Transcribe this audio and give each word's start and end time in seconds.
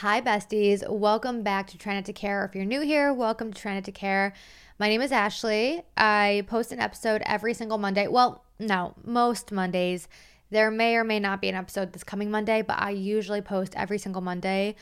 Hi, 0.00 0.20
besties. 0.20 0.86
Welcome 0.86 1.42
back 1.42 1.68
to 1.68 1.78
Trying 1.78 1.96
Not 1.96 2.04
to 2.04 2.12
Care. 2.12 2.44
If 2.44 2.54
you're 2.54 2.66
new 2.66 2.82
here, 2.82 3.14
welcome 3.14 3.50
to 3.50 3.58
Trying 3.58 3.76
Not 3.76 3.84
to 3.84 3.92
Care. 3.92 4.34
My 4.78 4.88
name 4.88 5.00
is 5.00 5.10
Ashley. 5.10 5.80
I 5.96 6.44
post 6.48 6.70
an 6.70 6.80
episode 6.80 7.22
every 7.24 7.54
single 7.54 7.78
Monday. 7.78 8.06
Well, 8.06 8.44
no, 8.58 8.94
most 9.06 9.52
Mondays. 9.52 10.06
There 10.50 10.70
may 10.70 10.96
or 10.96 11.04
may 11.04 11.18
not 11.18 11.40
be 11.40 11.48
an 11.48 11.54
episode 11.54 11.94
this 11.94 12.04
coming 12.04 12.30
Monday, 12.30 12.60
but 12.60 12.78
I 12.78 12.90
usually 12.90 13.40
post 13.40 13.72
every 13.74 13.96
single 13.96 14.20
Monday. 14.20 14.76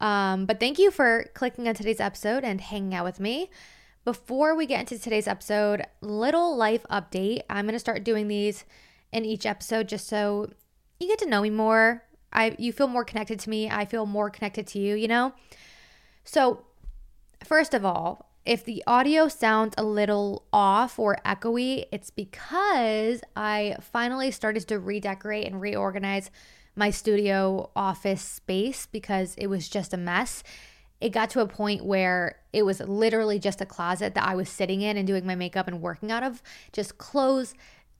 Um, 0.00 0.46
but 0.46 0.60
thank 0.60 0.78
you 0.78 0.92
for 0.92 1.28
clicking 1.34 1.66
on 1.66 1.74
today's 1.74 1.98
episode 1.98 2.44
and 2.44 2.60
hanging 2.60 2.94
out 2.94 3.04
with 3.04 3.18
me. 3.18 3.50
Before 4.04 4.54
we 4.54 4.66
get 4.66 4.78
into 4.78 4.96
today's 4.96 5.26
episode, 5.26 5.82
little 6.00 6.56
life 6.56 6.86
update. 6.88 7.40
I'm 7.50 7.64
going 7.64 7.72
to 7.72 7.80
start 7.80 8.04
doing 8.04 8.28
these 8.28 8.64
in 9.10 9.24
each 9.24 9.44
episode 9.44 9.88
just 9.88 10.06
so 10.06 10.50
you 11.00 11.08
get 11.08 11.18
to 11.18 11.26
know 11.26 11.42
me 11.42 11.50
more, 11.50 12.04
I 12.32 12.56
you 12.58 12.72
feel 12.72 12.88
more 12.88 13.04
connected 13.04 13.38
to 13.40 13.50
me. 13.50 13.70
I 13.70 13.84
feel 13.84 14.06
more 14.06 14.30
connected 14.30 14.66
to 14.68 14.78
you, 14.78 14.94
you 14.94 15.08
know? 15.08 15.32
So, 16.24 16.64
first 17.44 17.74
of 17.74 17.84
all, 17.84 18.30
if 18.44 18.64
the 18.64 18.82
audio 18.86 19.28
sounds 19.28 19.74
a 19.78 19.84
little 19.84 20.44
off 20.52 20.98
or 20.98 21.18
echoey, 21.24 21.84
it's 21.92 22.10
because 22.10 23.20
I 23.36 23.76
finally 23.80 24.30
started 24.30 24.66
to 24.68 24.80
redecorate 24.80 25.46
and 25.46 25.60
reorganize 25.60 26.30
my 26.74 26.90
studio 26.90 27.70
office 27.76 28.22
space 28.22 28.86
because 28.86 29.34
it 29.36 29.46
was 29.46 29.68
just 29.68 29.94
a 29.94 29.96
mess. 29.96 30.42
It 31.00 31.10
got 31.10 31.30
to 31.30 31.40
a 31.40 31.46
point 31.46 31.84
where 31.84 32.40
it 32.52 32.64
was 32.64 32.80
literally 32.80 33.38
just 33.38 33.60
a 33.60 33.66
closet 33.66 34.14
that 34.14 34.24
I 34.24 34.34
was 34.34 34.48
sitting 34.48 34.82
in 34.82 34.96
and 34.96 35.06
doing 35.06 35.26
my 35.26 35.34
makeup 35.34 35.68
and 35.68 35.80
working 35.80 36.10
out 36.10 36.22
of, 36.22 36.42
just 36.72 36.98
clothes 36.98 37.54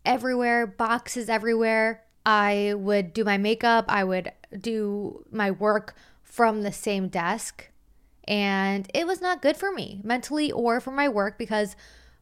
everywhere, 0.05 0.67
boxes 0.67 1.29
everywhere. 1.29 2.03
I 2.25 2.75
would 2.77 3.13
do 3.13 3.25
my 3.25 3.39
makeup, 3.39 3.87
I 3.89 4.05
would 4.05 4.33
do 4.59 5.25
my 5.31 5.51
work 5.51 5.95
from 6.23 6.63
the 6.63 6.73
same 6.73 7.09
desk. 7.09 7.69
And 8.29 8.89
it 8.95 9.07
was 9.07 9.21
not 9.21 9.43
good 9.43 9.57
for 9.57 9.73
me 9.73 10.01
mentally 10.05 10.53
or 10.53 10.81
for 10.81 10.93
my 10.93 11.09
work 11.09 11.39
because 11.39 11.75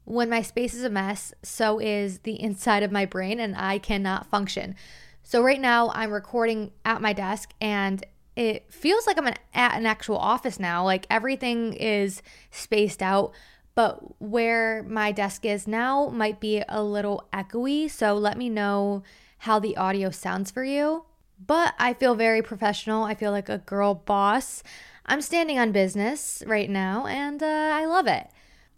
when 0.04 0.30
my 0.30 0.42
space 0.42 0.74
is 0.74 0.82
a 0.82 0.90
mess, 0.90 1.34
so 1.42 1.78
is 1.78 2.20
the 2.20 2.40
inside 2.42 2.82
of 2.82 2.90
my 2.90 3.04
brain 3.04 3.38
and 3.38 3.54
I 3.54 3.78
cannot 3.78 4.26
function. 4.26 4.74
So 5.22 5.42
right 5.42 5.60
now 5.60 5.90
I'm 5.90 6.10
recording 6.10 6.72
at 6.84 7.02
my 7.02 7.12
desk 7.12 7.50
and 7.60 8.04
it 8.34 8.72
feels 8.72 9.06
like 9.06 9.18
I'm 9.18 9.26
an, 9.26 9.34
at 9.52 9.76
an 9.76 9.86
actual 9.86 10.16
office 10.16 10.58
now. 10.58 10.84
Like 10.84 11.06
everything 11.10 11.74
is 11.74 12.22
spaced 12.50 13.02
out, 13.02 13.32
but 13.74 14.20
where 14.20 14.82
my 14.84 15.12
desk 15.12 15.44
is 15.44 15.68
now 15.68 16.08
might 16.08 16.40
be 16.40 16.62
a 16.68 16.82
little 16.82 17.28
echoey. 17.32 17.90
So 17.90 18.14
let 18.14 18.38
me 18.38 18.48
know 18.48 19.02
how 19.40 19.58
the 19.58 19.76
audio 19.76 20.10
sounds 20.10 20.50
for 20.50 20.64
you. 20.64 21.04
But 21.44 21.74
I 21.78 21.94
feel 21.94 22.14
very 22.14 22.42
professional. 22.42 23.04
I 23.04 23.14
feel 23.14 23.30
like 23.30 23.48
a 23.48 23.58
girl 23.58 23.94
boss. 23.94 24.62
I'm 25.06 25.22
standing 25.22 25.58
on 25.58 25.72
business 25.72 26.42
right 26.46 26.68
now 26.68 27.06
and 27.06 27.42
uh, 27.42 27.46
I 27.46 27.86
love 27.86 28.06
it. 28.06 28.28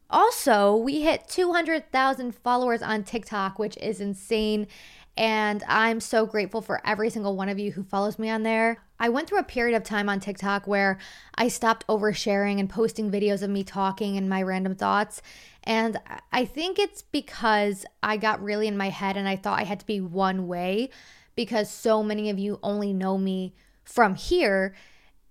Also, 0.09 0.77
we 0.77 1.01
hit 1.01 1.27
200,000 1.29 2.35
followers 2.35 2.83
on 2.83 3.03
TikTok, 3.03 3.59
which 3.59 3.77
is 3.79 4.01
insane. 4.01 4.69
And 5.17 5.63
I'm 5.69 6.01
so 6.01 6.25
grateful 6.25 6.63
for 6.63 6.81
every 6.87 7.11
single 7.11 7.37
one 7.37 7.49
of 7.49 7.59
you 7.59 7.73
who 7.73 7.83
follows 7.83 8.19
me 8.19 8.31
on 8.31 8.43
there. 8.43 8.83
I 8.99 9.11
went 9.11 9.29
through 9.29 9.41
a 9.41 9.45
period 9.45 9.77
of 9.77 9.83
time 9.83 10.09
on 10.09 10.21
TikTok 10.21 10.67
where 10.67 10.99
I 11.35 11.49
stopped 11.49 11.87
oversharing 11.87 12.59
and 12.59 12.71
posting 12.71 13.11
videos 13.11 13.43
of 13.43 13.51
me 13.51 13.63
talking 13.63 14.17
and 14.17 14.29
my 14.29 14.43
random 14.43 14.75
thoughts. 14.75 15.21
And 15.65 15.99
I 16.33 16.45
think 16.45 16.79
it's 16.79 17.03
because 17.03 17.85
I 18.03 18.17
got 18.17 18.43
really 18.43 18.67
in 18.69 18.77
my 18.77 18.89
head 18.89 19.17
and 19.17 19.29
I 19.29 19.37
thought 19.37 19.59
I 19.59 19.65
had 19.65 19.81
to 19.81 19.87
be 19.87 20.01
one 20.01 20.49
way 20.49 20.89
because 21.35 21.71
so 21.71 22.03
many 22.03 22.31
of 22.31 22.39
you 22.39 22.59
only 22.63 22.93
know 22.93 23.19
me 23.19 23.55
from 23.85 24.15
here 24.15 24.75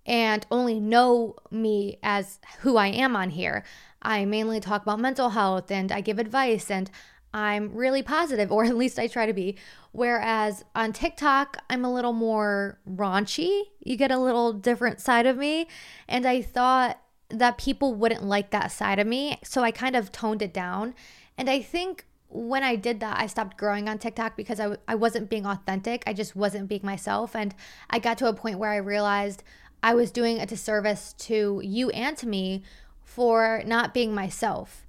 and 0.04 0.46
only 0.50 0.80
know 0.80 1.36
me 1.50 1.98
as 2.02 2.38
who 2.60 2.76
I 2.76 2.88
am 2.88 3.16
on 3.16 3.30
here. 3.30 3.64
I 4.00 4.24
mainly 4.24 4.60
talk 4.60 4.82
about 4.82 5.00
mental 5.00 5.30
health 5.30 5.70
and 5.70 5.92
I 5.92 6.00
give 6.00 6.18
advice 6.18 6.70
and 6.70 6.90
I'm 7.34 7.74
really 7.74 8.02
positive, 8.02 8.52
or 8.52 8.64
at 8.66 8.76
least 8.76 8.98
I 8.98 9.06
try 9.06 9.26
to 9.26 9.32
be. 9.32 9.56
Whereas 9.92 10.64
on 10.74 10.92
TikTok, 10.92 11.58
I'm 11.68 11.84
a 11.84 11.92
little 11.92 12.12
more 12.12 12.78
raunchy. 12.88 13.64
You 13.80 13.96
get 13.96 14.10
a 14.10 14.18
little 14.18 14.52
different 14.52 15.00
side 15.00 15.26
of 15.26 15.36
me. 15.36 15.68
And 16.08 16.26
I 16.26 16.42
thought 16.42 16.98
that 17.28 17.58
people 17.58 17.94
wouldn't 17.94 18.24
like 18.24 18.50
that 18.50 18.70
side 18.70 18.98
of 18.98 19.06
me. 19.06 19.38
So 19.42 19.62
I 19.62 19.70
kind 19.70 19.96
of 19.96 20.12
toned 20.12 20.42
it 20.42 20.52
down. 20.52 20.94
And 21.38 21.48
I 21.48 21.62
think 21.62 22.06
when 22.28 22.62
I 22.62 22.76
did 22.76 23.00
that, 23.00 23.18
I 23.18 23.26
stopped 23.26 23.56
growing 23.56 23.88
on 23.88 23.98
TikTok 23.98 24.36
because 24.36 24.58
I 24.58 24.64
w- 24.64 24.80
I 24.88 24.94
wasn't 24.94 25.28
being 25.28 25.46
authentic. 25.46 26.02
I 26.06 26.12
just 26.12 26.34
wasn't 26.34 26.68
being 26.68 26.82
myself. 26.82 27.36
And 27.36 27.54
I 27.90 27.98
got 27.98 28.18
to 28.18 28.28
a 28.28 28.34
point 28.34 28.58
where 28.58 28.70
I 28.70 28.76
realized 28.76 29.42
I 29.82 29.94
was 29.94 30.10
doing 30.10 30.38
a 30.38 30.46
disservice 30.46 31.12
to 31.14 31.60
you 31.62 31.90
and 31.90 32.16
to 32.18 32.26
me 32.26 32.62
for 33.02 33.62
not 33.66 33.92
being 33.92 34.14
myself. 34.14 34.86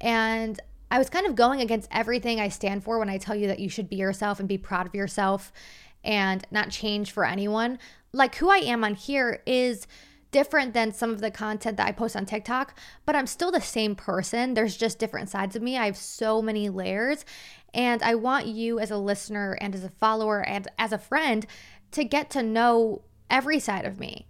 And 0.00 0.60
I 0.90 0.98
was 0.98 1.10
kind 1.10 1.26
of 1.26 1.34
going 1.34 1.60
against 1.60 1.88
everything 1.90 2.40
I 2.40 2.48
stand 2.48 2.84
for 2.84 2.98
when 2.98 3.08
I 3.08 3.18
tell 3.18 3.36
you 3.36 3.46
that 3.48 3.60
you 3.60 3.68
should 3.68 3.88
be 3.88 3.96
yourself 3.96 4.40
and 4.40 4.48
be 4.48 4.58
proud 4.58 4.86
of 4.86 4.94
yourself 4.94 5.52
and 6.02 6.46
not 6.50 6.70
change 6.70 7.12
for 7.12 7.24
anyone. 7.24 7.78
Like 8.12 8.36
who 8.36 8.48
I 8.50 8.58
am 8.58 8.84
on 8.84 8.94
here 8.94 9.42
is 9.46 9.86
different 10.30 10.74
than 10.74 10.92
some 10.92 11.10
of 11.10 11.20
the 11.20 11.30
content 11.30 11.76
that 11.76 11.86
I 11.86 11.92
post 11.92 12.16
on 12.16 12.26
TikTok, 12.26 12.78
but 13.06 13.16
I'm 13.16 13.26
still 13.26 13.50
the 13.50 13.60
same 13.60 13.94
person. 13.94 14.54
There's 14.54 14.76
just 14.76 14.98
different 14.98 15.30
sides 15.30 15.56
of 15.56 15.62
me. 15.62 15.76
I 15.76 15.86
have 15.86 15.96
so 15.96 16.42
many 16.42 16.68
layers. 16.68 17.24
And 17.74 18.02
I 18.02 18.14
want 18.14 18.46
you, 18.46 18.78
as 18.78 18.90
a 18.90 18.96
listener 18.96 19.56
and 19.60 19.74
as 19.74 19.84
a 19.84 19.90
follower 19.90 20.40
and 20.46 20.68
as 20.78 20.92
a 20.92 20.98
friend, 20.98 21.46
to 21.92 22.04
get 22.04 22.30
to 22.30 22.42
know 22.42 23.02
every 23.30 23.58
side 23.58 23.84
of 23.84 24.00
me. 24.00 24.26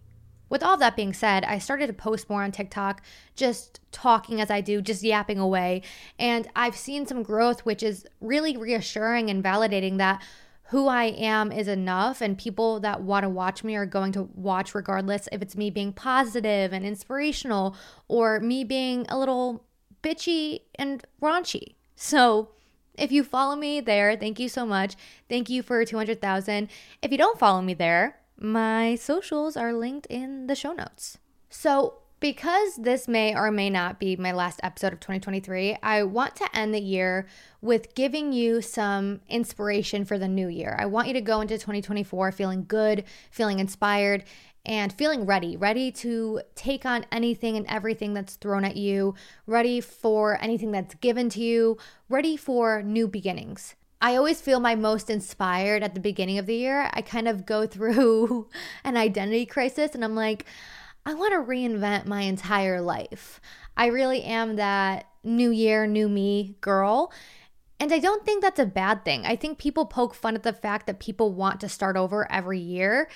With 0.48 0.62
all 0.62 0.76
that 0.78 0.96
being 0.96 1.12
said, 1.12 1.44
I 1.44 1.58
started 1.58 1.88
to 1.88 1.92
post 1.92 2.30
more 2.30 2.42
on 2.42 2.52
TikTok, 2.52 3.02
just 3.34 3.80
talking 3.92 4.40
as 4.40 4.50
I 4.50 4.60
do, 4.60 4.80
just 4.80 5.02
yapping 5.02 5.38
away. 5.38 5.82
And 6.18 6.48
I've 6.56 6.76
seen 6.76 7.06
some 7.06 7.22
growth, 7.22 7.60
which 7.60 7.82
is 7.82 8.06
really 8.20 8.56
reassuring 8.56 9.30
and 9.30 9.44
validating 9.44 9.98
that 9.98 10.22
who 10.68 10.86
I 10.86 11.04
am 11.04 11.50
is 11.50 11.66
enough, 11.66 12.20
and 12.20 12.36
people 12.36 12.80
that 12.80 13.00
want 13.00 13.24
to 13.24 13.28
watch 13.30 13.64
me 13.64 13.74
are 13.74 13.86
going 13.86 14.12
to 14.12 14.28
watch 14.34 14.74
regardless 14.74 15.26
if 15.32 15.40
it's 15.40 15.56
me 15.56 15.70
being 15.70 15.94
positive 15.94 16.74
and 16.74 16.84
inspirational 16.84 17.74
or 18.06 18.38
me 18.40 18.64
being 18.64 19.06
a 19.08 19.18
little 19.18 19.64
bitchy 20.02 20.60
and 20.74 21.04
raunchy. 21.22 21.74
So, 21.96 22.50
if 22.98 23.10
you 23.10 23.24
follow 23.24 23.56
me 23.56 23.80
there, 23.80 24.14
thank 24.16 24.38
you 24.38 24.48
so 24.48 24.66
much. 24.66 24.94
Thank 25.28 25.48
you 25.48 25.62
for 25.62 25.82
200,000. 25.84 26.68
If 27.00 27.12
you 27.12 27.18
don't 27.18 27.38
follow 27.38 27.62
me 27.62 27.72
there, 27.72 28.16
my 28.40 28.94
socials 28.94 29.56
are 29.56 29.72
linked 29.72 30.06
in 30.06 30.46
the 30.46 30.54
show 30.54 30.72
notes. 30.72 31.18
So, 31.50 31.98
Because 32.20 32.74
this 32.74 33.06
may 33.06 33.32
or 33.32 33.52
may 33.52 33.70
not 33.70 34.00
be 34.00 34.16
my 34.16 34.32
last 34.32 34.58
episode 34.64 34.92
of 34.92 34.98
2023, 34.98 35.76
I 35.84 36.02
want 36.02 36.34
to 36.36 36.48
end 36.52 36.74
the 36.74 36.80
year 36.80 37.28
with 37.60 37.94
giving 37.94 38.32
you 38.32 38.60
some 38.60 39.20
inspiration 39.28 40.04
for 40.04 40.18
the 40.18 40.26
new 40.26 40.48
year. 40.48 40.74
I 40.80 40.86
want 40.86 41.06
you 41.06 41.14
to 41.14 41.20
go 41.20 41.40
into 41.40 41.54
2024 41.54 42.32
feeling 42.32 42.64
good, 42.66 43.04
feeling 43.30 43.60
inspired, 43.60 44.24
and 44.66 44.92
feeling 44.92 45.26
ready, 45.26 45.56
ready 45.56 45.92
to 45.92 46.40
take 46.56 46.84
on 46.84 47.06
anything 47.12 47.56
and 47.56 47.66
everything 47.68 48.14
that's 48.14 48.34
thrown 48.34 48.64
at 48.64 48.76
you, 48.76 49.14
ready 49.46 49.80
for 49.80 50.42
anything 50.42 50.72
that's 50.72 50.96
given 50.96 51.28
to 51.30 51.40
you, 51.40 51.78
ready 52.08 52.36
for 52.36 52.82
new 52.82 53.06
beginnings. 53.06 53.76
I 54.00 54.16
always 54.16 54.40
feel 54.40 54.60
my 54.60 54.74
most 54.74 55.10
inspired 55.10 55.82
at 55.82 55.94
the 55.94 56.00
beginning 56.00 56.38
of 56.38 56.46
the 56.46 56.54
year. 56.54 56.88
I 56.92 57.02
kind 57.02 57.26
of 57.28 57.46
go 57.46 57.66
through 57.66 58.48
an 58.84 58.96
identity 58.96 59.46
crisis 59.46 59.94
and 59.94 60.04
I'm 60.04 60.14
like, 60.14 60.44
I 61.04 61.14
want 61.14 61.32
to 61.32 61.50
reinvent 61.50 62.06
my 62.06 62.22
entire 62.22 62.80
life. 62.80 63.40
I 63.76 63.86
really 63.86 64.22
am 64.24 64.56
that 64.56 65.06
new 65.24 65.50
year, 65.50 65.86
new 65.86 66.08
me 66.08 66.56
girl. 66.60 67.12
And 67.80 67.92
I 67.92 67.98
don't 67.98 68.24
think 68.24 68.42
that's 68.42 68.58
a 68.58 68.66
bad 68.66 69.04
thing. 69.04 69.24
I 69.24 69.36
think 69.36 69.58
people 69.58 69.86
poke 69.86 70.14
fun 70.14 70.34
at 70.34 70.42
the 70.42 70.52
fact 70.52 70.86
that 70.86 70.98
people 70.98 71.32
want 71.32 71.60
to 71.60 71.68
start 71.68 71.96
over 71.96 72.30
every 72.30 72.58
year. 72.58 73.08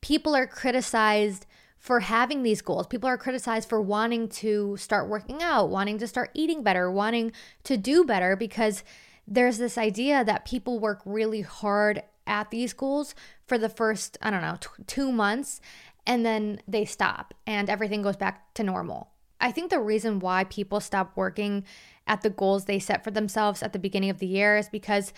People 0.00 0.34
are 0.34 0.46
criticized 0.46 1.46
for 1.78 2.00
having 2.00 2.42
these 2.42 2.62
goals. 2.62 2.86
People 2.86 3.08
are 3.08 3.18
criticized 3.18 3.68
for 3.68 3.80
wanting 3.80 4.28
to 4.28 4.76
start 4.78 5.08
working 5.08 5.42
out, 5.42 5.70
wanting 5.70 5.98
to 5.98 6.06
start 6.06 6.30
eating 6.34 6.62
better, 6.62 6.90
wanting 6.90 7.32
to 7.64 7.76
do 7.76 8.04
better 8.04 8.36
because 8.36 8.82
there's 9.26 9.58
this 9.58 9.78
idea 9.78 10.24
that 10.24 10.44
people 10.44 10.78
work 10.78 11.00
really 11.04 11.42
hard 11.42 12.02
at 12.26 12.50
these 12.50 12.72
goals 12.72 13.14
for 13.46 13.58
the 13.58 13.68
first, 13.68 14.16
I 14.22 14.30
don't 14.30 14.42
know, 14.42 14.56
t- 14.60 14.84
two 14.86 15.12
months 15.12 15.60
and 16.06 16.24
then 16.24 16.60
they 16.66 16.84
stop 16.84 17.34
and 17.46 17.68
everything 17.68 18.02
goes 18.02 18.16
back 18.16 18.54
to 18.54 18.62
normal. 18.62 19.10
I 19.40 19.52
think 19.52 19.70
the 19.70 19.80
reason 19.80 20.18
why 20.18 20.44
people 20.44 20.80
stop 20.80 21.12
working 21.16 21.64
at 22.06 22.22
the 22.22 22.30
goals 22.30 22.64
they 22.64 22.78
set 22.78 23.02
for 23.02 23.10
themselves 23.10 23.62
at 23.62 23.72
the 23.72 23.78
beginning 23.78 24.10
of 24.10 24.18
the 24.18 24.26
year 24.26 24.56
is 24.56 24.68
because 24.68 25.12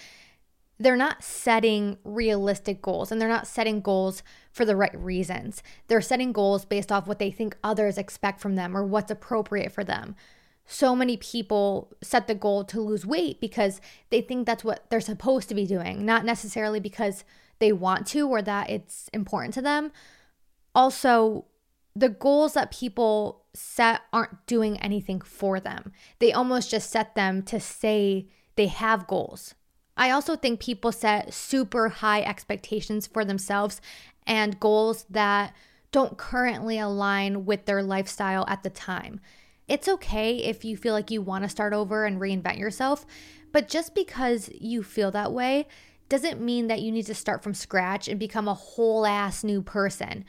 they're 0.79 0.97
not 0.97 1.23
setting 1.23 1.97
realistic 2.05 2.83
goals 2.83 3.13
and 3.13 3.21
they're 3.21 3.29
not 3.29 3.47
setting 3.47 3.81
goals 3.81 4.23
for 4.51 4.65
the 4.65 4.77
right 4.77 4.97
reasons. 4.99 5.63
They're 5.89 6.01
setting 6.01 6.33
goals 6.33 6.65
based 6.65 6.91
off 6.91 7.07
what 7.07 7.19
they 7.19 7.31
think 7.31 7.57
others 7.63 7.99
expect 7.99 8.41
from 8.41 8.57
them 8.57 8.77
or 8.77 8.85
what's 8.85 9.11
appropriate 9.11 9.73
for 9.73 9.85
them. 9.85 10.17
So 10.67 10.97
many 10.97 11.17
people 11.17 11.93
set 12.03 12.27
the 12.27 12.35
goal 12.35 12.65
to 12.65 12.81
lose 12.81 13.05
weight 13.05 13.41
because 13.41 13.81
they 14.11 14.21
think 14.21 14.47
that's 14.47 14.65
what 14.65 14.89
they're 14.91 15.01
supposed 15.01 15.49
to 15.49 15.55
be 15.55 15.67
doing, 15.67 16.05
not 16.05 16.25
necessarily 16.25 16.81
because 16.81 17.25
they 17.59 17.73
want 17.73 18.07
to 18.09 18.29
or 18.29 18.43
that 18.43 18.71
it's 18.71 19.09
important 19.13 19.55
to 19.55 19.63
them 19.63 19.93
also 20.75 21.47
the 21.95 22.09
goals 22.09 22.55
that 22.55 22.71
people 22.71 23.45
set 23.55 24.03
aren't 24.13 24.47
doing 24.47 24.79
anything 24.79 25.21
for 25.21 25.61
them. 25.61 25.93
They 26.19 26.33
almost 26.33 26.71
just 26.71 26.91
set 26.91 27.15
them 27.15 27.43
to 27.45 27.61
say 27.61 28.29
they 28.57 28.69
have 28.69 29.07
goals. 29.07 29.55
I 29.97 30.11
also 30.11 30.37
think 30.37 30.59
people 30.61 30.91
set 30.91 31.35
super 31.35 31.91
high 31.91 32.23
expectations 32.23 33.07
for 33.07 33.25
themselves 33.25 33.81
and 34.27 34.59
goals 34.59 35.05
that 35.11 35.55
don't 35.91 36.17
currently 36.17 36.79
align 36.79 37.45
with 37.45 37.67
their 37.67 37.83
lifestyle 37.83 38.47
at 38.49 38.63
the 38.63 38.71
time. 38.71 39.21
It's 39.69 39.89
okay 39.89 40.37
if 40.39 40.65
you 40.65 40.77
feel 40.77 40.93
like 40.93 41.11
you 41.11 41.23
want 41.23 41.45
to 41.45 41.49
start 41.49 41.73
over 41.73 42.05
and 42.05 42.21
reinvent 42.21 42.59
yourself, 42.59 43.07
but 43.53 43.69
just 43.69 43.95
because 43.95 44.51
you 44.53 44.83
feel 44.83 45.11
that 45.13 45.33
way 45.33 45.67
doesn't 46.09 46.41
mean 46.41 46.67
that 46.67 46.83
you 46.83 46.93
need 46.93 47.07
to 47.07 47.15
start 47.15 47.43
from 47.43 47.55
scratch 47.55 48.09
and 48.09 48.21
become 48.21 48.49
a 48.49 48.55
whole 48.55 49.07
ass 49.07 49.45
new 49.45 49.63
person. 49.63 50.25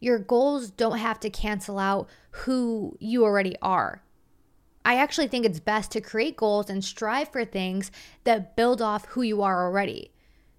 Your 0.00 0.18
goals 0.18 0.70
don't 0.70 0.98
have 0.98 1.20
to 1.20 1.30
cancel 1.30 1.78
out 1.78 2.08
who 2.30 2.96
you 3.00 3.24
already 3.24 3.56
are. 3.60 4.02
I 4.84 4.96
actually 4.96 5.26
think 5.26 5.44
it's 5.44 5.58
best 5.58 5.90
to 5.90 6.00
create 6.00 6.36
goals 6.36 6.70
and 6.70 6.84
strive 6.84 7.30
for 7.30 7.44
things 7.44 7.90
that 8.24 8.54
build 8.56 8.80
off 8.80 9.06
who 9.06 9.22
you 9.22 9.42
are 9.42 9.66
already. 9.66 10.12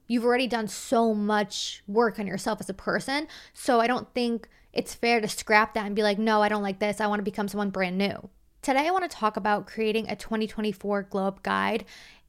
You've 0.08 0.26
already 0.26 0.48
done 0.48 0.68
so 0.68 1.14
much 1.14 1.82
work 1.88 2.20
on 2.20 2.28
yourself 2.28 2.60
as 2.60 2.70
a 2.70 2.74
person, 2.74 3.28
so 3.54 3.80
I 3.80 3.88
don't 3.88 4.14
think 4.14 4.50
it's 4.78 4.94
fair 4.94 5.20
to 5.20 5.28
scrap 5.28 5.74
that 5.74 5.86
and 5.86 5.96
be 5.96 6.04
like, 6.04 6.20
no, 6.20 6.42
I 6.42 6.50
don't 6.50 6.64
like 6.64 6.80
this. 6.80 7.02
I 7.02 7.08
want 7.08 7.20
to 7.20 7.24
become 7.24 7.48
someone 7.48 7.72
brand 7.72 7.98
new. 7.98 8.30
Today, 8.62 8.88
I 8.88 8.92
want 8.92 9.10
to 9.10 9.16
talk 9.18 9.38
about 9.38 9.68
creating 9.68 10.10
a 10.10 10.16
2024 10.16 11.04
glow 11.04 11.28
up 11.28 11.44
guide 11.44 11.86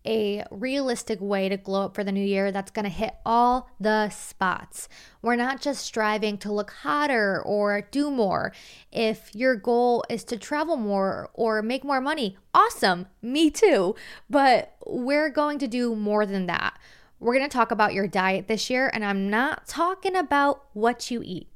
a 0.07 0.43
realistic 0.51 1.21
way 1.21 1.49
to 1.49 1.57
glow 1.57 1.85
up 1.85 1.95
for 1.95 2.03
the 2.03 2.13
new 2.13 2.25
year 2.25 2.51
that's 2.51 2.71
going 2.71 2.85
to 2.85 2.91
hit 2.91 3.15
all 3.27 3.69
the 3.79 4.09
spots. 4.09 4.89
We're 5.21 5.37
not 5.37 5.61
just 5.61 5.85
striving 5.85 6.39
to 6.39 6.53
look 6.53 6.71
hotter 6.71 7.43
or 7.45 7.83
do 7.91 8.11
more. 8.11 8.53
If 8.91 9.35
your 9.35 9.55
goal 9.55 10.05
is 10.09 10.25
to 10.25 10.39
travel 10.39 10.77
more 10.77 11.31
or 11.35 11.61
make 11.63 11.85
more 11.85 12.01
money, 12.01 12.39
awesome, 12.55 13.07
me 13.21 13.51
too. 13.51 13.97
But 14.31 14.77
we're 14.87 15.31
going 15.31 15.59
to 15.59 15.69
do 15.69 15.95
more 15.95 16.25
than 16.25 16.47
that. 16.47 16.79
We're 17.21 17.35
going 17.35 17.49
to 17.49 17.55
talk 17.55 17.71
about 17.71 17.95
your 17.95 18.07
diet 18.07 18.47
this 18.47 18.71
year, 18.71 18.91
and 18.95 19.05
I'm 19.05 19.29
not 19.29 19.67
talking 19.67 20.15
about 20.15 20.65
what 20.73 21.11
you 21.11 21.21
eat. 21.25 21.49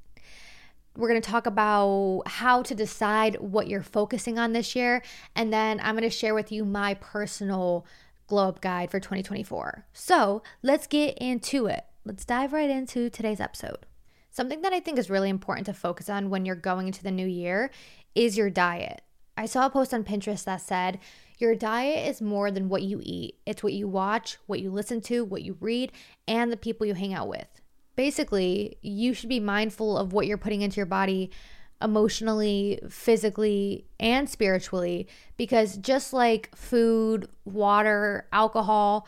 We're 0.97 1.09
going 1.09 1.21
to 1.23 1.31
talk 1.31 1.47
about 1.47 2.23
how 2.27 2.62
to 2.62 2.75
decide 2.75 3.37
what 3.41 3.67
you're 3.67 3.83
focusing 3.83 4.39
on 4.39 4.53
this 4.53 4.77
year. 4.77 5.03
And 5.35 5.53
then 5.53 5.81
I'm 5.83 5.97
going 5.97 6.03
to 6.03 6.11
share 6.11 6.35
with 6.35 6.53
you 6.53 6.65
my 6.65 6.94
personal 6.94 7.87
glow 8.27 8.49
up 8.49 8.61
guide 8.61 8.91
for 8.91 9.00
2024. 9.00 9.87
So 9.93 10.43
let's 10.62 10.87
get 10.87 11.17
into 11.19 11.67
it. 11.67 11.85
Let's 12.05 12.25
dive 12.25 12.53
right 12.53 12.71
into 12.71 13.09
today's 13.11 13.41
episode. 13.41 13.87
Something 14.31 14.62
that 14.62 14.73
I 14.73 14.81
think 14.81 14.99
is 14.99 15.11
really 15.11 15.29
important 15.29 15.67
to 15.67 15.75
focus 15.75 16.09
on 16.09 16.31
when 16.31 16.44
you're 16.44 16.56
going 16.56 16.87
into 16.87 17.03
the 17.03 17.11
new 17.11 17.27
year 17.27 17.71
is 18.15 18.37
your 18.37 18.50
diet. 18.50 19.03
I 19.37 19.47
saw 19.47 19.67
a 19.67 19.71
post 19.71 19.95
on 19.95 20.05
Pinterest 20.05 20.45
that 20.45 20.61
said, 20.61 20.99
Your 21.38 21.55
diet 21.55 22.09
is 22.09 22.21
more 22.23 22.50
than 22.50 22.69
what 22.69 22.83
you 22.83 23.00
eat. 23.03 23.37
It's 23.47 23.62
what 23.62 23.73
you 23.73 23.88
watch, 23.88 24.38
what 24.47 24.61
you 24.61 24.71
listen 24.71 25.00
to, 25.03 25.25
what 25.25 25.43
you 25.43 25.56
read, 25.61 25.93
and 26.29 26.53
the 26.53 26.56
people 26.56 26.87
you 26.87 26.95
hang 26.95 27.15
out 27.15 27.29
with. 27.29 27.51
Basically, 27.97 28.79
you 28.81 29.15
should 29.15 29.29
be 29.29 29.41
mindful 29.41 29.99
of 29.99 30.12
what 30.12 30.27
you're 30.27 30.39
putting 30.39 30.62
into 30.62 30.77
your 30.77 30.87
body 30.87 31.31
emotionally, 31.83 32.79
physically, 32.89 33.87
and 33.99 34.29
spiritually. 34.29 35.09
Because 35.37 35.77
just 35.77 36.12
like 36.12 36.55
food, 36.55 37.29
water, 37.44 38.29
alcohol, 38.33 39.06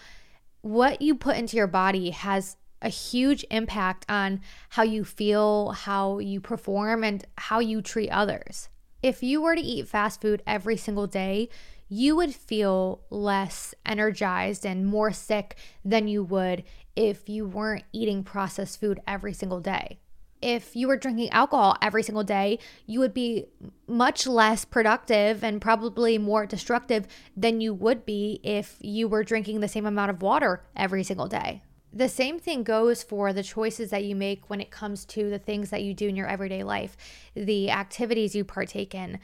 what 0.60 1.00
you 1.00 1.14
put 1.14 1.36
into 1.36 1.56
your 1.56 1.66
body 1.66 2.10
has 2.10 2.56
a 2.82 2.88
huge 2.88 3.44
impact 3.50 4.04
on 4.08 4.40
how 4.70 4.82
you 4.82 5.04
feel, 5.04 5.70
how 5.70 6.18
you 6.18 6.40
perform, 6.40 7.02
and 7.02 7.24
how 7.38 7.58
you 7.58 7.80
treat 7.80 8.10
others. 8.10 8.68
If 9.02 9.22
you 9.22 9.42
were 9.42 9.54
to 9.54 9.60
eat 9.60 9.88
fast 9.88 10.20
food 10.20 10.42
every 10.46 10.76
single 10.76 11.06
day, 11.06 11.48
you 11.88 12.16
would 12.16 12.34
feel 12.34 13.02
less 13.10 13.74
energized 13.84 14.64
and 14.64 14.86
more 14.86 15.12
sick 15.12 15.56
than 15.84 16.08
you 16.08 16.22
would 16.22 16.64
if 16.96 17.28
you 17.28 17.46
weren't 17.46 17.84
eating 17.92 18.22
processed 18.22 18.80
food 18.80 19.00
every 19.06 19.32
single 19.32 19.60
day 19.60 19.98
if 20.44 20.76
you 20.76 20.88
were 20.88 20.98
drinking 20.98 21.30
alcohol 21.30 21.74
every 21.80 22.02
single 22.02 22.22
day, 22.22 22.58
you 22.84 23.00
would 23.00 23.14
be 23.14 23.46
much 23.86 24.26
less 24.26 24.66
productive 24.66 25.42
and 25.42 25.58
probably 25.60 26.18
more 26.18 26.44
destructive 26.44 27.06
than 27.34 27.62
you 27.62 27.72
would 27.72 28.04
be 28.04 28.40
if 28.42 28.76
you 28.80 29.08
were 29.08 29.24
drinking 29.24 29.60
the 29.60 29.68
same 29.68 29.86
amount 29.86 30.10
of 30.10 30.20
water 30.20 30.62
every 30.76 31.02
single 31.02 31.28
day. 31.28 31.62
The 31.94 32.10
same 32.10 32.38
thing 32.38 32.62
goes 32.62 33.02
for 33.02 33.32
the 33.32 33.42
choices 33.42 33.88
that 33.88 34.04
you 34.04 34.14
make 34.14 34.50
when 34.50 34.60
it 34.60 34.70
comes 34.70 35.06
to 35.06 35.30
the 35.30 35.38
things 35.38 35.70
that 35.70 35.82
you 35.82 35.94
do 35.94 36.08
in 36.08 36.16
your 36.16 36.26
everyday 36.26 36.62
life, 36.62 36.94
the 37.34 37.70
activities 37.70 38.34
you 38.34 38.44
partake 38.44 38.94
in, 38.94 39.20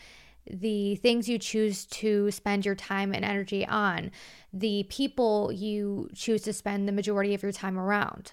the 0.49 0.97
things 0.97 1.29
you 1.29 1.39
choose 1.39 1.85
to 1.87 2.31
spend 2.31 2.65
your 2.65 2.75
time 2.75 3.13
and 3.13 3.25
energy 3.25 3.67
on, 3.67 4.11
the 4.53 4.85
people 4.89 5.51
you 5.53 6.09
choose 6.15 6.43
to 6.43 6.53
spend 6.53 6.87
the 6.87 6.93
majority 6.93 7.35
of 7.35 7.43
your 7.43 7.53
time 7.53 7.79
around. 7.79 8.33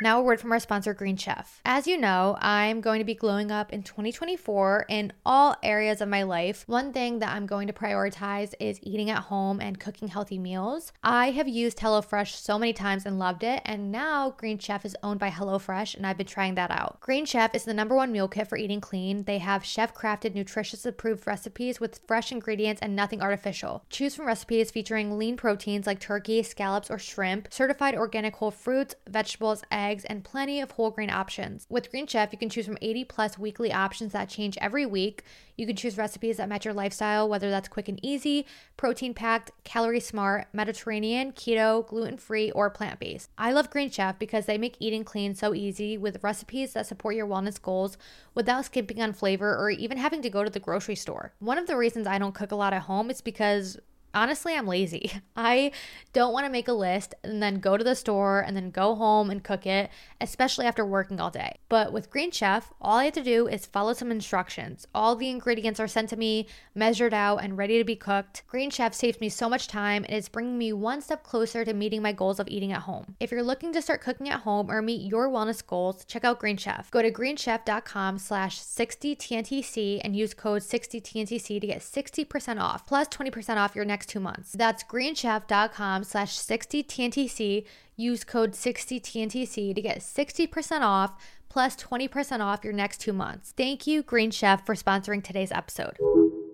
Now, 0.00 0.18
a 0.18 0.22
word 0.24 0.40
from 0.40 0.50
our 0.50 0.58
sponsor, 0.58 0.92
Green 0.92 1.16
Chef. 1.16 1.60
As 1.64 1.86
you 1.86 1.96
know, 1.96 2.36
I'm 2.40 2.80
going 2.80 2.98
to 2.98 3.04
be 3.04 3.14
glowing 3.14 3.52
up 3.52 3.72
in 3.72 3.84
2024 3.84 4.86
in 4.88 5.12
all 5.24 5.54
areas 5.62 6.00
of 6.00 6.08
my 6.08 6.24
life. 6.24 6.64
One 6.66 6.92
thing 6.92 7.20
that 7.20 7.32
I'm 7.32 7.46
going 7.46 7.68
to 7.68 7.72
prioritize 7.72 8.54
is 8.58 8.80
eating 8.82 9.08
at 9.08 9.22
home 9.22 9.60
and 9.60 9.78
cooking 9.78 10.08
healthy 10.08 10.36
meals. 10.36 10.92
I 11.04 11.30
have 11.30 11.46
used 11.46 11.78
HelloFresh 11.78 12.34
so 12.34 12.58
many 12.58 12.72
times 12.72 13.06
and 13.06 13.20
loved 13.20 13.44
it, 13.44 13.62
and 13.64 13.92
now 13.92 14.30
Green 14.36 14.58
Chef 14.58 14.84
is 14.84 14.96
owned 15.04 15.20
by 15.20 15.30
HelloFresh, 15.30 15.94
and 15.94 16.04
I've 16.04 16.18
been 16.18 16.26
trying 16.26 16.56
that 16.56 16.72
out. 16.72 16.98
Green 16.98 17.24
Chef 17.24 17.54
is 17.54 17.64
the 17.64 17.72
number 17.72 17.94
one 17.94 18.10
meal 18.10 18.26
kit 18.26 18.48
for 18.48 18.58
eating 18.58 18.80
clean. 18.80 19.22
They 19.22 19.38
have 19.38 19.64
chef 19.64 19.94
crafted, 19.94 20.34
nutritious 20.34 20.84
approved 20.84 21.24
recipes 21.24 21.78
with 21.78 22.00
fresh 22.08 22.32
ingredients 22.32 22.82
and 22.82 22.96
nothing 22.96 23.22
artificial. 23.22 23.84
Choose 23.90 24.16
from 24.16 24.26
recipes 24.26 24.72
featuring 24.72 25.16
lean 25.16 25.36
proteins 25.36 25.86
like 25.86 26.00
turkey, 26.00 26.42
scallops, 26.42 26.90
or 26.90 26.98
shrimp, 26.98 27.46
certified 27.52 27.94
organic 27.94 28.34
whole 28.34 28.50
fruits, 28.50 28.96
vegetables, 29.08 29.62
eggs 29.70 29.83
eggs, 29.90 30.04
and 30.04 30.24
plenty 30.24 30.60
of 30.60 30.72
whole 30.72 30.90
grain 30.90 31.10
options. 31.10 31.66
With 31.68 31.90
Green 31.90 32.06
Chef, 32.06 32.32
you 32.32 32.38
can 32.38 32.48
choose 32.48 32.66
from 32.66 32.78
80 32.80 33.04
plus 33.04 33.38
weekly 33.38 33.72
options 33.72 34.12
that 34.12 34.28
change 34.28 34.56
every 34.60 34.86
week. 34.86 35.22
You 35.56 35.66
can 35.66 35.76
choose 35.76 35.96
recipes 35.96 36.38
that 36.38 36.48
match 36.48 36.64
your 36.64 36.74
lifestyle, 36.74 37.28
whether 37.28 37.50
that's 37.50 37.68
quick 37.68 37.88
and 37.88 38.00
easy, 38.02 38.46
protein 38.76 39.14
packed, 39.14 39.52
calorie 39.62 40.00
smart, 40.00 40.48
Mediterranean, 40.52 41.32
keto, 41.32 41.86
gluten 41.86 42.16
free, 42.16 42.50
or 42.50 42.70
plant 42.70 42.98
based. 42.98 43.30
I 43.38 43.52
love 43.52 43.70
Green 43.70 43.90
Chef 43.90 44.18
because 44.18 44.46
they 44.46 44.58
make 44.58 44.76
eating 44.80 45.04
clean 45.04 45.34
so 45.34 45.54
easy 45.54 45.96
with 45.96 46.24
recipes 46.24 46.72
that 46.72 46.86
support 46.86 47.14
your 47.14 47.26
wellness 47.26 47.60
goals 47.60 47.96
without 48.34 48.64
skimping 48.64 49.00
on 49.00 49.12
flavor 49.12 49.56
or 49.56 49.70
even 49.70 49.98
having 49.98 50.22
to 50.22 50.30
go 50.30 50.42
to 50.42 50.50
the 50.50 50.60
grocery 50.60 50.96
store. 50.96 51.32
One 51.38 51.58
of 51.58 51.66
the 51.66 51.76
reasons 51.76 52.06
I 52.06 52.18
don't 52.18 52.34
cook 52.34 52.52
a 52.52 52.56
lot 52.56 52.72
at 52.72 52.82
home 52.82 53.10
is 53.10 53.20
because 53.20 53.78
honestly, 54.14 54.54
I'm 54.54 54.66
lazy. 54.66 55.12
I 55.36 55.72
don't 56.12 56.32
want 56.32 56.46
to 56.46 56.52
make 56.52 56.68
a 56.68 56.72
list 56.72 57.14
and 57.24 57.42
then 57.42 57.58
go 57.58 57.76
to 57.76 57.84
the 57.84 57.94
store 57.94 58.40
and 58.40 58.56
then 58.56 58.70
go 58.70 58.94
home 58.94 59.30
and 59.30 59.42
cook 59.42 59.66
it, 59.66 59.90
especially 60.20 60.66
after 60.66 60.86
working 60.86 61.20
all 61.20 61.30
day. 61.30 61.58
But 61.68 61.92
with 61.92 62.10
Green 62.10 62.30
Chef, 62.30 62.72
all 62.80 62.98
I 62.98 63.06
have 63.06 63.14
to 63.14 63.22
do 63.22 63.48
is 63.48 63.66
follow 63.66 63.92
some 63.92 64.10
instructions. 64.10 64.86
All 64.94 65.16
the 65.16 65.28
ingredients 65.28 65.80
are 65.80 65.88
sent 65.88 66.08
to 66.10 66.16
me, 66.16 66.46
measured 66.74 67.12
out, 67.12 67.38
and 67.38 67.58
ready 67.58 67.78
to 67.78 67.84
be 67.84 67.96
cooked. 67.96 68.44
Green 68.46 68.70
Chef 68.70 68.94
saves 68.94 69.20
me 69.20 69.28
so 69.28 69.48
much 69.48 69.68
time 69.68 70.04
and 70.04 70.16
is 70.16 70.28
bringing 70.28 70.56
me 70.56 70.72
one 70.72 71.02
step 71.02 71.24
closer 71.24 71.64
to 71.64 71.74
meeting 71.74 72.00
my 72.00 72.12
goals 72.12 72.38
of 72.38 72.48
eating 72.48 72.72
at 72.72 72.82
home. 72.82 73.16
If 73.20 73.30
you're 73.30 73.42
looking 73.42 73.72
to 73.72 73.82
start 73.82 74.00
cooking 74.00 74.28
at 74.28 74.40
home 74.40 74.70
or 74.70 74.80
meet 74.80 75.02
your 75.02 75.28
wellness 75.28 75.66
goals, 75.66 76.04
check 76.04 76.24
out 76.24 76.38
Green 76.38 76.56
Chef. 76.56 76.90
Go 76.90 77.02
to 77.02 77.10
greenchef.com 77.10 78.18
slash 78.18 78.60
60TNTC 78.60 80.00
and 80.04 80.14
use 80.14 80.32
code 80.32 80.62
60TNTC 80.62 81.60
to 81.60 81.66
get 81.66 81.80
60% 81.80 82.60
off, 82.60 82.86
plus 82.86 83.08
20% 83.08 83.56
off 83.56 83.74
your 83.74 83.84
next 83.84 84.03
next 84.04 84.12
two 84.12 84.20
months. 84.20 84.52
That's 84.52 84.84
greenchef.com 84.84 86.04
slash 86.04 86.36
60TNTC. 86.36 87.64
Use 87.96 88.24
code 88.24 88.52
60TNTC 88.52 89.74
to 89.74 89.80
get 89.80 89.98
60% 89.98 90.80
off 90.80 91.12
plus 91.48 91.76
20% 91.76 92.40
off 92.40 92.64
your 92.64 92.72
next 92.72 93.00
two 93.00 93.12
months. 93.12 93.54
Thank 93.56 93.86
you, 93.86 94.02
Green 94.02 94.30
Chef, 94.30 94.66
for 94.66 94.74
sponsoring 94.74 95.22
today's 95.22 95.52
episode. 95.52 95.96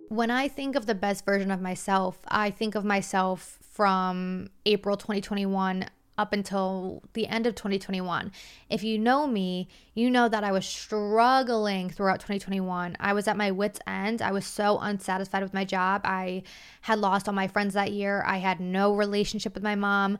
When 0.09 0.31
I 0.31 0.49
think 0.49 0.77
of 0.77 0.87
the 0.87 0.95
best 0.95 1.25
version 1.25 1.51
of 1.51 1.61
myself, 1.61 2.19
I 2.29 2.51
think 2.51 2.75
of 2.75 2.85
myself 2.85 3.59
from 3.63 4.51
April 4.67 4.97
2021 4.97 5.87
up 6.21 6.35
until 6.35 7.03
the 7.15 7.27
end 7.27 7.47
of 7.47 7.55
2021. 7.55 8.31
If 8.69 8.85
you 8.85 8.99
know 8.99 9.27
me, 9.27 9.69
you 9.95 10.11
know 10.11 10.29
that 10.29 10.45
I 10.45 10.53
was 10.53 10.67
struggling 10.67 11.89
throughout 11.89 12.21
2021. 12.21 12.99
I 13.01 13.15
was 13.15 13.27
at 13.27 13.39
my 13.39 13.51
wits' 13.51 13.81
end. 13.87 14.21
I 14.21 14.33
was 14.33 14.45
so 14.45 14.79
unsatisfied 14.79 15.43
with 15.43 15.55
my 15.55 15.65
job. 15.65 16.03
I 16.05 16.43
had 16.83 16.99
lost 16.99 17.27
all 17.27 17.35
my 17.35 17.49
friends 17.49 17.73
that 17.73 17.93
year. 17.93 18.23
I 18.27 18.37
had 18.37 18.61
no 18.61 18.95
relationship 18.95 19.55
with 19.55 19.63
my 19.63 19.77
mom. 19.77 20.19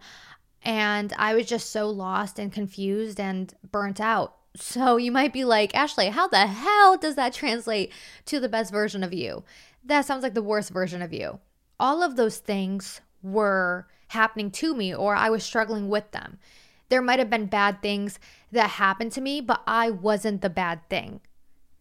And 0.63 1.13
I 1.19 1.35
was 1.35 1.47
just 1.47 1.71
so 1.71 1.91
lost 1.91 2.39
and 2.39 2.51
confused 2.51 3.21
and 3.21 3.53
burnt 3.71 4.01
out. 4.01 4.37
So 4.57 4.97
you 5.05 5.13
might 5.13 5.35
be 5.35 5.45
like, 5.45 5.75
Ashley, 5.75 6.09
how 6.09 6.29
the 6.29 6.47
hell 6.47 6.97
does 6.97 7.17
that 7.17 7.35
translate 7.35 7.93
to 8.25 8.41
the 8.41 8.49
best 8.49 8.73
version 8.73 9.05
of 9.05 9.13
you? 9.13 9.45
That 9.85 10.07
sounds 10.07 10.23
like 10.23 10.35
the 10.35 10.43
worst 10.43 10.71
version 10.71 11.03
of 11.03 11.13
you. 11.13 11.41
All 11.79 12.03
of 12.03 12.17
those 12.17 12.39
things 12.39 13.03
were 13.23 13.87
happening 14.09 14.51
to 14.51 14.75
me 14.75 14.95
or 14.95 15.15
I 15.15 15.31
was 15.31 15.45
struggling 15.45 15.89
with 15.89 16.11
them. 16.11 16.39
There 16.89 17.03
might 17.03 17.19
have 17.19 17.31
been 17.31 17.47
bad 17.47 17.81
things 17.81 18.19
that 18.51 18.71
happened 18.71 19.13
to 19.13 19.21
me, 19.21 19.41
but 19.41 19.63
I 19.67 19.91
wasn't 19.91 20.43
the 20.43 20.51
bad 20.51 20.89
thing. 20.89 21.21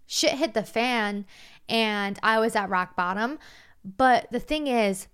Shit 0.05 0.34
hit 0.34 0.53
the 0.53 0.63
fan 0.63 1.25
and 1.67 2.19
I 2.22 2.39
was 2.39 2.55
at 2.55 2.69
rock 2.69 2.96
bottom. 2.96 3.39
But 3.84 4.31
the 4.31 4.39
thing 4.39 4.67
is, 4.67 5.08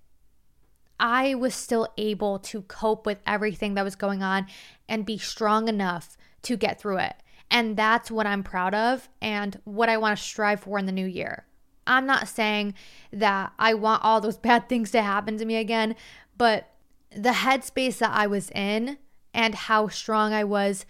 I 0.98 1.34
was 1.34 1.54
still 1.54 1.88
able 1.98 2.38
to 2.40 2.62
cope 2.62 3.06
with 3.06 3.18
everything 3.26 3.74
that 3.74 3.84
was 3.84 3.96
going 3.96 4.22
on 4.22 4.46
and 4.88 5.04
be 5.04 5.18
strong 5.18 5.68
enough 5.68 6.16
to 6.42 6.56
get 6.56 6.80
through 6.80 6.98
it. 6.98 7.14
And 7.50 7.76
that's 7.76 8.10
what 8.10 8.26
I'm 8.26 8.42
proud 8.42 8.74
of 8.74 9.08
and 9.20 9.60
what 9.64 9.88
I 9.88 9.98
want 9.98 10.18
to 10.18 10.24
strive 10.24 10.60
for 10.60 10.78
in 10.78 10.86
the 10.86 10.92
new 10.92 11.06
year. 11.06 11.46
I'm 11.86 12.06
not 12.06 12.28
saying 12.28 12.74
that 13.12 13.52
I 13.58 13.74
want 13.74 14.04
all 14.04 14.20
those 14.20 14.36
bad 14.48 14.68
things 14.68 14.90
to 14.92 15.02
happen 15.02 15.38
to 15.38 15.44
me 15.44 15.56
again, 15.56 15.94
but 16.36 16.70
the 17.10 17.30
headspace 17.30 17.98
that 17.98 18.12
I 18.12 18.26
was 18.26 18.50
in 18.50 18.98
and 19.32 19.54
how 19.54 19.88
strong 19.88 20.32
I 20.32 20.44
was 20.44 20.86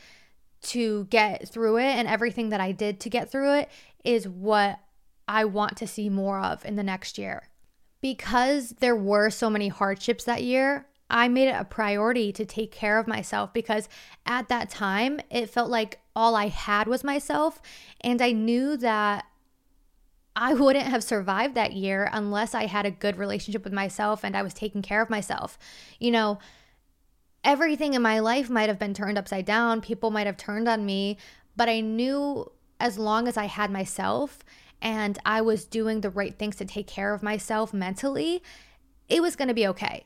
to 0.62 1.04
get 1.04 1.48
through 1.48 1.78
it 1.78 1.96
and 1.96 2.08
everything 2.08 2.48
that 2.48 2.60
I 2.60 2.72
did 2.72 2.98
to 3.00 3.10
get 3.10 3.30
through 3.30 3.54
it 3.54 3.70
is 4.04 4.26
what 4.26 4.80
I 5.28 5.44
want 5.44 5.76
to 5.78 5.86
see 5.86 6.08
more 6.08 6.40
of 6.40 6.64
in 6.64 6.76
the 6.76 6.82
next 6.82 7.18
year. 7.18 7.48
Because 8.00 8.70
there 8.80 8.96
were 8.96 9.30
so 9.30 9.50
many 9.50 9.68
hardships 9.68 10.24
that 10.24 10.42
year, 10.42 10.86
I 11.08 11.28
made 11.28 11.48
it 11.48 11.56
a 11.58 11.64
priority 11.64 12.32
to 12.32 12.44
take 12.44 12.72
care 12.72 12.98
of 12.98 13.06
myself 13.06 13.52
because 13.52 13.88
at 14.24 14.48
that 14.48 14.70
time 14.70 15.20
it 15.30 15.50
felt 15.50 15.70
like 15.70 16.00
all 16.14 16.34
I 16.34 16.48
had 16.48 16.88
was 16.88 17.04
myself. 17.04 17.60
And 18.00 18.20
I 18.20 18.32
knew 18.32 18.76
that 18.78 19.24
I 20.36 20.52
wouldn't 20.52 20.86
have 20.86 21.02
survived 21.02 21.54
that 21.54 21.72
year 21.72 22.10
unless 22.12 22.54
I 22.54 22.66
had 22.66 22.84
a 22.84 22.90
good 22.90 23.16
relationship 23.16 23.64
with 23.64 23.72
myself 23.72 24.22
and 24.22 24.36
I 24.36 24.42
was 24.42 24.52
taking 24.52 24.82
care 24.82 25.00
of 25.00 25.08
myself. 25.08 25.58
You 25.98 26.10
know, 26.10 26.38
everything 27.42 27.94
in 27.94 28.02
my 28.02 28.18
life 28.18 28.50
might 28.50 28.68
have 28.68 28.78
been 28.78 28.92
turned 28.92 29.16
upside 29.16 29.46
down, 29.46 29.80
people 29.80 30.10
might 30.10 30.26
have 30.26 30.36
turned 30.36 30.68
on 30.68 30.84
me, 30.84 31.16
but 31.56 31.70
I 31.70 31.80
knew 31.80 32.52
as 32.78 32.98
long 32.98 33.26
as 33.26 33.38
I 33.38 33.46
had 33.46 33.70
myself 33.70 34.44
and 34.82 35.18
I 35.24 35.40
was 35.40 35.64
doing 35.64 36.02
the 36.02 36.10
right 36.10 36.38
things 36.38 36.56
to 36.56 36.66
take 36.66 36.86
care 36.86 37.14
of 37.14 37.22
myself 37.22 37.72
mentally, 37.72 38.42
it 39.08 39.22
was 39.22 39.36
going 39.36 39.48
to 39.48 39.54
be 39.54 39.66
okay. 39.68 40.04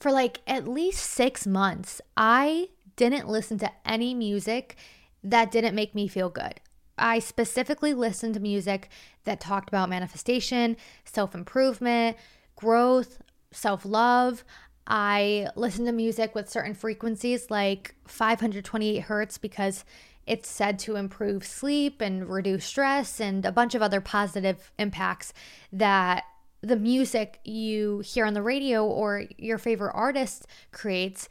For 0.00 0.10
like 0.10 0.40
at 0.48 0.66
least 0.66 1.04
six 1.04 1.46
months, 1.46 2.00
I 2.16 2.70
didn't 2.96 3.28
listen 3.28 3.58
to 3.58 3.70
any 3.84 4.14
music 4.14 4.76
that 5.22 5.52
didn't 5.52 5.76
make 5.76 5.94
me 5.94 6.08
feel 6.08 6.28
good. 6.28 6.60
I 6.96 7.18
specifically 7.18 7.94
listened 7.94 8.34
to 8.34 8.40
music 8.40 8.88
that 9.24 9.40
talked 9.40 9.68
about 9.68 9.88
manifestation, 9.88 10.76
self 11.04 11.34
improvement, 11.34 12.16
growth, 12.56 13.20
self 13.50 13.84
love. 13.84 14.44
I 14.86 15.48
listened 15.56 15.86
to 15.86 15.92
music 15.92 16.34
with 16.34 16.50
certain 16.50 16.74
frequencies 16.74 17.50
like 17.50 17.94
528 18.06 19.00
hertz 19.00 19.38
because 19.38 19.84
it's 20.26 20.48
said 20.48 20.78
to 20.80 20.96
improve 20.96 21.44
sleep 21.44 22.00
and 22.00 22.28
reduce 22.28 22.64
stress 22.64 23.20
and 23.20 23.44
a 23.44 23.52
bunch 23.52 23.74
of 23.74 23.82
other 23.82 24.00
positive 24.00 24.72
impacts 24.78 25.32
that 25.72 26.24
the 26.60 26.76
music 26.76 27.40
you 27.44 27.98
hear 28.00 28.24
on 28.24 28.34
the 28.34 28.42
radio 28.42 28.84
or 28.86 29.24
your 29.36 29.58
favorite 29.58 29.92
artist 29.92 30.46
creates 30.72 31.28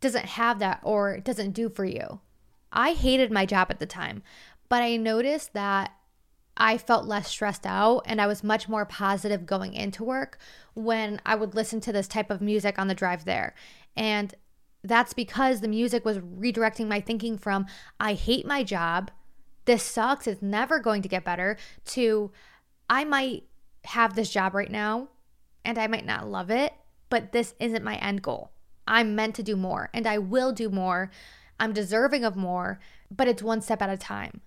doesn't 0.00 0.24
have 0.24 0.58
that 0.58 0.80
or 0.82 1.18
doesn't 1.20 1.52
do 1.52 1.68
for 1.68 1.84
you. 1.84 2.20
I 2.72 2.92
hated 2.92 3.30
my 3.30 3.46
job 3.46 3.66
at 3.70 3.78
the 3.78 3.86
time. 3.86 4.22
But 4.70 4.82
I 4.82 4.96
noticed 4.96 5.52
that 5.52 5.92
I 6.56 6.78
felt 6.78 7.06
less 7.06 7.28
stressed 7.28 7.66
out 7.66 8.02
and 8.06 8.20
I 8.20 8.26
was 8.26 8.44
much 8.44 8.68
more 8.68 8.86
positive 8.86 9.44
going 9.44 9.74
into 9.74 10.04
work 10.04 10.38
when 10.74 11.20
I 11.26 11.34
would 11.34 11.54
listen 11.54 11.80
to 11.82 11.92
this 11.92 12.06
type 12.06 12.30
of 12.30 12.40
music 12.40 12.78
on 12.78 12.86
the 12.86 12.94
drive 12.94 13.24
there. 13.24 13.54
And 13.96 14.34
that's 14.84 15.12
because 15.12 15.60
the 15.60 15.68
music 15.68 16.04
was 16.04 16.18
redirecting 16.18 16.86
my 16.86 17.00
thinking 17.00 17.36
from 17.36 17.66
I 17.98 18.14
hate 18.14 18.46
my 18.46 18.62
job, 18.62 19.10
this 19.64 19.82
sucks, 19.82 20.26
it's 20.26 20.42
never 20.42 20.78
going 20.78 21.02
to 21.02 21.08
get 21.08 21.24
better, 21.24 21.56
to 21.86 22.30
I 22.88 23.04
might 23.04 23.44
have 23.84 24.14
this 24.14 24.30
job 24.30 24.54
right 24.54 24.70
now 24.70 25.08
and 25.64 25.78
I 25.78 25.86
might 25.86 26.06
not 26.06 26.28
love 26.28 26.50
it, 26.50 26.72
but 27.08 27.32
this 27.32 27.54
isn't 27.58 27.84
my 27.84 27.96
end 27.96 28.22
goal. 28.22 28.52
I'm 28.86 29.14
meant 29.14 29.34
to 29.36 29.42
do 29.42 29.56
more 29.56 29.90
and 29.92 30.06
I 30.06 30.18
will 30.18 30.52
do 30.52 30.70
more. 30.70 31.10
I'm 31.58 31.72
deserving 31.72 32.24
of 32.24 32.36
more, 32.36 32.80
but 33.10 33.28
it's 33.28 33.42
one 33.42 33.60
step 33.62 33.82
at 33.82 33.90
a 33.90 33.96
time. 33.96 34.40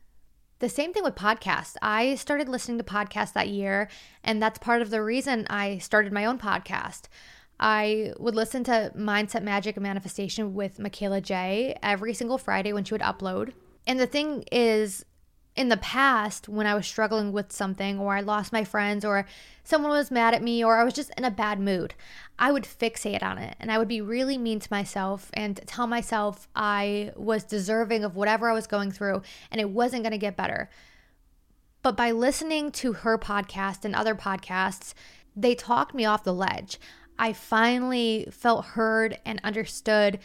The 0.59 0.69
same 0.69 0.93
thing 0.93 1.03
with 1.03 1.15
podcasts. 1.15 1.75
I 1.81 2.15
started 2.15 2.47
listening 2.47 2.77
to 2.77 2.83
podcasts 2.83 3.33
that 3.33 3.49
year, 3.49 3.89
and 4.23 4.41
that's 4.41 4.59
part 4.59 4.81
of 4.81 4.89
the 4.89 5.03
reason 5.03 5.45
I 5.49 5.77
started 5.79 6.13
my 6.13 6.25
own 6.25 6.37
podcast. 6.39 7.03
I 7.59 8.13
would 8.17 8.35
listen 8.35 8.63
to 8.65 8.91
Mindset 8.95 9.43
Magic 9.43 9.75
and 9.77 9.83
Manifestation 9.83 10.53
with 10.53 10.79
Michaela 10.79 11.21
J 11.21 11.77
every 11.83 12.13
single 12.13 12.37
Friday 12.37 12.73
when 12.73 12.83
she 12.83 12.93
would 12.93 13.01
upload. 13.01 13.53
And 13.85 13.99
the 13.99 14.07
thing 14.07 14.43
is, 14.51 15.05
in 15.55 15.69
the 15.69 15.77
past 15.77 16.49
when 16.49 16.65
I 16.65 16.73
was 16.73 16.87
struggling 16.87 17.31
with 17.31 17.51
something 17.51 17.99
or 17.99 18.15
I 18.15 18.21
lost 18.21 18.51
my 18.51 18.63
friends 18.63 19.05
or 19.05 19.25
someone 19.63 19.91
was 19.91 20.09
mad 20.09 20.33
at 20.33 20.41
me 20.41 20.63
or 20.63 20.77
I 20.77 20.83
was 20.83 20.93
just 20.93 21.11
in 21.15 21.25
a 21.25 21.31
bad 21.31 21.59
mood, 21.59 21.93
I 22.39 22.51
would 22.51 22.63
fixate 22.63 23.21
on 23.21 23.37
it 23.37 23.55
and 23.59 23.71
I 23.71 23.77
would 23.77 23.87
be 23.87 24.01
really 24.01 24.37
mean 24.37 24.59
to 24.59 24.67
myself 24.71 25.29
and 25.33 25.59
tell 25.67 25.85
myself 25.85 26.47
I 26.55 27.11
was 27.15 27.43
deserving 27.43 28.03
of 28.03 28.15
whatever 28.15 28.49
I 28.49 28.53
was 28.53 28.65
going 28.65 28.91
through 28.91 29.21
and 29.51 29.61
it 29.61 29.69
wasn't 29.69 30.03
going 30.03 30.11
to 30.11 30.17
get 30.17 30.35
better. 30.35 30.69
But 31.83 31.97
by 31.97 32.11
listening 32.11 32.71
to 32.73 32.93
her 32.93 33.17
podcast 33.17 33.85
and 33.85 33.93
other 33.93 34.15
podcasts, 34.15 34.93
they 35.35 35.53
talked 35.53 35.93
me 35.93 36.05
off 36.05 36.23
the 36.23 36.33
ledge. 36.33 36.79
I 37.19 37.33
finally 37.33 38.27
felt 38.31 38.65
heard 38.65 39.19
and 39.25 39.39
understood, 39.43 40.19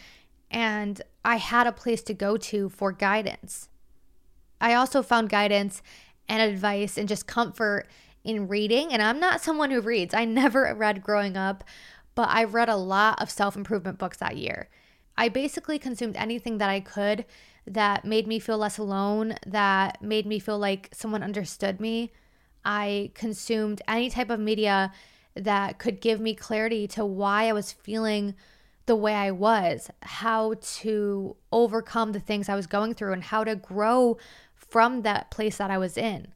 and 0.49 1.01
I 1.23 1.35
had 1.35 1.67
a 1.67 1.71
place 1.71 2.01
to 2.03 2.13
go 2.13 2.37
to 2.37 2.69
for 2.69 2.91
guidance. 2.91 3.69
I 4.61 4.73
also 4.73 5.01
found 5.01 5.29
guidance 5.29 5.81
and 6.27 6.41
advice 6.41 6.97
and 6.97 7.07
just 7.07 7.27
comfort 7.27 7.87
in 8.23 8.47
reading. 8.47 8.93
And 8.93 9.01
I'm 9.01 9.19
not 9.19 9.41
someone 9.41 9.71
who 9.71 9.81
reads, 9.81 10.13
I 10.13 10.25
never 10.25 10.73
read 10.75 11.03
growing 11.03 11.37
up, 11.37 11.63
but 12.15 12.29
I 12.29 12.43
read 12.43 12.69
a 12.69 12.75
lot 12.75 13.21
of 13.21 13.29
self 13.29 13.55
improvement 13.55 13.97
books 13.97 14.17
that 14.17 14.37
year. 14.37 14.69
I 15.17 15.29
basically 15.29 15.79
consumed 15.79 16.15
anything 16.15 16.59
that 16.59 16.69
I 16.69 16.79
could 16.79 17.25
that 17.67 18.05
made 18.05 18.25
me 18.25 18.39
feel 18.39 18.57
less 18.57 18.77
alone, 18.77 19.35
that 19.45 20.01
made 20.01 20.25
me 20.25 20.39
feel 20.39 20.57
like 20.57 20.89
someone 20.93 21.23
understood 21.23 21.79
me. 21.79 22.11
I 22.63 23.11
consumed 23.15 23.81
any 23.87 24.09
type 24.09 24.29
of 24.29 24.39
media 24.39 24.91
that 25.35 25.77
could 25.77 26.01
give 26.01 26.19
me 26.19 26.33
clarity 26.35 26.87
to 26.87 27.05
why 27.05 27.47
I 27.47 27.53
was 27.53 27.71
feeling 27.71 28.35
the 28.85 28.95
way 28.95 29.13
I 29.13 29.31
was, 29.31 29.91
how 30.01 30.55
to 30.79 31.35
overcome 31.51 32.11
the 32.11 32.19
things 32.19 32.49
I 32.49 32.55
was 32.55 32.65
going 32.65 32.95
through, 32.95 33.13
and 33.13 33.23
how 33.23 33.43
to 33.43 33.55
grow 33.55 34.17
from 34.69 35.01
that 35.01 35.31
place 35.31 35.57
that 35.57 35.71
I 35.71 35.77
was 35.77 35.97
in. 35.97 36.33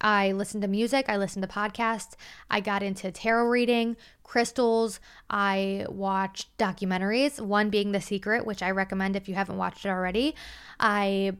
I 0.00 0.32
listened 0.32 0.62
to 0.62 0.68
music, 0.68 1.06
I 1.08 1.16
listened 1.16 1.42
to 1.42 1.48
podcasts, 1.48 2.16
I 2.50 2.60
got 2.60 2.82
into 2.82 3.10
tarot 3.10 3.46
reading, 3.46 3.96
crystals, 4.22 5.00
I 5.30 5.86
watched 5.88 6.56
documentaries, 6.58 7.40
one 7.40 7.70
being 7.70 7.92
The 7.92 8.00
Secret, 8.00 8.44
which 8.44 8.62
I 8.62 8.70
recommend 8.70 9.16
if 9.16 9.28
you 9.28 9.34
haven't 9.34 9.56
watched 9.56 9.86
it 9.86 9.88
already. 9.88 10.34
I 10.78 11.32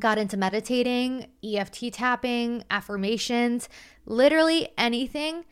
got 0.00 0.16
into 0.16 0.36
meditating, 0.36 1.26
EFT 1.44 1.92
tapping, 1.92 2.64
affirmations, 2.70 3.68
literally 4.06 4.70
anything 4.78 5.44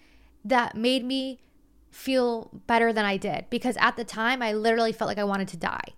that 0.44 0.74
made 0.74 1.04
me 1.04 1.40
feel 1.90 2.50
better 2.66 2.92
than 2.92 3.04
I 3.04 3.16
did 3.16 3.46
because 3.50 3.76
at 3.78 3.96
the 3.96 4.04
time 4.04 4.42
I 4.42 4.52
literally 4.52 4.92
felt 4.92 5.08
like 5.08 5.18
I 5.18 5.24
wanted 5.24 5.48
to 5.48 5.56
die. 5.56 5.94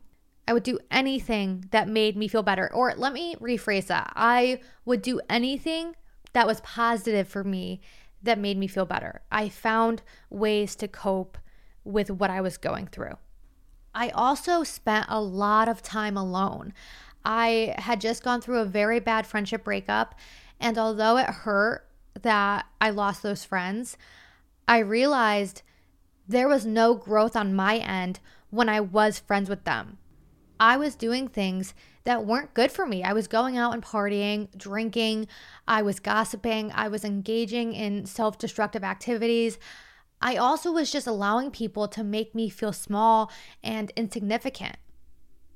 I 0.48 0.54
would 0.54 0.62
do 0.62 0.78
anything 0.90 1.66
that 1.72 1.90
made 1.90 2.16
me 2.16 2.26
feel 2.26 2.42
better. 2.42 2.72
Or 2.72 2.94
let 2.96 3.12
me 3.12 3.34
rephrase 3.34 3.88
that. 3.88 4.10
I 4.16 4.60
would 4.86 5.02
do 5.02 5.20
anything 5.28 5.94
that 6.32 6.46
was 6.46 6.62
positive 6.62 7.28
for 7.28 7.44
me 7.44 7.82
that 8.22 8.38
made 8.38 8.56
me 8.56 8.66
feel 8.66 8.86
better. 8.86 9.20
I 9.30 9.50
found 9.50 10.00
ways 10.30 10.74
to 10.76 10.88
cope 10.88 11.36
with 11.84 12.10
what 12.10 12.30
I 12.30 12.40
was 12.40 12.56
going 12.56 12.86
through. 12.86 13.18
I 13.94 14.08
also 14.08 14.62
spent 14.62 15.04
a 15.10 15.20
lot 15.20 15.68
of 15.68 15.82
time 15.82 16.16
alone. 16.16 16.72
I 17.26 17.74
had 17.76 18.00
just 18.00 18.22
gone 18.22 18.40
through 18.40 18.60
a 18.60 18.64
very 18.64 19.00
bad 19.00 19.26
friendship 19.26 19.64
breakup, 19.64 20.14
and 20.58 20.78
although 20.78 21.18
it 21.18 21.26
hurt 21.26 21.86
that 22.22 22.64
I 22.80 22.88
lost 22.88 23.22
those 23.22 23.44
friends, 23.44 23.98
I 24.66 24.78
realized 24.78 25.60
there 26.26 26.48
was 26.48 26.64
no 26.64 26.94
growth 26.94 27.36
on 27.36 27.54
my 27.54 27.76
end 27.76 28.20
when 28.48 28.70
I 28.70 28.80
was 28.80 29.18
friends 29.18 29.50
with 29.50 29.64
them. 29.64 29.98
I 30.60 30.76
was 30.76 30.94
doing 30.94 31.28
things 31.28 31.74
that 32.04 32.24
weren't 32.24 32.54
good 32.54 32.72
for 32.72 32.86
me. 32.86 33.02
I 33.02 33.12
was 33.12 33.28
going 33.28 33.58
out 33.58 33.74
and 33.74 33.82
partying, 33.82 34.48
drinking, 34.56 35.28
I 35.66 35.82
was 35.82 36.00
gossiping, 36.00 36.72
I 36.74 36.88
was 36.88 37.04
engaging 37.04 37.74
in 37.74 38.06
self 38.06 38.38
destructive 38.38 38.84
activities. 38.84 39.58
I 40.20 40.36
also 40.36 40.72
was 40.72 40.90
just 40.90 41.06
allowing 41.06 41.50
people 41.50 41.86
to 41.88 42.02
make 42.02 42.34
me 42.34 42.48
feel 42.48 42.72
small 42.72 43.30
and 43.62 43.92
insignificant. 43.96 44.76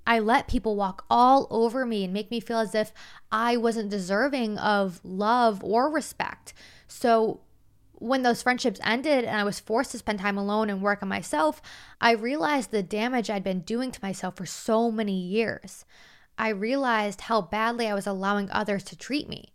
I 0.06 0.18
let 0.18 0.48
people 0.48 0.76
walk 0.76 1.04
all 1.08 1.46
over 1.50 1.86
me 1.86 2.04
and 2.04 2.12
make 2.12 2.30
me 2.30 2.40
feel 2.40 2.58
as 2.58 2.74
if 2.74 2.92
I 3.30 3.56
wasn't 3.56 3.90
deserving 3.90 4.58
of 4.58 5.00
love 5.04 5.62
or 5.64 5.90
respect. 5.90 6.54
So 6.86 7.40
when 8.02 8.22
those 8.22 8.42
friendships 8.42 8.80
ended 8.82 9.24
and 9.24 9.40
I 9.40 9.44
was 9.44 9.60
forced 9.60 9.92
to 9.92 9.98
spend 9.98 10.18
time 10.18 10.36
alone 10.36 10.68
and 10.68 10.82
work 10.82 11.02
on 11.02 11.08
myself, 11.08 11.62
I 12.00 12.12
realized 12.12 12.70
the 12.70 12.82
damage 12.82 13.30
I'd 13.30 13.44
been 13.44 13.60
doing 13.60 13.92
to 13.92 14.00
myself 14.02 14.36
for 14.36 14.44
so 14.44 14.90
many 14.90 15.18
years. 15.18 15.84
I 16.36 16.48
realized 16.48 17.22
how 17.22 17.42
badly 17.42 17.86
I 17.86 17.94
was 17.94 18.06
allowing 18.06 18.50
others 18.50 18.82
to 18.84 18.96
treat 18.96 19.28
me. 19.28 19.52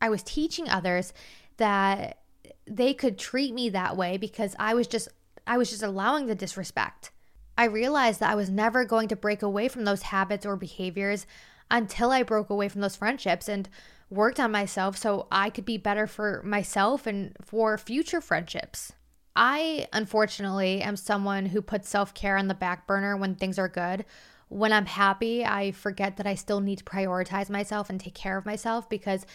I 0.00 0.10
was 0.10 0.22
teaching 0.22 0.68
others 0.68 1.12
that 1.56 2.18
they 2.66 2.94
could 2.94 3.18
treat 3.18 3.52
me 3.52 3.68
that 3.70 3.96
way 3.96 4.16
because 4.16 4.54
I 4.58 4.74
was 4.74 4.86
just 4.86 5.08
I 5.46 5.58
was 5.58 5.70
just 5.70 5.82
allowing 5.82 6.26
the 6.26 6.34
disrespect. 6.34 7.10
I 7.56 7.64
realized 7.64 8.20
that 8.20 8.30
I 8.30 8.36
was 8.36 8.50
never 8.50 8.84
going 8.84 9.08
to 9.08 9.16
break 9.16 9.42
away 9.42 9.66
from 9.66 9.84
those 9.84 10.02
habits 10.02 10.46
or 10.46 10.54
behaviors 10.54 11.26
until 11.70 12.12
I 12.12 12.22
broke 12.22 12.50
away 12.50 12.68
from 12.68 12.82
those 12.82 12.96
friendships 12.96 13.48
and 13.48 13.68
worked 14.10 14.40
on 14.40 14.50
myself 14.52 14.96
so 14.96 15.26
I 15.30 15.50
could 15.50 15.64
be 15.64 15.76
better 15.76 16.06
for 16.06 16.42
myself 16.44 17.06
and 17.06 17.36
for 17.42 17.76
future 17.76 18.20
friendships. 18.20 18.92
I, 19.36 19.86
unfortunately, 19.92 20.82
am 20.82 20.96
someone 20.96 21.46
who 21.46 21.62
puts 21.62 21.88
self 21.88 22.14
care 22.14 22.36
on 22.36 22.48
the 22.48 22.54
back 22.54 22.86
burner 22.86 23.16
when 23.16 23.34
things 23.34 23.58
are 23.58 23.68
good. 23.68 24.04
When 24.48 24.72
I'm 24.72 24.86
happy, 24.86 25.44
I 25.44 25.72
forget 25.72 26.16
that 26.16 26.26
I 26.26 26.34
still 26.34 26.60
need 26.60 26.78
to 26.78 26.84
prioritize 26.84 27.50
myself 27.50 27.90
and 27.90 28.00
take 28.00 28.14
care 28.14 28.38
of 28.38 28.46
myself 28.46 28.88
because 28.88 29.26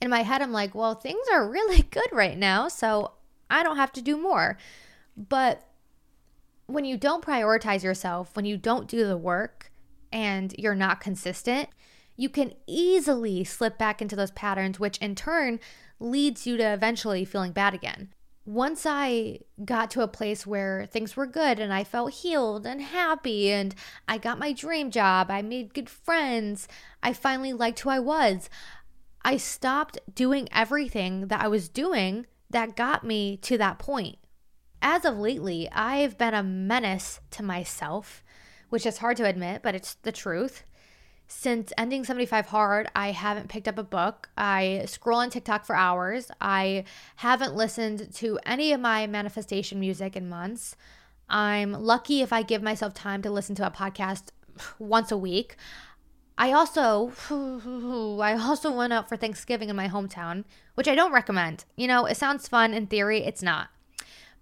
in 0.00 0.10
my 0.10 0.22
head, 0.22 0.42
I'm 0.42 0.52
like, 0.52 0.74
well, 0.74 0.94
things 0.94 1.24
are 1.32 1.48
really 1.48 1.82
good 1.90 2.08
right 2.10 2.36
now, 2.36 2.68
so 2.68 3.12
I 3.48 3.62
don't 3.62 3.76
have 3.76 3.92
to 3.92 4.02
do 4.02 4.16
more. 4.16 4.58
But 5.16 5.68
when 6.66 6.84
you 6.84 6.96
don't 6.96 7.24
prioritize 7.24 7.84
yourself, 7.84 8.34
when 8.34 8.46
you 8.46 8.56
don't 8.56 8.88
do 8.88 9.06
the 9.06 9.16
work 9.16 9.70
and 10.10 10.54
you're 10.58 10.74
not 10.74 11.00
consistent, 11.00 11.68
you 12.16 12.28
can 12.28 12.52
easily 12.66 13.44
slip 13.44 13.78
back 13.78 14.02
into 14.02 14.16
those 14.16 14.30
patterns, 14.30 14.78
which 14.78 14.98
in 14.98 15.14
turn 15.14 15.60
leads 15.98 16.46
you 16.46 16.56
to 16.56 16.72
eventually 16.72 17.24
feeling 17.24 17.52
bad 17.52 17.74
again. 17.74 18.12
Once 18.44 18.84
I 18.84 19.38
got 19.64 19.90
to 19.92 20.02
a 20.02 20.08
place 20.08 20.44
where 20.44 20.86
things 20.86 21.16
were 21.16 21.26
good 21.26 21.60
and 21.60 21.72
I 21.72 21.84
felt 21.84 22.12
healed 22.12 22.66
and 22.66 22.82
happy, 22.82 23.52
and 23.52 23.74
I 24.08 24.18
got 24.18 24.38
my 24.38 24.52
dream 24.52 24.90
job, 24.90 25.30
I 25.30 25.42
made 25.42 25.74
good 25.74 25.88
friends, 25.88 26.66
I 27.02 27.12
finally 27.12 27.52
liked 27.52 27.80
who 27.80 27.90
I 27.90 28.00
was, 28.00 28.50
I 29.24 29.36
stopped 29.36 29.98
doing 30.12 30.48
everything 30.50 31.28
that 31.28 31.40
I 31.40 31.46
was 31.46 31.68
doing 31.68 32.26
that 32.50 32.76
got 32.76 33.04
me 33.04 33.36
to 33.38 33.56
that 33.58 33.78
point. 33.78 34.18
As 34.82 35.04
of 35.04 35.16
lately, 35.16 35.70
I've 35.70 36.18
been 36.18 36.34
a 36.34 36.42
menace 36.42 37.20
to 37.30 37.44
myself, 37.44 38.24
which 38.68 38.84
is 38.84 38.98
hard 38.98 39.16
to 39.18 39.24
admit, 39.24 39.62
but 39.62 39.76
it's 39.76 39.94
the 39.94 40.10
truth. 40.10 40.64
Since 41.34 41.72
ending 41.76 42.04
75 42.04 42.46
hard, 42.46 42.88
I 42.94 43.10
haven't 43.10 43.48
picked 43.48 43.66
up 43.66 43.78
a 43.78 43.82
book. 43.82 44.28
I 44.36 44.84
scroll 44.86 45.18
on 45.18 45.30
TikTok 45.30 45.64
for 45.64 45.74
hours. 45.74 46.30
I 46.40 46.84
haven't 47.16 47.56
listened 47.56 48.12
to 48.16 48.38
any 48.46 48.72
of 48.72 48.80
my 48.80 49.08
manifestation 49.08 49.80
music 49.80 50.14
in 50.14 50.28
months. 50.28 50.76
I'm 51.28 51.72
lucky 51.72 52.20
if 52.20 52.32
I 52.32 52.42
give 52.42 52.62
myself 52.62 52.94
time 52.94 53.22
to 53.22 53.30
listen 53.30 53.56
to 53.56 53.66
a 53.66 53.70
podcast 53.72 54.24
once 54.78 55.10
a 55.10 55.16
week. 55.16 55.56
I 56.36 56.52
also 56.52 57.12
I 58.20 58.34
also 58.34 58.70
went 58.70 58.92
out 58.92 59.08
for 59.08 59.16
Thanksgiving 59.16 59.68
in 59.68 59.74
my 59.74 59.88
hometown, 59.88 60.44
which 60.74 60.86
I 60.86 60.94
don't 60.94 61.12
recommend. 61.12 61.64
You 61.76 61.88
know, 61.88 62.04
it 62.04 62.18
sounds 62.18 62.46
fun 62.46 62.72
in 62.72 62.86
theory, 62.86 63.24
it's 63.24 63.42
not. 63.42 63.70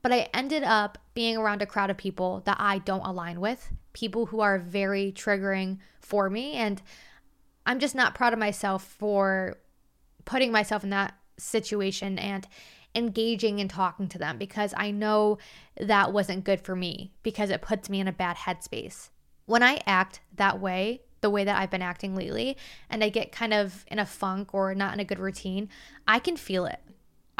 But 0.02 0.12
I 0.12 0.28
ended 0.34 0.64
up 0.64 0.98
being 1.14 1.36
around 1.36 1.62
a 1.62 1.66
crowd 1.66 1.88
of 1.88 1.96
people 1.96 2.42
that 2.46 2.56
I 2.58 2.78
don't 2.78 3.06
align 3.06 3.40
with, 3.40 3.72
people 3.92 4.26
who 4.26 4.40
are 4.40 4.58
very 4.58 5.12
triggering 5.12 5.78
for 6.10 6.28
me. 6.28 6.54
And 6.54 6.82
I'm 7.64 7.78
just 7.78 7.94
not 7.94 8.14
proud 8.14 8.32
of 8.32 8.38
myself 8.38 8.84
for 8.84 9.56
putting 10.24 10.52
myself 10.52 10.84
in 10.84 10.90
that 10.90 11.14
situation 11.38 12.18
and 12.18 12.46
engaging 12.94 13.60
and 13.60 13.70
talking 13.70 14.08
to 14.08 14.18
them 14.18 14.36
because 14.36 14.74
I 14.76 14.90
know 14.90 15.38
that 15.78 16.12
wasn't 16.12 16.44
good 16.44 16.60
for 16.60 16.74
me 16.74 17.12
because 17.22 17.48
it 17.48 17.62
puts 17.62 17.88
me 17.88 18.00
in 18.00 18.08
a 18.08 18.12
bad 18.12 18.36
headspace. 18.36 19.10
When 19.46 19.62
I 19.62 19.80
act 19.86 20.20
that 20.34 20.60
way, 20.60 21.02
the 21.20 21.30
way 21.30 21.44
that 21.44 21.60
I've 21.60 21.70
been 21.70 21.82
acting 21.82 22.16
lately, 22.16 22.56
and 22.88 23.04
I 23.04 23.08
get 23.08 23.30
kind 23.30 23.54
of 23.54 23.84
in 23.88 23.98
a 23.98 24.06
funk 24.06 24.52
or 24.52 24.74
not 24.74 24.94
in 24.94 25.00
a 25.00 25.04
good 25.04 25.18
routine, 25.18 25.68
I 26.08 26.18
can 26.18 26.36
feel 26.36 26.66
it. 26.66 26.80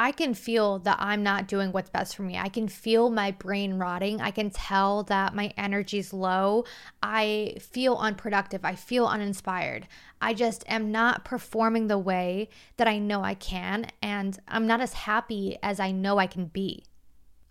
I 0.01 0.13
can 0.13 0.33
feel 0.33 0.79
that 0.79 0.97
I'm 0.99 1.23
not 1.23 1.47
doing 1.47 1.73
what's 1.73 1.91
best 1.91 2.17
for 2.17 2.23
me. 2.23 2.39
I 2.39 2.49
can 2.49 2.69
feel 2.69 3.11
my 3.11 3.33
brain 3.33 3.75
rotting. 3.75 4.23
I 4.23 4.31
can 4.31 4.49
tell 4.49 5.03
that 5.05 5.35
my 5.35 5.53
energy's 5.59 6.15
low. 6.15 6.65
I 7.03 7.57
feel 7.61 7.97
unproductive. 7.97 8.65
I 8.65 8.77
feel 8.77 9.05
uninspired. 9.05 9.87
I 10.19 10.33
just 10.33 10.65
am 10.67 10.91
not 10.91 11.27
performing 11.27 11.89
the 11.89 11.99
way 11.99 12.49
that 12.79 12.89
I 12.89 12.97
know 12.97 13.23
I 13.23 13.35
can, 13.35 13.89
and 14.01 14.39
I'm 14.49 14.67
not 14.67 14.81
as 14.81 14.95
happy 14.95 15.59
as 15.63 15.79
I 15.79 15.91
know 15.91 16.17
I 16.17 16.27
can 16.27 16.47
be. 16.47 16.83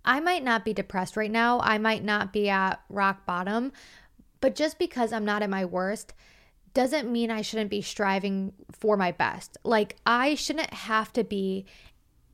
I 0.04 0.20
might 0.20 0.44
not 0.44 0.66
be 0.66 0.74
depressed 0.74 1.16
right 1.16 1.30
now. 1.30 1.60
I 1.60 1.78
might 1.78 2.04
not 2.04 2.34
be 2.34 2.50
at 2.50 2.82
rock 2.90 3.28
bottom, 3.28 3.72
but 4.42 4.56
just 4.56 4.80
because 4.80 5.14
I'm 5.14 5.26
not 5.26 5.44
at 5.44 5.52
my 5.52 5.66
worst, 5.66 6.16
doesn't 6.74 7.12
mean 7.12 7.30
I 7.30 7.42
shouldn't 7.42 7.70
be 7.70 7.82
striving 7.84 8.54
for 8.72 8.98
my 8.98 9.12
best. 9.12 9.58
Like, 9.64 9.98
I 10.06 10.36
shouldn't 10.36 10.74
have 10.74 11.14
to 11.14 11.24
be 11.24 11.66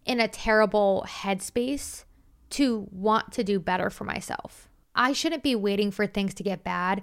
in 0.05 0.19
a 0.19 0.27
terrible 0.27 1.05
headspace 1.07 2.05
to 2.51 2.87
want 2.91 3.31
to 3.33 3.43
do 3.43 3.59
better 3.59 3.89
for 3.89 4.03
myself. 4.03 4.69
I 4.93 5.11
shouldn't 5.11 5.43
be 5.43 5.55
waiting 5.55 5.91
for 5.91 6.07
things 6.07 6.33
to 6.35 6.43
get 6.43 6.63
bad 6.63 7.01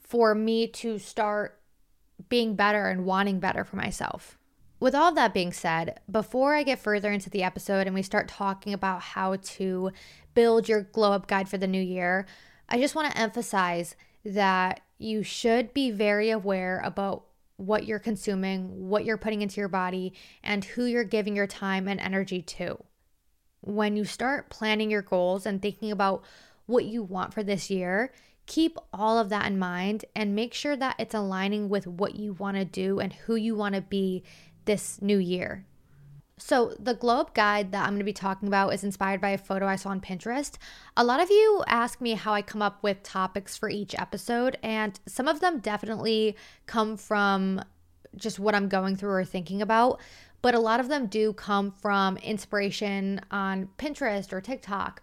for 0.00 0.34
me 0.34 0.66
to 0.66 0.98
start 0.98 1.60
being 2.28 2.56
better 2.56 2.86
and 2.86 3.04
wanting 3.04 3.38
better 3.38 3.64
for 3.64 3.76
myself. 3.76 4.38
With 4.80 4.94
all 4.94 5.12
that 5.12 5.34
being 5.34 5.52
said, 5.52 6.00
before 6.10 6.54
I 6.54 6.62
get 6.62 6.78
further 6.78 7.10
into 7.10 7.30
the 7.30 7.42
episode 7.42 7.86
and 7.86 7.94
we 7.94 8.02
start 8.02 8.28
talking 8.28 8.72
about 8.72 9.00
how 9.00 9.36
to 9.36 9.90
build 10.34 10.68
your 10.68 10.82
glow 10.82 11.12
up 11.12 11.26
guide 11.26 11.48
for 11.48 11.58
the 11.58 11.66
new 11.66 11.82
year, 11.82 12.26
I 12.68 12.78
just 12.78 12.94
want 12.94 13.12
to 13.12 13.20
emphasize 13.20 13.96
that 14.24 14.80
you 14.98 15.22
should 15.22 15.74
be 15.74 15.90
very 15.90 16.30
aware 16.30 16.80
about 16.84 17.24
what 17.58 17.84
you're 17.84 17.98
consuming, 17.98 18.88
what 18.88 19.04
you're 19.04 19.18
putting 19.18 19.42
into 19.42 19.60
your 19.60 19.68
body, 19.68 20.14
and 20.42 20.64
who 20.64 20.84
you're 20.84 21.04
giving 21.04 21.36
your 21.36 21.46
time 21.46 21.86
and 21.86 22.00
energy 22.00 22.40
to. 22.40 22.78
When 23.60 23.96
you 23.96 24.04
start 24.04 24.48
planning 24.48 24.90
your 24.90 25.02
goals 25.02 25.44
and 25.44 25.60
thinking 25.60 25.90
about 25.90 26.24
what 26.66 26.84
you 26.84 27.02
want 27.02 27.34
for 27.34 27.42
this 27.42 27.68
year, 27.68 28.12
keep 28.46 28.78
all 28.92 29.18
of 29.18 29.28
that 29.28 29.46
in 29.46 29.58
mind 29.58 30.04
and 30.14 30.34
make 30.34 30.54
sure 30.54 30.76
that 30.76 30.94
it's 30.98 31.14
aligning 31.14 31.68
with 31.68 31.86
what 31.86 32.14
you 32.14 32.32
want 32.32 32.56
to 32.56 32.64
do 32.64 33.00
and 33.00 33.12
who 33.12 33.34
you 33.34 33.56
want 33.56 33.74
to 33.74 33.80
be 33.82 34.22
this 34.64 35.02
new 35.02 35.18
year. 35.18 35.66
So, 36.38 36.74
the 36.78 36.94
glow 36.94 37.20
up 37.20 37.34
guide 37.34 37.72
that 37.72 37.82
I'm 37.82 37.90
going 37.90 37.98
to 37.98 38.04
be 38.04 38.12
talking 38.12 38.48
about 38.48 38.72
is 38.72 38.84
inspired 38.84 39.20
by 39.20 39.30
a 39.30 39.38
photo 39.38 39.66
I 39.66 39.76
saw 39.76 39.90
on 39.90 40.00
Pinterest. 40.00 40.56
A 40.96 41.04
lot 41.04 41.20
of 41.20 41.30
you 41.30 41.64
ask 41.66 42.00
me 42.00 42.12
how 42.12 42.32
I 42.32 42.42
come 42.42 42.62
up 42.62 42.82
with 42.82 43.02
topics 43.02 43.56
for 43.56 43.68
each 43.68 43.94
episode, 43.98 44.56
and 44.62 44.98
some 45.06 45.28
of 45.28 45.40
them 45.40 45.58
definitely 45.58 46.36
come 46.66 46.96
from 46.96 47.62
just 48.16 48.38
what 48.38 48.54
I'm 48.54 48.68
going 48.68 48.96
through 48.96 49.12
or 49.12 49.24
thinking 49.24 49.62
about, 49.62 50.00
but 50.42 50.54
a 50.54 50.60
lot 50.60 50.80
of 50.80 50.88
them 50.88 51.06
do 51.06 51.32
come 51.32 51.72
from 51.72 52.16
inspiration 52.18 53.20
on 53.30 53.68
Pinterest 53.78 54.32
or 54.32 54.40
TikTok. 54.40 55.02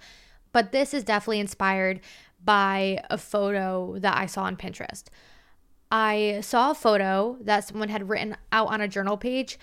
But 0.52 0.72
this 0.72 0.94
is 0.94 1.04
definitely 1.04 1.42
inspired 1.42 2.00
by 2.44 3.04
a 3.10 3.18
photo 3.18 3.98
that 4.00 4.18
I 4.18 4.26
saw 4.26 4.44
on 4.44 4.56
Pinterest. 4.56 5.04
I 5.92 6.40
saw 6.42 6.72
a 6.72 6.76
photo 6.76 7.38
that 7.42 7.66
someone 7.66 7.90
had 7.90 8.10
written 8.10 8.38
out 8.52 8.68
on 8.68 8.82
a 8.82 8.88
journal 8.88 9.18
page 9.18 9.60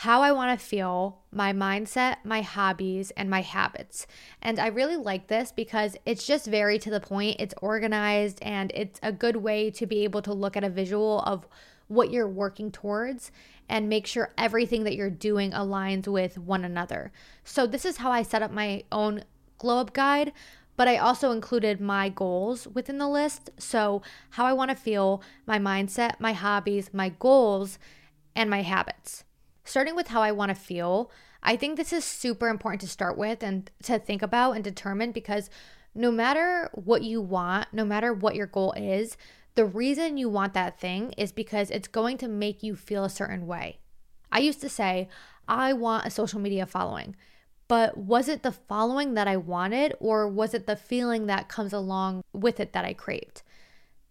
how 0.00 0.20
I 0.20 0.30
want 0.30 0.60
to 0.60 0.66
feel, 0.66 1.22
my 1.32 1.54
mindset, 1.54 2.16
my 2.22 2.42
hobbies, 2.42 3.12
and 3.12 3.30
my 3.30 3.40
habits. 3.40 4.06
And 4.42 4.58
I 4.58 4.66
really 4.66 4.98
like 4.98 5.28
this 5.28 5.52
because 5.52 5.96
it's 6.04 6.26
just 6.26 6.46
very 6.46 6.78
to 6.80 6.90
the 6.90 7.00
point, 7.00 7.36
it's 7.38 7.54
organized, 7.62 8.38
and 8.42 8.70
it's 8.74 9.00
a 9.02 9.10
good 9.10 9.36
way 9.36 9.70
to 9.70 9.86
be 9.86 10.04
able 10.04 10.20
to 10.20 10.34
look 10.34 10.54
at 10.54 10.64
a 10.64 10.68
visual 10.68 11.20
of 11.20 11.48
what 11.88 12.10
you're 12.10 12.28
working 12.28 12.70
towards 12.70 13.32
and 13.70 13.88
make 13.88 14.06
sure 14.06 14.34
everything 14.36 14.84
that 14.84 14.96
you're 14.96 15.08
doing 15.08 15.52
aligns 15.52 16.06
with 16.06 16.36
one 16.36 16.62
another. 16.62 17.10
So, 17.42 17.66
this 17.66 17.86
is 17.86 17.96
how 17.96 18.12
I 18.12 18.22
set 18.22 18.42
up 18.42 18.50
my 18.50 18.84
own 18.92 19.24
glow 19.56 19.78
up 19.78 19.94
guide, 19.94 20.34
but 20.76 20.88
I 20.88 20.98
also 20.98 21.30
included 21.30 21.80
my 21.80 22.10
goals 22.10 22.68
within 22.68 22.98
the 22.98 23.08
list. 23.08 23.48
So, 23.56 24.02
how 24.30 24.44
I 24.44 24.52
want 24.52 24.70
to 24.72 24.76
feel, 24.76 25.22
my 25.46 25.58
mindset, 25.58 26.20
my 26.20 26.34
hobbies, 26.34 26.90
my 26.92 27.08
goals, 27.18 27.78
and 28.34 28.50
my 28.50 28.60
habits. 28.60 29.24
Starting 29.66 29.96
with 29.96 30.08
how 30.08 30.22
I 30.22 30.30
want 30.30 30.48
to 30.50 30.54
feel, 30.54 31.10
I 31.42 31.56
think 31.56 31.76
this 31.76 31.92
is 31.92 32.04
super 32.04 32.48
important 32.48 32.80
to 32.82 32.88
start 32.88 33.18
with 33.18 33.42
and 33.42 33.68
to 33.82 33.98
think 33.98 34.22
about 34.22 34.52
and 34.52 34.62
determine 34.62 35.10
because 35.10 35.50
no 35.92 36.12
matter 36.12 36.70
what 36.72 37.02
you 37.02 37.20
want, 37.20 37.68
no 37.72 37.84
matter 37.84 38.14
what 38.14 38.36
your 38.36 38.46
goal 38.46 38.72
is, 38.76 39.16
the 39.56 39.64
reason 39.64 40.16
you 40.18 40.28
want 40.28 40.54
that 40.54 40.78
thing 40.78 41.12
is 41.18 41.32
because 41.32 41.70
it's 41.70 41.88
going 41.88 42.16
to 42.18 42.28
make 42.28 42.62
you 42.62 42.76
feel 42.76 43.04
a 43.04 43.10
certain 43.10 43.46
way. 43.46 43.80
I 44.30 44.38
used 44.38 44.60
to 44.60 44.68
say, 44.68 45.08
I 45.48 45.72
want 45.72 46.06
a 46.06 46.10
social 46.10 46.40
media 46.40 46.64
following. 46.64 47.16
But 47.66 47.98
was 47.98 48.28
it 48.28 48.44
the 48.44 48.52
following 48.52 49.14
that 49.14 49.26
I 49.26 49.36
wanted, 49.36 49.94
or 49.98 50.28
was 50.28 50.54
it 50.54 50.66
the 50.66 50.76
feeling 50.76 51.26
that 51.26 51.48
comes 51.48 51.72
along 51.72 52.22
with 52.32 52.60
it 52.60 52.72
that 52.72 52.84
I 52.84 52.92
craved? 52.92 53.42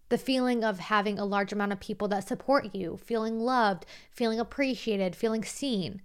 The 0.09 0.17
feeling 0.17 0.63
of 0.63 0.79
having 0.79 1.17
a 1.17 1.25
large 1.25 1.51
amount 1.51 1.71
of 1.71 1.79
people 1.79 2.07
that 2.09 2.27
support 2.27 2.73
you, 2.75 2.97
feeling 3.03 3.39
loved, 3.39 3.85
feeling 4.11 4.39
appreciated, 4.39 5.15
feeling 5.15 5.43
seen. 5.43 6.01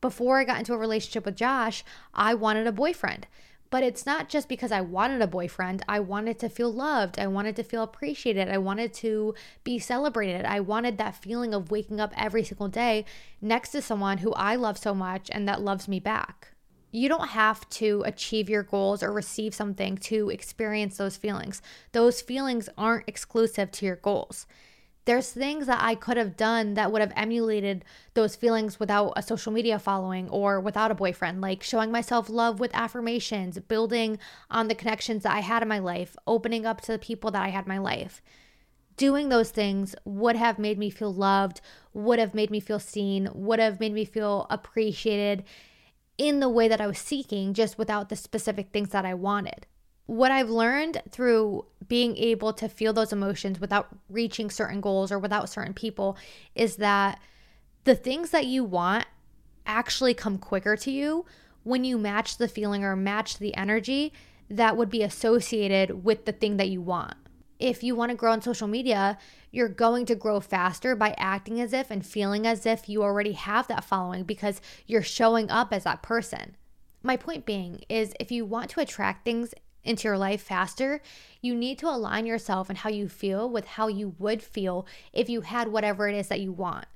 Before 0.00 0.40
I 0.40 0.44
got 0.44 0.58
into 0.58 0.74
a 0.74 0.78
relationship 0.78 1.24
with 1.24 1.36
Josh, 1.36 1.84
I 2.12 2.34
wanted 2.34 2.66
a 2.66 2.72
boyfriend. 2.72 3.28
But 3.70 3.82
it's 3.82 4.04
not 4.04 4.28
just 4.28 4.50
because 4.50 4.70
I 4.70 4.82
wanted 4.82 5.22
a 5.22 5.26
boyfriend. 5.26 5.82
I 5.88 5.98
wanted 5.98 6.38
to 6.40 6.50
feel 6.50 6.70
loved. 6.70 7.18
I 7.18 7.26
wanted 7.26 7.56
to 7.56 7.62
feel 7.62 7.82
appreciated. 7.82 8.50
I 8.50 8.58
wanted 8.58 8.92
to 8.94 9.34
be 9.64 9.78
celebrated. 9.78 10.44
I 10.44 10.60
wanted 10.60 10.98
that 10.98 11.14
feeling 11.14 11.54
of 11.54 11.70
waking 11.70 11.98
up 11.98 12.12
every 12.14 12.44
single 12.44 12.68
day 12.68 13.06
next 13.40 13.70
to 13.70 13.80
someone 13.80 14.18
who 14.18 14.34
I 14.34 14.56
love 14.56 14.76
so 14.76 14.92
much 14.92 15.30
and 15.32 15.48
that 15.48 15.62
loves 15.62 15.88
me 15.88 16.00
back 16.00 16.51
you 16.92 17.08
don't 17.08 17.28
have 17.28 17.68
to 17.70 18.02
achieve 18.04 18.50
your 18.50 18.62
goals 18.62 19.02
or 19.02 19.12
receive 19.12 19.54
something 19.54 19.96
to 19.96 20.28
experience 20.28 20.98
those 20.98 21.16
feelings. 21.16 21.62
Those 21.92 22.20
feelings 22.20 22.68
aren't 22.76 23.08
exclusive 23.08 23.72
to 23.72 23.86
your 23.86 23.96
goals. 23.96 24.46
There's 25.04 25.32
things 25.32 25.66
that 25.66 25.82
I 25.82 25.96
could 25.96 26.16
have 26.16 26.36
done 26.36 26.74
that 26.74 26.92
would 26.92 27.00
have 27.00 27.12
emulated 27.16 27.84
those 28.14 28.36
feelings 28.36 28.78
without 28.78 29.14
a 29.16 29.22
social 29.22 29.50
media 29.50 29.78
following 29.80 30.28
or 30.28 30.60
without 30.60 30.92
a 30.92 30.94
boyfriend, 30.94 31.40
like 31.40 31.62
showing 31.62 31.90
myself 31.90 32.28
love 32.28 32.60
with 32.60 32.70
affirmations, 32.72 33.58
building 33.58 34.18
on 34.48 34.68
the 34.68 34.76
connections 34.76 35.24
that 35.24 35.34
I 35.34 35.40
had 35.40 35.62
in 35.62 35.68
my 35.68 35.80
life, 35.80 36.14
opening 36.26 36.66
up 36.66 36.82
to 36.82 36.92
the 36.92 37.00
people 37.00 37.32
that 37.32 37.42
I 37.42 37.48
had 37.48 37.64
in 37.64 37.70
my 37.70 37.78
life. 37.78 38.22
Doing 38.96 39.28
those 39.30 39.50
things 39.50 39.96
would 40.04 40.36
have 40.36 40.58
made 40.58 40.78
me 40.78 40.90
feel 40.90 41.12
loved, 41.12 41.62
would 41.94 42.20
have 42.20 42.34
made 42.34 42.50
me 42.50 42.60
feel 42.60 42.78
seen, 42.78 43.28
would 43.32 43.58
have 43.58 43.80
made 43.80 43.94
me 43.94 44.04
feel 44.04 44.46
appreciated 44.50 45.42
in 46.22 46.38
the 46.38 46.48
way 46.48 46.68
that 46.68 46.80
I 46.80 46.86
was 46.86 46.98
seeking, 46.98 47.52
just 47.52 47.76
without 47.76 48.08
the 48.08 48.14
specific 48.14 48.70
things 48.70 48.90
that 48.90 49.04
I 49.04 49.12
wanted. 49.12 49.66
What 50.06 50.30
I've 50.30 50.50
learned 50.50 51.02
through 51.10 51.66
being 51.88 52.16
able 52.16 52.52
to 52.52 52.68
feel 52.68 52.92
those 52.92 53.12
emotions 53.12 53.58
without 53.58 53.88
reaching 54.08 54.48
certain 54.48 54.80
goals 54.80 55.10
or 55.10 55.18
without 55.18 55.48
certain 55.48 55.74
people 55.74 56.16
is 56.54 56.76
that 56.76 57.18
the 57.82 57.96
things 57.96 58.30
that 58.30 58.46
you 58.46 58.62
want 58.62 59.04
actually 59.66 60.14
come 60.14 60.38
quicker 60.38 60.76
to 60.76 60.92
you 60.92 61.24
when 61.64 61.84
you 61.84 61.98
match 61.98 62.36
the 62.36 62.46
feeling 62.46 62.84
or 62.84 62.94
match 62.94 63.38
the 63.38 63.56
energy 63.56 64.12
that 64.48 64.76
would 64.76 64.90
be 64.90 65.02
associated 65.02 66.04
with 66.04 66.24
the 66.24 66.32
thing 66.32 66.56
that 66.56 66.68
you 66.68 66.80
want 66.80 67.14
if 67.62 67.84
you 67.84 67.94
want 67.94 68.10
to 68.10 68.16
grow 68.16 68.32
on 68.32 68.42
social 68.42 68.66
media, 68.66 69.16
you're 69.52 69.68
going 69.68 70.04
to 70.06 70.16
grow 70.16 70.40
faster 70.40 70.96
by 70.96 71.14
acting 71.16 71.60
as 71.60 71.72
if 71.72 71.92
and 71.92 72.04
feeling 72.04 72.44
as 72.44 72.66
if 72.66 72.88
you 72.88 73.04
already 73.04 73.32
have 73.32 73.68
that 73.68 73.84
following 73.84 74.24
because 74.24 74.60
you're 74.88 75.00
showing 75.00 75.48
up 75.48 75.72
as 75.72 75.84
that 75.84 76.02
person. 76.02 76.56
My 77.04 77.16
point 77.16 77.46
being 77.46 77.84
is 77.88 78.14
if 78.18 78.32
you 78.32 78.44
want 78.44 78.70
to 78.70 78.80
attract 78.80 79.24
things 79.24 79.54
into 79.84 80.08
your 80.08 80.18
life 80.18 80.42
faster, 80.42 81.00
you 81.40 81.54
need 81.54 81.78
to 81.78 81.88
align 81.88 82.26
yourself 82.26 82.68
and 82.68 82.78
how 82.78 82.90
you 82.90 83.08
feel 83.08 83.48
with 83.48 83.66
how 83.66 83.86
you 83.86 84.16
would 84.18 84.42
feel 84.42 84.84
if 85.12 85.28
you 85.28 85.42
had 85.42 85.68
whatever 85.68 86.08
it 86.08 86.16
is 86.16 86.26
that 86.28 86.40
you 86.40 86.50
want. 86.50 86.86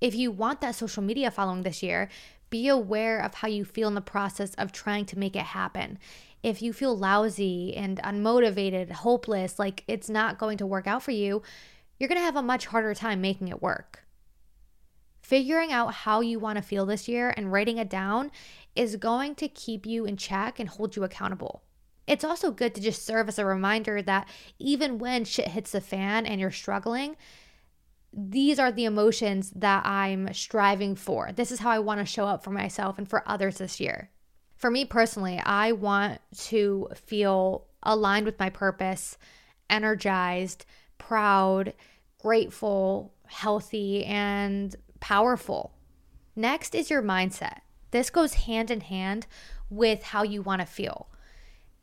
If 0.00 0.14
you 0.14 0.30
want 0.30 0.60
that 0.60 0.76
social 0.76 1.02
media 1.02 1.32
following 1.32 1.62
this 1.62 1.82
year, 1.82 2.08
be 2.48 2.68
aware 2.68 3.18
of 3.18 3.34
how 3.34 3.48
you 3.48 3.64
feel 3.64 3.88
in 3.88 3.94
the 3.94 4.00
process 4.00 4.54
of 4.54 4.70
trying 4.70 5.06
to 5.06 5.18
make 5.18 5.34
it 5.34 5.42
happen 5.42 5.98
if 6.42 6.60
you 6.60 6.72
feel 6.72 6.96
lousy 6.96 7.74
and 7.76 7.98
unmotivated, 8.02 8.90
hopeless, 8.90 9.58
like 9.58 9.84
it's 9.86 10.10
not 10.10 10.38
going 10.38 10.58
to 10.58 10.66
work 10.66 10.86
out 10.86 11.02
for 11.02 11.12
you, 11.12 11.42
you're 11.98 12.08
going 12.08 12.20
to 12.20 12.24
have 12.24 12.36
a 12.36 12.42
much 12.42 12.66
harder 12.66 12.94
time 12.94 13.20
making 13.20 13.48
it 13.48 13.62
work. 13.62 14.04
Figuring 15.20 15.72
out 15.72 15.94
how 15.94 16.20
you 16.20 16.40
want 16.40 16.56
to 16.56 16.62
feel 16.62 16.84
this 16.84 17.06
year 17.06 17.32
and 17.36 17.52
writing 17.52 17.78
it 17.78 17.88
down 17.88 18.32
is 18.74 18.96
going 18.96 19.36
to 19.36 19.46
keep 19.46 19.86
you 19.86 20.04
in 20.04 20.16
check 20.16 20.58
and 20.58 20.68
hold 20.68 20.96
you 20.96 21.04
accountable. 21.04 21.62
It's 22.08 22.24
also 22.24 22.50
good 22.50 22.74
to 22.74 22.80
just 22.80 23.06
serve 23.06 23.28
as 23.28 23.38
a 23.38 23.44
reminder 23.44 24.02
that 24.02 24.28
even 24.58 24.98
when 24.98 25.24
shit 25.24 25.48
hits 25.48 25.70
the 25.70 25.80
fan 25.80 26.26
and 26.26 26.40
you're 26.40 26.50
struggling, 26.50 27.16
these 28.12 28.58
are 28.58 28.72
the 28.72 28.84
emotions 28.84 29.52
that 29.54 29.86
I'm 29.86 30.34
striving 30.34 30.96
for. 30.96 31.30
This 31.30 31.52
is 31.52 31.60
how 31.60 31.70
I 31.70 31.78
want 31.78 32.00
to 32.00 32.04
show 32.04 32.26
up 32.26 32.42
for 32.42 32.50
myself 32.50 32.98
and 32.98 33.08
for 33.08 33.26
others 33.26 33.58
this 33.58 33.78
year 33.78 34.10
for 34.62 34.70
me 34.70 34.84
personally, 34.84 35.42
I 35.44 35.72
want 35.72 36.20
to 36.42 36.86
feel 36.94 37.66
aligned 37.82 38.26
with 38.26 38.38
my 38.38 38.48
purpose, 38.48 39.18
energized, 39.68 40.64
proud, 40.98 41.74
grateful, 42.20 43.12
healthy, 43.26 44.04
and 44.04 44.76
powerful. 45.00 45.74
Next 46.36 46.76
is 46.76 46.90
your 46.90 47.02
mindset. 47.02 47.58
This 47.90 48.08
goes 48.08 48.34
hand 48.34 48.70
in 48.70 48.82
hand 48.82 49.26
with 49.68 50.04
how 50.04 50.22
you 50.22 50.42
want 50.42 50.60
to 50.60 50.66
feel. 50.66 51.08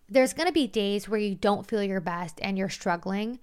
There's 0.08 0.34
going 0.34 0.48
to 0.48 0.54
be 0.54 0.66
days 0.66 1.10
where 1.10 1.20
you 1.20 1.36
don't 1.36 1.68
feel 1.68 1.84
your 1.84 2.00
best 2.00 2.40
and 2.42 2.58
you're 2.58 2.70
struggling. 2.70 3.40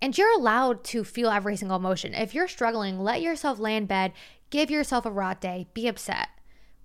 And 0.00 0.16
you're 0.16 0.32
allowed 0.32 0.82
to 0.84 1.04
feel 1.04 1.28
every 1.28 1.56
single 1.56 1.76
emotion. 1.76 2.14
If 2.14 2.34
you're 2.34 2.48
struggling, 2.48 3.00
let 3.00 3.20
yourself 3.20 3.58
lay 3.58 3.76
in 3.76 3.84
bed, 3.84 4.14
give 4.48 4.70
yourself 4.70 5.04
a 5.04 5.10
rot 5.10 5.42
day, 5.42 5.66
be 5.74 5.86
upset 5.88 6.30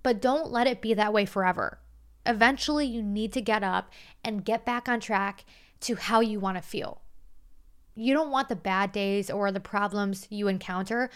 but 0.02 0.20
don't 0.20 0.50
let 0.50 0.66
it 0.66 0.80
be 0.80 0.94
that 0.94 1.12
way 1.12 1.24
forever. 1.24 1.78
Eventually, 2.24 2.86
you 2.86 3.02
need 3.02 3.32
to 3.34 3.40
get 3.40 3.62
up 3.62 3.92
and 4.24 4.44
get 4.44 4.64
back 4.64 4.88
on 4.88 5.00
track 5.00 5.44
to 5.80 5.94
how 5.94 6.20
you 6.20 6.40
want 6.40 6.56
to 6.56 6.62
feel. 6.62 7.02
You 7.94 8.14
don't 8.14 8.30
want 8.30 8.48
the 8.48 8.56
bad 8.56 8.92
days 8.92 9.30
or 9.30 9.50
the 9.50 9.60
problems 9.60 10.26
you 10.28 10.48
encounter 10.48 11.08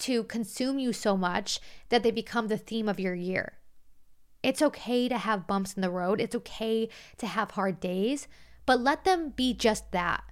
to 0.00 0.24
consume 0.24 0.78
you 0.78 0.92
so 0.92 1.16
much 1.16 1.60
that 1.88 2.02
they 2.02 2.10
become 2.10 2.48
the 2.48 2.58
theme 2.58 2.88
of 2.88 3.00
your 3.00 3.14
year. 3.14 3.54
It's 4.42 4.62
okay 4.62 5.08
to 5.08 5.18
have 5.18 5.46
bumps 5.46 5.74
in 5.74 5.82
the 5.82 5.90
road, 5.90 6.20
it's 6.20 6.36
okay 6.36 6.88
to 7.18 7.26
have 7.26 7.52
hard 7.52 7.80
days, 7.80 8.28
but 8.66 8.80
let 8.80 9.04
them 9.04 9.30
be 9.30 9.54
just 9.54 9.90
that. 9.92 10.24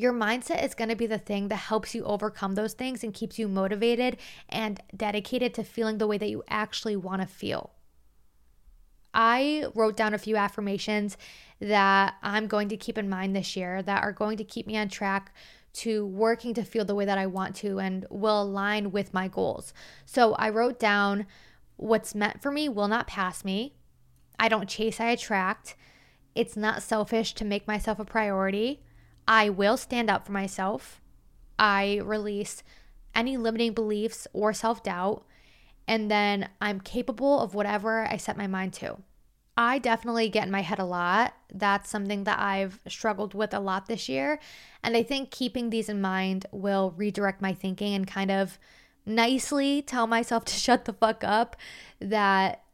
Your 0.00 0.14
mindset 0.14 0.64
is 0.64 0.74
going 0.74 0.88
to 0.88 0.96
be 0.96 1.06
the 1.06 1.18
thing 1.18 1.48
that 1.48 1.56
helps 1.56 1.94
you 1.94 2.04
overcome 2.04 2.54
those 2.54 2.72
things 2.72 3.04
and 3.04 3.12
keeps 3.12 3.38
you 3.38 3.46
motivated 3.46 4.16
and 4.48 4.80
dedicated 4.96 5.52
to 5.52 5.62
feeling 5.62 5.98
the 5.98 6.06
way 6.06 6.16
that 6.16 6.30
you 6.30 6.42
actually 6.48 6.96
want 6.96 7.20
to 7.20 7.28
feel. 7.28 7.72
I 9.12 9.66
wrote 9.74 9.98
down 9.98 10.14
a 10.14 10.18
few 10.18 10.38
affirmations 10.38 11.18
that 11.60 12.14
I'm 12.22 12.46
going 12.46 12.70
to 12.70 12.78
keep 12.78 12.96
in 12.96 13.10
mind 13.10 13.36
this 13.36 13.54
year 13.56 13.82
that 13.82 14.02
are 14.02 14.12
going 14.12 14.38
to 14.38 14.44
keep 14.44 14.66
me 14.66 14.78
on 14.78 14.88
track 14.88 15.34
to 15.74 16.06
working 16.06 16.54
to 16.54 16.62
feel 16.62 16.86
the 16.86 16.94
way 16.94 17.04
that 17.04 17.18
I 17.18 17.26
want 17.26 17.54
to 17.56 17.78
and 17.78 18.06
will 18.08 18.40
align 18.40 18.92
with 18.92 19.12
my 19.12 19.28
goals. 19.28 19.74
So 20.06 20.32
I 20.36 20.48
wrote 20.48 20.78
down 20.78 21.26
what's 21.76 22.14
meant 22.14 22.40
for 22.40 22.50
me 22.50 22.70
will 22.70 22.88
not 22.88 23.06
pass 23.06 23.44
me. 23.44 23.74
I 24.38 24.48
don't 24.48 24.66
chase, 24.66 24.98
I 24.98 25.10
attract. 25.10 25.76
It's 26.34 26.56
not 26.56 26.82
selfish 26.82 27.34
to 27.34 27.44
make 27.44 27.68
myself 27.68 27.98
a 27.98 28.04
priority. 28.06 28.80
I 29.30 29.48
will 29.48 29.76
stand 29.76 30.10
up 30.10 30.26
for 30.26 30.32
myself. 30.32 31.00
I 31.56 32.00
release 32.02 32.64
any 33.14 33.36
limiting 33.36 33.74
beliefs 33.74 34.26
or 34.32 34.52
self 34.52 34.82
doubt. 34.82 35.24
And 35.86 36.10
then 36.10 36.48
I'm 36.60 36.80
capable 36.80 37.38
of 37.38 37.54
whatever 37.54 38.06
I 38.10 38.16
set 38.16 38.36
my 38.36 38.48
mind 38.48 38.72
to. 38.74 38.98
I 39.56 39.78
definitely 39.78 40.30
get 40.30 40.46
in 40.46 40.50
my 40.50 40.62
head 40.62 40.80
a 40.80 40.84
lot. 40.84 41.34
That's 41.52 41.88
something 41.88 42.24
that 42.24 42.40
I've 42.40 42.80
struggled 42.88 43.34
with 43.34 43.54
a 43.54 43.60
lot 43.60 43.86
this 43.86 44.08
year. 44.08 44.40
And 44.82 44.96
I 44.96 45.04
think 45.04 45.30
keeping 45.30 45.70
these 45.70 45.88
in 45.88 46.00
mind 46.00 46.46
will 46.50 46.92
redirect 46.96 47.40
my 47.40 47.54
thinking 47.54 47.94
and 47.94 48.08
kind 48.08 48.32
of 48.32 48.58
nicely 49.06 49.80
tell 49.80 50.08
myself 50.08 50.44
to 50.46 50.54
shut 50.54 50.86
the 50.86 50.92
fuck 50.92 51.22
up 51.22 51.56
that 52.00 52.64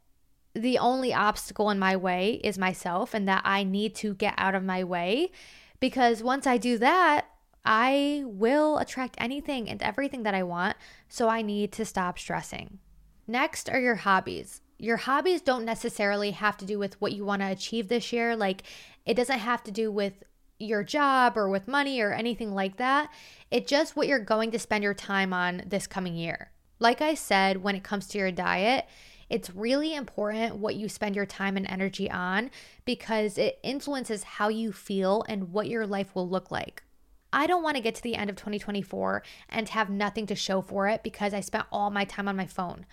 the 0.54 0.78
only 0.78 1.12
obstacle 1.12 1.68
in 1.68 1.78
my 1.78 1.96
way 1.96 2.40
is 2.42 2.56
myself 2.56 3.12
and 3.12 3.28
that 3.28 3.42
I 3.44 3.62
need 3.62 3.94
to 3.96 4.14
get 4.14 4.32
out 4.38 4.54
of 4.54 4.64
my 4.64 4.84
way. 4.84 5.32
Because 5.80 6.22
once 6.22 6.46
I 6.46 6.56
do 6.58 6.78
that, 6.78 7.26
I 7.64 8.22
will 8.24 8.78
attract 8.78 9.16
anything 9.18 9.68
and 9.68 9.82
everything 9.82 10.22
that 10.22 10.34
I 10.34 10.42
want. 10.42 10.76
So 11.08 11.28
I 11.28 11.42
need 11.42 11.72
to 11.72 11.84
stop 11.84 12.18
stressing. 12.18 12.78
Next 13.26 13.68
are 13.68 13.80
your 13.80 13.96
hobbies. 13.96 14.60
Your 14.78 14.98
hobbies 14.98 15.40
don't 15.40 15.64
necessarily 15.64 16.30
have 16.32 16.56
to 16.58 16.64
do 16.64 16.78
with 16.78 17.00
what 17.00 17.12
you 17.12 17.24
want 17.24 17.42
to 17.42 17.50
achieve 17.50 17.88
this 17.88 18.12
year. 18.12 18.36
Like, 18.36 18.62
it 19.04 19.14
doesn't 19.14 19.38
have 19.38 19.64
to 19.64 19.70
do 19.70 19.90
with 19.90 20.22
your 20.58 20.84
job 20.84 21.36
or 21.36 21.48
with 21.48 21.68
money 21.68 22.00
or 22.00 22.12
anything 22.12 22.54
like 22.54 22.76
that. 22.76 23.10
It's 23.50 23.68
just 23.68 23.96
what 23.96 24.06
you're 24.06 24.18
going 24.18 24.50
to 24.52 24.58
spend 24.58 24.84
your 24.84 24.94
time 24.94 25.32
on 25.32 25.62
this 25.66 25.86
coming 25.86 26.14
year. 26.14 26.50
Like 26.78 27.00
I 27.00 27.14
said, 27.14 27.62
when 27.62 27.74
it 27.74 27.84
comes 27.84 28.06
to 28.08 28.18
your 28.18 28.30
diet, 28.30 28.86
it's 29.28 29.50
really 29.50 29.94
important 29.94 30.56
what 30.56 30.76
you 30.76 30.88
spend 30.88 31.16
your 31.16 31.26
time 31.26 31.56
and 31.56 31.68
energy 31.68 32.10
on 32.10 32.50
because 32.84 33.38
it 33.38 33.58
influences 33.62 34.22
how 34.22 34.48
you 34.48 34.72
feel 34.72 35.24
and 35.28 35.52
what 35.52 35.68
your 35.68 35.86
life 35.86 36.14
will 36.14 36.28
look 36.28 36.50
like. 36.50 36.82
I 37.32 37.46
don't 37.46 37.62
want 37.62 37.76
to 37.76 37.82
get 37.82 37.94
to 37.96 38.02
the 38.02 38.14
end 38.14 38.30
of 38.30 38.36
2024 38.36 39.22
and 39.48 39.68
have 39.68 39.90
nothing 39.90 40.26
to 40.26 40.34
show 40.34 40.62
for 40.62 40.88
it 40.88 41.02
because 41.02 41.34
I 41.34 41.40
spent 41.40 41.66
all 41.72 41.90
my 41.90 42.04
time 42.04 42.28
on 42.28 42.36
my 42.36 42.46
phone. 42.46 42.86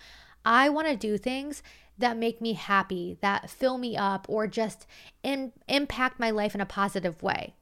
I 0.44 0.68
want 0.68 0.88
to 0.88 0.96
do 0.96 1.16
things 1.16 1.62
that 1.96 2.18
make 2.18 2.40
me 2.40 2.54
happy, 2.54 3.16
that 3.20 3.48
fill 3.48 3.78
me 3.78 3.96
up, 3.96 4.26
or 4.28 4.46
just 4.46 4.86
in, 5.22 5.52
impact 5.68 6.18
my 6.18 6.30
life 6.30 6.54
in 6.54 6.60
a 6.60 6.66
positive 6.66 7.22
way. 7.22 7.54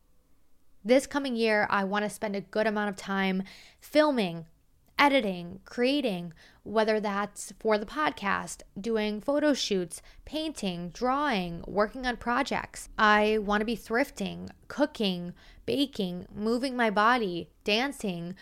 This 0.84 1.06
coming 1.06 1.36
year, 1.36 1.66
I 1.70 1.84
want 1.84 2.04
to 2.04 2.10
spend 2.10 2.34
a 2.34 2.40
good 2.40 2.66
amount 2.66 2.88
of 2.88 2.96
time 2.96 3.44
filming, 3.78 4.46
editing, 4.98 5.60
creating, 5.64 6.32
whether 6.64 7.00
that's 7.00 7.52
for 7.58 7.76
the 7.76 7.86
podcast, 7.86 8.62
doing 8.80 9.20
photo 9.20 9.52
shoots, 9.52 10.00
painting, 10.24 10.90
drawing, 10.90 11.64
working 11.66 12.06
on 12.06 12.16
projects. 12.16 12.88
I 12.96 13.38
want 13.38 13.60
to 13.60 13.66
be 13.66 13.76
thrifting, 13.76 14.50
cooking, 14.68 15.32
baking, 15.66 16.26
moving 16.34 16.76
my 16.76 16.90
body, 16.90 17.48
dancing, 17.64 18.36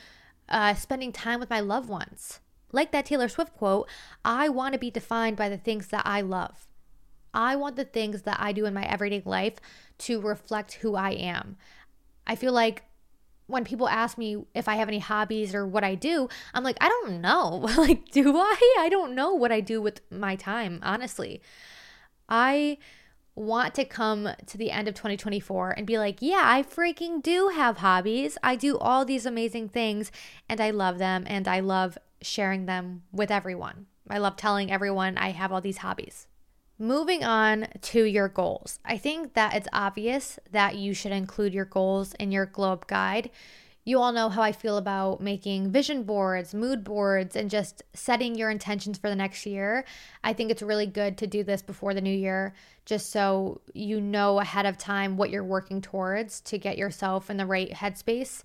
uh, 0.49 0.75
spending 0.75 1.13
time 1.13 1.41
with 1.41 1.51
my 1.51 1.61
loved 1.61 1.89
ones. 1.89 2.41
Like 2.73 2.93
that 2.93 3.07
Taylor 3.07 3.29
Swift 3.29 3.57
quote, 3.57 3.89
I 4.25 4.49
want 4.49 4.75
to 4.75 4.79
be 4.79 4.91
defined 4.91 5.37
by 5.37 5.49
the 5.49 5.59
things 5.59 5.89
that 5.89 6.03
I 6.05 6.21
love. 6.21 6.69
I 7.33 7.57
want 7.57 7.77
the 7.77 7.85
things 7.85 8.23
that 8.23 8.39
I 8.41 8.53
do 8.53 8.67
in 8.67 8.75
my 8.75 8.85
everyday 8.85 9.23
life 9.25 9.55
to 9.99 10.21
reflect 10.21 10.75
who 10.75 10.95
I 10.95 11.11
am. 11.11 11.57
I 12.27 12.35
feel 12.37 12.53
like 12.53 12.85
when 13.51 13.65
people 13.65 13.89
ask 13.89 14.17
me 14.17 14.45
if 14.55 14.69
I 14.69 14.77
have 14.77 14.89
any 14.89 14.99
hobbies 14.99 15.55
or 15.55 15.67
what 15.67 15.85
I 15.85 15.95
do, 15.95 16.29
I'm 16.55 16.65
like, 16.65 16.77
I 16.81 16.89
don't 16.89 17.21
know. 17.21 17.49
like, 17.77 18.11
do 18.11 18.37
I? 18.37 18.77
I 18.81 18.89
don't 18.89 19.15
know 19.15 19.35
what 19.35 19.53
I 19.53 19.61
do 19.61 19.83
with 19.83 20.01
my 20.11 20.37
time, 20.37 20.81
honestly. 20.83 21.43
I 22.29 22.79
want 23.35 23.75
to 23.75 23.85
come 23.85 24.29
to 24.47 24.59
the 24.59 24.71
end 24.71 24.89
of 24.89 24.95
2024 24.95 25.71
and 25.71 25.87
be 25.87 25.99
like, 25.99 26.19
yeah, 26.21 26.43
I 26.45 26.63
freaking 26.63 27.23
do 27.23 27.49
have 27.49 27.79
hobbies. 27.79 28.37
I 28.43 28.57
do 28.57 28.79
all 28.79 29.05
these 29.05 29.27
amazing 29.27 29.69
things 29.69 30.13
and 30.49 30.61
I 30.61 30.71
love 30.71 30.99
them 30.99 31.25
and 31.27 31.49
I 31.49 31.61
love 31.61 31.97
sharing 32.21 32.67
them 32.67 33.03
with 33.13 33.31
everyone. 33.31 33.87
I 34.09 34.19
love 34.19 34.37
telling 34.37 34.71
everyone 34.71 35.17
I 35.17 35.31
have 35.31 35.53
all 35.53 35.61
these 35.61 35.79
hobbies. 35.79 36.27
Moving 36.83 37.23
on 37.23 37.69
to 37.83 38.05
your 38.05 38.29
goals. 38.29 38.79
I 38.87 38.97
think 38.97 39.35
that 39.35 39.55
it's 39.55 39.69
obvious 39.71 40.39
that 40.51 40.77
you 40.77 40.95
should 40.95 41.13
include 41.13 41.53
your 41.53 41.67
goals 41.67 42.15
in 42.15 42.33
your 42.33 42.47
glow 42.47 42.73
up 42.73 42.87
guide. 42.87 43.29
You 43.85 43.99
all 43.99 44.13
know 44.13 44.31
how 44.31 44.41
I 44.41 44.53
feel 44.53 44.79
about 44.79 45.21
making 45.21 45.73
vision 45.73 46.05
boards, 46.05 46.55
mood 46.55 46.83
boards, 46.83 47.37
and 47.37 47.51
just 47.51 47.83
setting 47.93 48.35
your 48.35 48.49
intentions 48.49 48.97
for 48.97 49.11
the 49.11 49.15
next 49.15 49.45
year. 49.45 49.85
I 50.25 50.33
think 50.33 50.51
it's 50.51 50.63
really 50.63 50.87
good 50.87 51.19
to 51.19 51.27
do 51.27 51.45
this 51.45 51.61
before 51.61 51.93
the 51.93 52.01
new 52.01 52.17
year, 52.17 52.55
just 52.87 53.11
so 53.11 53.61
you 53.75 54.01
know 54.01 54.41
ahead 54.41 54.65
of 54.65 54.79
time 54.79 55.19
what 55.19 55.29
you're 55.29 55.45
working 55.45 55.83
towards 55.83 56.41
to 56.43 56.57
get 56.57 56.79
yourself 56.79 57.29
in 57.29 57.37
the 57.37 57.45
right 57.45 57.73
headspace. 57.73 58.43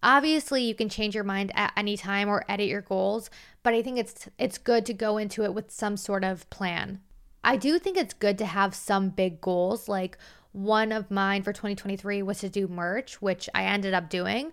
Obviously, 0.00 0.62
you 0.62 0.76
can 0.76 0.88
change 0.88 1.16
your 1.16 1.24
mind 1.24 1.50
at 1.56 1.72
any 1.76 1.96
time 1.96 2.28
or 2.28 2.44
edit 2.48 2.68
your 2.68 2.82
goals, 2.82 3.30
but 3.64 3.74
I 3.74 3.82
think 3.82 3.98
it's 3.98 4.28
it's 4.38 4.58
good 4.58 4.86
to 4.86 4.94
go 4.94 5.16
into 5.16 5.42
it 5.42 5.54
with 5.54 5.72
some 5.72 5.96
sort 5.96 6.22
of 6.22 6.48
plan. 6.50 7.00
I 7.44 7.56
do 7.56 7.78
think 7.78 7.98
it's 7.98 8.14
good 8.14 8.38
to 8.38 8.46
have 8.46 8.74
some 8.74 9.10
big 9.10 9.40
goals. 9.40 9.88
Like 9.88 10.16
one 10.52 10.92
of 10.92 11.10
mine 11.10 11.42
for 11.42 11.52
2023 11.52 12.22
was 12.22 12.38
to 12.38 12.48
do 12.48 12.66
merch, 12.66 13.20
which 13.20 13.48
I 13.54 13.64
ended 13.64 13.92
up 13.92 14.08
doing. 14.08 14.50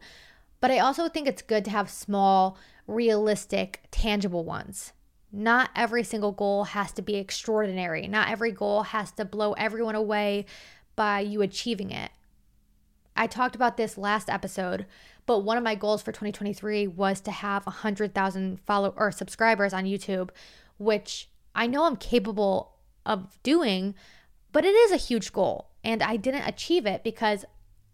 But 0.59 0.71
I 0.71 0.79
also 0.79 1.07
think 1.07 1.27
it's 1.27 1.41
good 1.41 1.63
to 1.65 1.71
have 1.71 1.89
small, 1.89 2.57
realistic, 2.87 3.81
tangible 3.91 4.43
ones. 4.43 4.91
Not 5.31 5.69
every 5.75 6.03
single 6.03 6.33
goal 6.33 6.65
has 6.65 6.91
to 6.93 7.01
be 7.01 7.15
extraordinary. 7.15 8.07
Not 8.07 8.29
every 8.29 8.51
goal 8.51 8.83
has 8.83 9.11
to 9.13 9.25
blow 9.25 9.53
everyone 9.53 9.95
away 9.95 10.45
by 10.97 11.21
you 11.21 11.41
achieving 11.41 11.91
it. 11.91 12.11
I 13.15 13.27
talked 13.27 13.55
about 13.55 13.77
this 13.77 13.97
last 13.97 14.29
episode, 14.29 14.85
but 15.25 15.39
one 15.39 15.57
of 15.57 15.63
my 15.63 15.75
goals 15.75 16.01
for 16.01 16.11
2023 16.11 16.87
was 16.87 17.21
to 17.21 17.31
have 17.31 17.65
100,000 17.65 18.59
follow 18.59 18.93
or 18.97 19.11
subscribers 19.11 19.73
on 19.73 19.85
YouTube, 19.85 20.29
which 20.77 21.29
I 21.55 21.67
know 21.67 21.85
I'm 21.85 21.95
capable 21.95 22.73
of 23.05 23.37
doing, 23.43 23.95
but 24.51 24.65
it 24.65 24.75
is 24.75 24.91
a 24.91 24.97
huge 24.97 25.31
goal. 25.31 25.69
And 25.83 26.03
I 26.03 26.17
didn't 26.17 26.47
achieve 26.47 26.85
it 26.85 27.03
because 27.03 27.45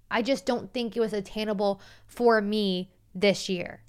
I 0.09 0.21
just 0.21 0.45
don't 0.45 0.73
think 0.73 0.95
it 0.95 0.99
was 0.99 1.13
attainable 1.13 1.81
for 2.05 2.41
me 2.41 2.91
this 3.13 3.49
year. 3.49 3.81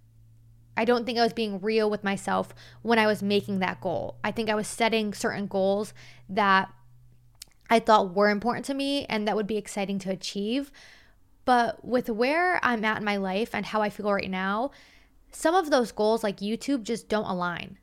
I 0.77 0.85
don't 0.85 1.05
think 1.05 1.19
I 1.19 1.25
was 1.25 1.33
being 1.33 1.61
real 1.61 1.91
with 1.91 2.05
myself 2.05 2.55
when 2.83 3.01
I 3.01 3.07
was 3.07 3.23
making 3.23 3.59
that 3.59 3.81
goal. 3.81 4.17
I 4.23 4.31
think 4.31 4.49
I 4.49 4.55
was 4.55 4.69
setting 4.69 5.13
certain 5.13 5.49
goals 5.49 5.93
that 6.29 6.73
I 7.69 7.81
thought 7.81 8.15
were 8.15 8.31
important 8.31 8.65
to 8.67 8.75
me 8.75 9.05
and 9.07 9.27
that 9.27 9.35
would 9.35 9.47
be 9.47 9.57
exciting 9.57 9.99
to 10.01 10.11
achieve. 10.11 10.71
But 11.45 11.85
with 11.85 12.09
where 12.09 12.61
I'm 12.63 12.85
at 12.85 12.99
in 12.99 13.05
my 13.05 13.17
life 13.17 13.55
and 13.55 13.67
how 13.67 13.83
I 13.83 13.91
feel 13.91 14.13
right 14.13 14.31
now, 14.31 14.71
some 15.33 15.55
of 15.55 15.71
those 15.71 15.93
goals, 15.93 16.23
like 16.23 16.39
YouTube, 16.39 16.83
just 16.85 17.09
don't 17.09 17.25
align. 17.25 17.79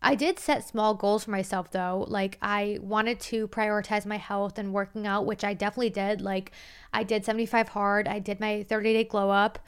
I 0.00 0.14
did 0.14 0.38
set 0.38 0.66
small 0.66 0.94
goals 0.94 1.24
for 1.24 1.32
myself 1.32 1.70
though. 1.70 2.04
Like 2.08 2.38
I 2.40 2.78
wanted 2.80 3.18
to 3.20 3.48
prioritize 3.48 4.06
my 4.06 4.16
health 4.16 4.58
and 4.58 4.72
working 4.72 5.06
out, 5.06 5.26
which 5.26 5.44
I 5.44 5.54
definitely 5.54 5.90
did. 5.90 6.20
Like 6.20 6.52
I 6.92 7.02
did 7.02 7.24
75 7.24 7.70
hard, 7.70 8.06
I 8.08 8.18
did 8.18 8.40
my 8.40 8.64
30 8.68 8.92
day 8.92 9.04
glow 9.04 9.30
up. 9.30 9.58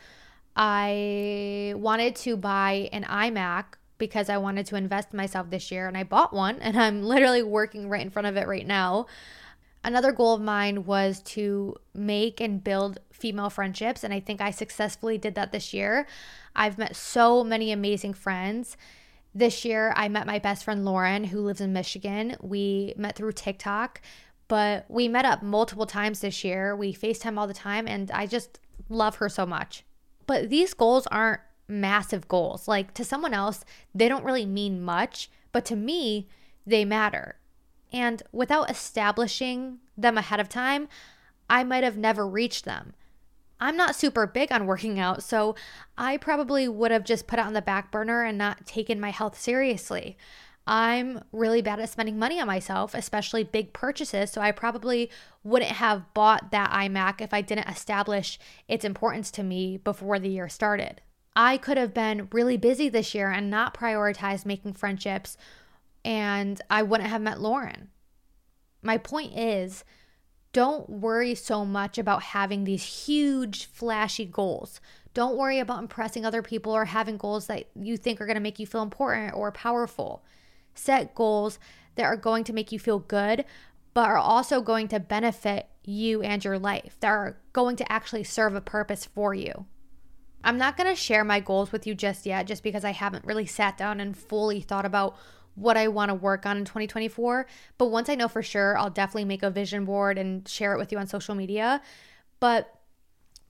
I 0.54 1.74
wanted 1.76 2.16
to 2.16 2.36
buy 2.36 2.88
an 2.92 3.04
iMac 3.04 3.64
because 3.98 4.28
I 4.28 4.38
wanted 4.38 4.66
to 4.66 4.76
invest 4.76 5.08
in 5.12 5.16
myself 5.16 5.50
this 5.50 5.70
year 5.70 5.88
and 5.88 5.96
I 5.96 6.04
bought 6.04 6.32
one 6.32 6.58
and 6.60 6.78
I'm 6.80 7.02
literally 7.04 7.42
working 7.42 7.88
right 7.88 8.02
in 8.02 8.10
front 8.10 8.26
of 8.26 8.36
it 8.36 8.46
right 8.46 8.66
now. 8.66 9.06
Another 9.82 10.12
goal 10.12 10.34
of 10.34 10.42
mine 10.42 10.84
was 10.84 11.22
to 11.22 11.74
make 11.94 12.38
and 12.38 12.62
build 12.62 13.00
female 13.12 13.48
friendships, 13.48 14.04
and 14.04 14.12
I 14.12 14.20
think 14.20 14.42
I 14.42 14.50
successfully 14.50 15.16
did 15.16 15.34
that 15.36 15.52
this 15.52 15.72
year. 15.72 16.06
I've 16.54 16.76
met 16.76 16.94
so 16.96 17.42
many 17.42 17.72
amazing 17.72 18.12
friends. 18.12 18.76
This 19.34 19.64
year, 19.64 19.92
I 19.96 20.08
met 20.08 20.26
my 20.26 20.38
best 20.38 20.64
friend 20.64 20.84
Lauren, 20.84 21.24
who 21.24 21.40
lives 21.40 21.60
in 21.60 21.72
Michigan. 21.72 22.36
We 22.40 22.94
met 22.96 23.14
through 23.14 23.32
TikTok, 23.32 24.00
but 24.48 24.86
we 24.88 25.06
met 25.06 25.24
up 25.24 25.42
multiple 25.42 25.86
times 25.86 26.20
this 26.20 26.42
year. 26.42 26.74
We 26.74 26.92
FaceTime 26.92 27.38
all 27.38 27.46
the 27.46 27.54
time, 27.54 27.86
and 27.86 28.10
I 28.10 28.26
just 28.26 28.58
love 28.88 29.16
her 29.16 29.28
so 29.28 29.46
much. 29.46 29.84
But 30.26 30.50
these 30.50 30.74
goals 30.74 31.06
aren't 31.06 31.40
massive 31.68 32.26
goals. 32.26 32.66
Like 32.66 32.92
to 32.94 33.04
someone 33.04 33.32
else, 33.32 33.64
they 33.94 34.08
don't 34.08 34.24
really 34.24 34.46
mean 34.46 34.82
much, 34.82 35.30
but 35.52 35.64
to 35.66 35.76
me, 35.76 36.28
they 36.66 36.84
matter. 36.84 37.36
And 37.92 38.22
without 38.32 38.70
establishing 38.70 39.78
them 39.96 40.18
ahead 40.18 40.40
of 40.40 40.48
time, 40.48 40.88
I 41.48 41.64
might 41.64 41.84
have 41.84 41.96
never 41.96 42.26
reached 42.26 42.64
them. 42.64 42.94
I'm 43.60 43.76
not 43.76 43.94
super 43.94 44.26
big 44.26 44.50
on 44.50 44.66
working 44.66 44.98
out, 44.98 45.22
so 45.22 45.54
I 45.98 46.16
probably 46.16 46.66
would 46.66 46.90
have 46.90 47.04
just 47.04 47.26
put 47.26 47.38
it 47.38 47.44
on 47.44 47.52
the 47.52 47.62
back 47.62 47.92
burner 47.92 48.24
and 48.24 48.38
not 48.38 48.66
taken 48.66 48.98
my 48.98 49.10
health 49.10 49.38
seriously. 49.38 50.16
I'm 50.66 51.22
really 51.32 51.62
bad 51.62 51.80
at 51.80 51.90
spending 51.90 52.18
money 52.18 52.40
on 52.40 52.46
myself, 52.46 52.94
especially 52.94 53.44
big 53.44 53.72
purchases, 53.72 54.30
so 54.30 54.40
I 54.40 54.52
probably 54.52 55.10
wouldn't 55.42 55.72
have 55.72 56.12
bought 56.14 56.52
that 56.52 56.70
iMac 56.70 57.20
if 57.20 57.34
I 57.34 57.40
didn't 57.40 57.68
establish 57.68 58.38
its 58.68 58.84
importance 58.84 59.30
to 59.32 59.42
me 59.42 59.78
before 59.78 60.18
the 60.18 60.28
year 60.28 60.48
started. 60.48 61.00
I 61.36 61.56
could 61.56 61.76
have 61.76 61.94
been 61.94 62.28
really 62.32 62.56
busy 62.56 62.88
this 62.88 63.14
year 63.14 63.30
and 63.30 63.50
not 63.50 63.74
prioritized 63.74 64.46
making 64.46 64.74
friendships 64.74 65.36
and 66.04 66.60
I 66.70 66.82
wouldn't 66.82 67.10
have 67.10 67.22
met 67.22 67.40
Lauren. 67.40 67.88
My 68.82 68.96
point 68.98 69.36
is, 69.36 69.84
Don't 70.52 70.90
worry 70.90 71.34
so 71.36 71.64
much 71.64 71.96
about 71.96 72.22
having 72.22 72.64
these 72.64 73.06
huge, 73.06 73.66
flashy 73.66 74.24
goals. 74.24 74.80
Don't 75.14 75.36
worry 75.36 75.60
about 75.60 75.80
impressing 75.80 76.24
other 76.24 76.42
people 76.42 76.72
or 76.72 76.86
having 76.86 77.16
goals 77.16 77.46
that 77.46 77.68
you 77.74 77.96
think 77.96 78.20
are 78.20 78.26
going 78.26 78.34
to 78.34 78.40
make 78.40 78.58
you 78.58 78.66
feel 78.66 78.82
important 78.82 79.34
or 79.34 79.52
powerful. 79.52 80.24
Set 80.74 81.14
goals 81.14 81.58
that 81.94 82.04
are 82.04 82.16
going 82.16 82.44
to 82.44 82.52
make 82.52 82.72
you 82.72 82.78
feel 82.78 82.98
good, 82.98 83.44
but 83.94 84.08
are 84.08 84.18
also 84.18 84.60
going 84.60 84.88
to 84.88 84.98
benefit 85.00 85.68
you 85.84 86.22
and 86.22 86.44
your 86.44 86.58
life, 86.58 86.96
that 87.00 87.08
are 87.08 87.38
going 87.52 87.76
to 87.76 87.92
actually 87.92 88.24
serve 88.24 88.54
a 88.54 88.60
purpose 88.60 89.04
for 89.04 89.34
you. 89.34 89.66
I'm 90.42 90.58
not 90.58 90.76
going 90.76 90.88
to 90.88 90.96
share 90.96 91.24
my 91.24 91.40
goals 91.40 91.70
with 91.70 91.86
you 91.86 91.94
just 91.94 92.24
yet, 92.24 92.46
just 92.46 92.62
because 92.62 92.84
I 92.84 92.92
haven't 92.92 93.24
really 93.24 93.46
sat 93.46 93.76
down 93.76 94.00
and 94.00 94.16
fully 94.16 94.60
thought 94.60 94.86
about 94.86 95.16
what 95.54 95.76
I 95.76 95.88
want 95.88 96.10
to 96.10 96.14
work 96.14 96.46
on 96.46 96.56
in 96.56 96.64
2024. 96.64 97.46
But 97.78 97.86
once 97.86 98.08
I 98.08 98.14
know 98.14 98.28
for 98.28 98.42
sure, 98.42 98.78
I'll 98.78 98.90
definitely 98.90 99.24
make 99.24 99.42
a 99.42 99.50
vision 99.50 99.84
board 99.84 100.18
and 100.18 100.46
share 100.48 100.74
it 100.74 100.78
with 100.78 100.92
you 100.92 100.98
on 100.98 101.06
social 101.06 101.34
media. 101.34 101.82
But 102.38 102.74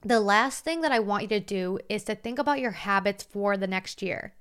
the 0.01 0.19
last 0.19 0.63
thing 0.63 0.81
that 0.81 0.91
I 0.91 0.99
want 0.99 1.23
you 1.23 1.29
to 1.29 1.39
do 1.39 1.79
is 1.87 2.03
to 2.05 2.15
think 2.15 2.39
about 2.39 2.59
your 2.59 2.71
habits 2.71 3.23
for 3.23 3.55
the 3.55 3.67
next 3.67 4.01
year. 4.01 4.33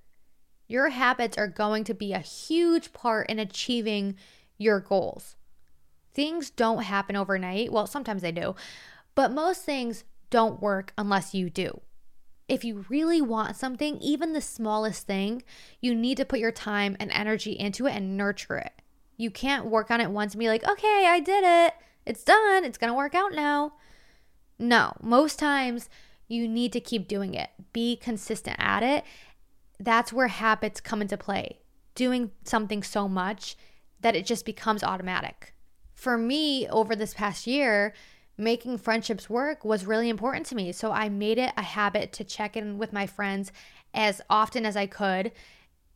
Your 0.66 0.90
habits 0.90 1.36
are 1.36 1.48
going 1.48 1.84
to 1.84 1.94
be 1.94 2.12
a 2.12 2.20
huge 2.20 2.92
part 2.92 3.28
in 3.28 3.38
achieving 3.38 4.16
your 4.56 4.80
goals. 4.80 5.36
Things 6.14 6.50
don't 6.50 6.84
happen 6.84 7.16
overnight. 7.16 7.72
Well, 7.72 7.86
sometimes 7.86 8.22
they 8.22 8.32
do, 8.32 8.54
but 9.14 9.32
most 9.32 9.64
things 9.64 10.04
don't 10.30 10.62
work 10.62 10.92
unless 10.96 11.34
you 11.34 11.50
do. 11.50 11.80
If 12.50 12.64
you 12.64 12.84
really 12.88 13.22
want 13.22 13.54
something, 13.54 13.98
even 13.98 14.32
the 14.32 14.40
smallest 14.40 15.06
thing, 15.06 15.44
you 15.80 15.94
need 15.94 16.16
to 16.16 16.24
put 16.24 16.40
your 16.40 16.50
time 16.50 16.96
and 16.98 17.10
energy 17.12 17.52
into 17.52 17.86
it 17.86 17.94
and 17.94 18.16
nurture 18.16 18.56
it. 18.56 18.72
You 19.16 19.30
can't 19.30 19.66
work 19.66 19.88
on 19.88 20.00
it 20.00 20.10
once 20.10 20.34
and 20.34 20.40
be 20.40 20.48
like, 20.48 20.68
okay, 20.68 21.06
I 21.06 21.20
did 21.20 21.44
it. 21.44 21.74
It's 22.04 22.24
done. 22.24 22.64
It's 22.64 22.76
going 22.76 22.90
to 22.90 22.96
work 22.96 23.14
out 23.14 23.32
now. 23.32 23.74
No, 24.58 24.94
most 25.00 25.38
times 25.38 25.88
you 26.26 26.48
need 26.48 26.72
to 26.72 26.80
keep 26.80 27.06
doing 27.06 27.34
it. 27.34 27.50
Be 27.72 27.94
consistent 27.94 28.56
at 28.58 28.82
it. 28.82 29.04
That's 29.78 30.12
where 30.12 30.28
habits 30.28 30.80
come 30.80 31.00
into 31.00 31.16
play. 31.16 31.60
Doing 31.94 32.32
something 32.44 32.82
so 32.82 33.08
much 33.08 33.56
that 34.00 34.16
it 34.16 34.26
just 34.26 34.44
becomes 34.44 34.82
automatic. 34.82 35.54
For 35.94 36.18
me, 36.18 36.66
over 36.68 36.96
this 36.96 37.14
past 37.14 37.46
year, 37.46 37.94
making 38.40 38.78
friendships 38.78 39.30
work 39.30 39.64
was 39.64 39.84
really 39.84 40.08
important 40.08 40.46
to 40.46 40.54
me. 40.54 40.72
So 40.72 40.90
I 40.90 41.08
made 41.08 41.38
it 41.38 41.52
a 41.56 41.62
habit 41.62 42.12
to 42.14 42.24
check 42.24 42.56
in 42.56 42.78
with 42.78 42.92
my 42.92 43.06
friends 43.06 43.52
as 43.94 44.20
often 44.28 44.66
as 44.66 44.76
I 44.76 44.86
could. 44.86 45.32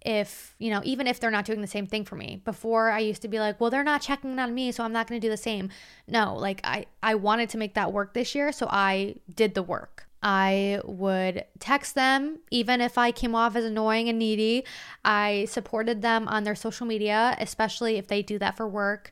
If, 0.02 0.54
you 0.58 0.70
know, 0.70 0.82
even 0.84 1.06
if 1.06 1.18
they're 1.18 1.30
not 1.30 1.46
doing 1.46 1.62
the 1.62 1.66
same 1.66 1.86
thing 1.86 2.04
for 2.04 2.14
me. 2.14 2.42
Before 2.44 2.90
I 2.90 2.98
used 2.98 3.22
to 3.22 3.28
be 3.28 3.40
like, 3.40 3.58
well, 3.58 3.70
they're 3.70 3.82
not 3.82 4.02
checking 4.02 4.38
on 4.38 4.54
me, 4.54 4.70
so 4.70 4.84
I'm 4.84 4.92
not 4.92 5.06
going 5.06 5.18
to 5.18 5.26
do 5.26 5.30
the 5.30 5.38
same. 5.38 5.70
No, 6.06 6.36
like 6.36 6.60
I 6.62 6.84
I 7.02 7.14
wanted 7.14 7.48
to 7.50 7.58
make 7.58 7.72
that 7.72 7.90
work 7.90 8.12
this 8.12 8.34
year, 8.34 8.52
so 8.52 8.66
I 8.68 9.16
did 9.34 9.54
the 9.54 9.62
work. 9.62 10.06
I 10.22 10.80
would 10.84 11.44
text 11.58 11.94
them, 11.94 12.38
even 12.50 12.82
if 12.82 12.98
I 12.98 13.12
came 13.12 13.34
off 13.34 13.56
as 13.56 13.64
annoying 13.64 14.10
and 14.10 14.18
needy. 14.18 14.64
I 15.04 15.46
supported 15.50 16.02
them 16.02 16.28
on 16.28 16.44
their 16.44 16.54
social 16.54 16.86
media, 16.86 17.36
especially 17.38 17.96
if 17.96 18.08
they 18.08 18.22
do 18.22 18.38
that 18.38 18.56
for 18.56 18.68
work. 18.68 19.10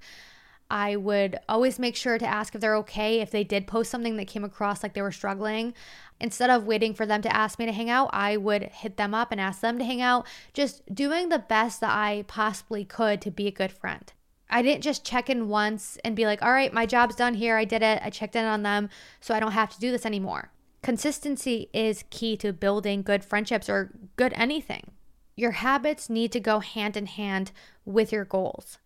I 0.72 0.96
would 0.96 1.38
always 1.50 1.78
make 1.78 1.94
sure 1.94 2.16
to 2.16 2.26
ask 2.26 2.54
if 2.54 2.62
they're 2.62 2.76
okay 2.76 3.20
if 3.20 3.30
they 3.30 3.44
did 3.44 3.66
post 3.66 3.90
something 3.90 4.16
that 4.16 4.26
came 4.26 4.42
across 4.42 4.82
like 4.82 4.94
they 4.94 5.02
were 5.02 5.12
struggling. 5.12 5.74
Instead 6.18 6.48
of 6.48 6.64
waiting 6.64 6.94
for 6.94 7.04
them 7.04 7.20
to 7.20 7.36
ask 7.36 7.58
me 7.58 7.66
to 7.66 7.72
hang 7.72 7.90
out, 7.90 8.08
I 8.10 8.38
would 8.38 8.62
hit 8.62 8.96
them 8.96 9.14
up 9.14 9.32
and 9.32 9.38
ask 9.38 9.60
them 9.60 9.76
to 9.78 9.84
hang 9.84 10.00
out, 10.00 10.26
just 10.54 10.82
doing 10.94 11.28
the 11.28 11.38
best 11.38 11.82
that 11.82 11.94
I 11.94 12.24
possibly 12.26 12.86
could 12.86 13.20
to 13.20 13.30
be 13.30 13.46
a 13.46 13.52
good 13.52 13.70
friend. 13.70 14.10
I 14.48 14.62
didn't 14.62 14.82
just 14.82 15.04
check 15.04 15.28
in 15.28 15.50
once 15.50 15.98
and 16.06 16.16
be 16.16 16.24
like, 16.24 16.42
all 16.42 16.52
right, 16.52 16.72
my 16.72 16.86
job's 16.86 17.16
done 17.16 17.34
here. 17.34 17.58
I 17.58 17.66
did 17.66 17.82
it. 17.82 18.00
I 18.02 18.08
checked 18.08 18.34
in 18.34 18.46
on 18.46 18.62
them, 18.62 18.88
so 19.20 19.34
I 19.34 19.40
don't 19.40 19.52
have 19.52 19.74
to 19.74 19.80
do 19.80 19.90
this 19.90 20.06
anymore. 20.06 20.52
Consistency 20.82 21.68
is 21.74 22.04
key 22.08 22.34
to 22.38 22.50
building 22.50 23.02
good 23.02 23.26
friendships 23.26 23.68
or 23.68 23.90
good 24.16 24.32
anything. 24.36 24.92
Your 25.36 25.52
habits 25.52 26.08
need 26.08 26.32
to 26.32 26.40
go 26.40 26.60
hand 26.60 26.96
in 26.96 27.06
hand 27.06 27.52
with 27.84 28.10
your 28.10 28.24
goals. 28.24 28.78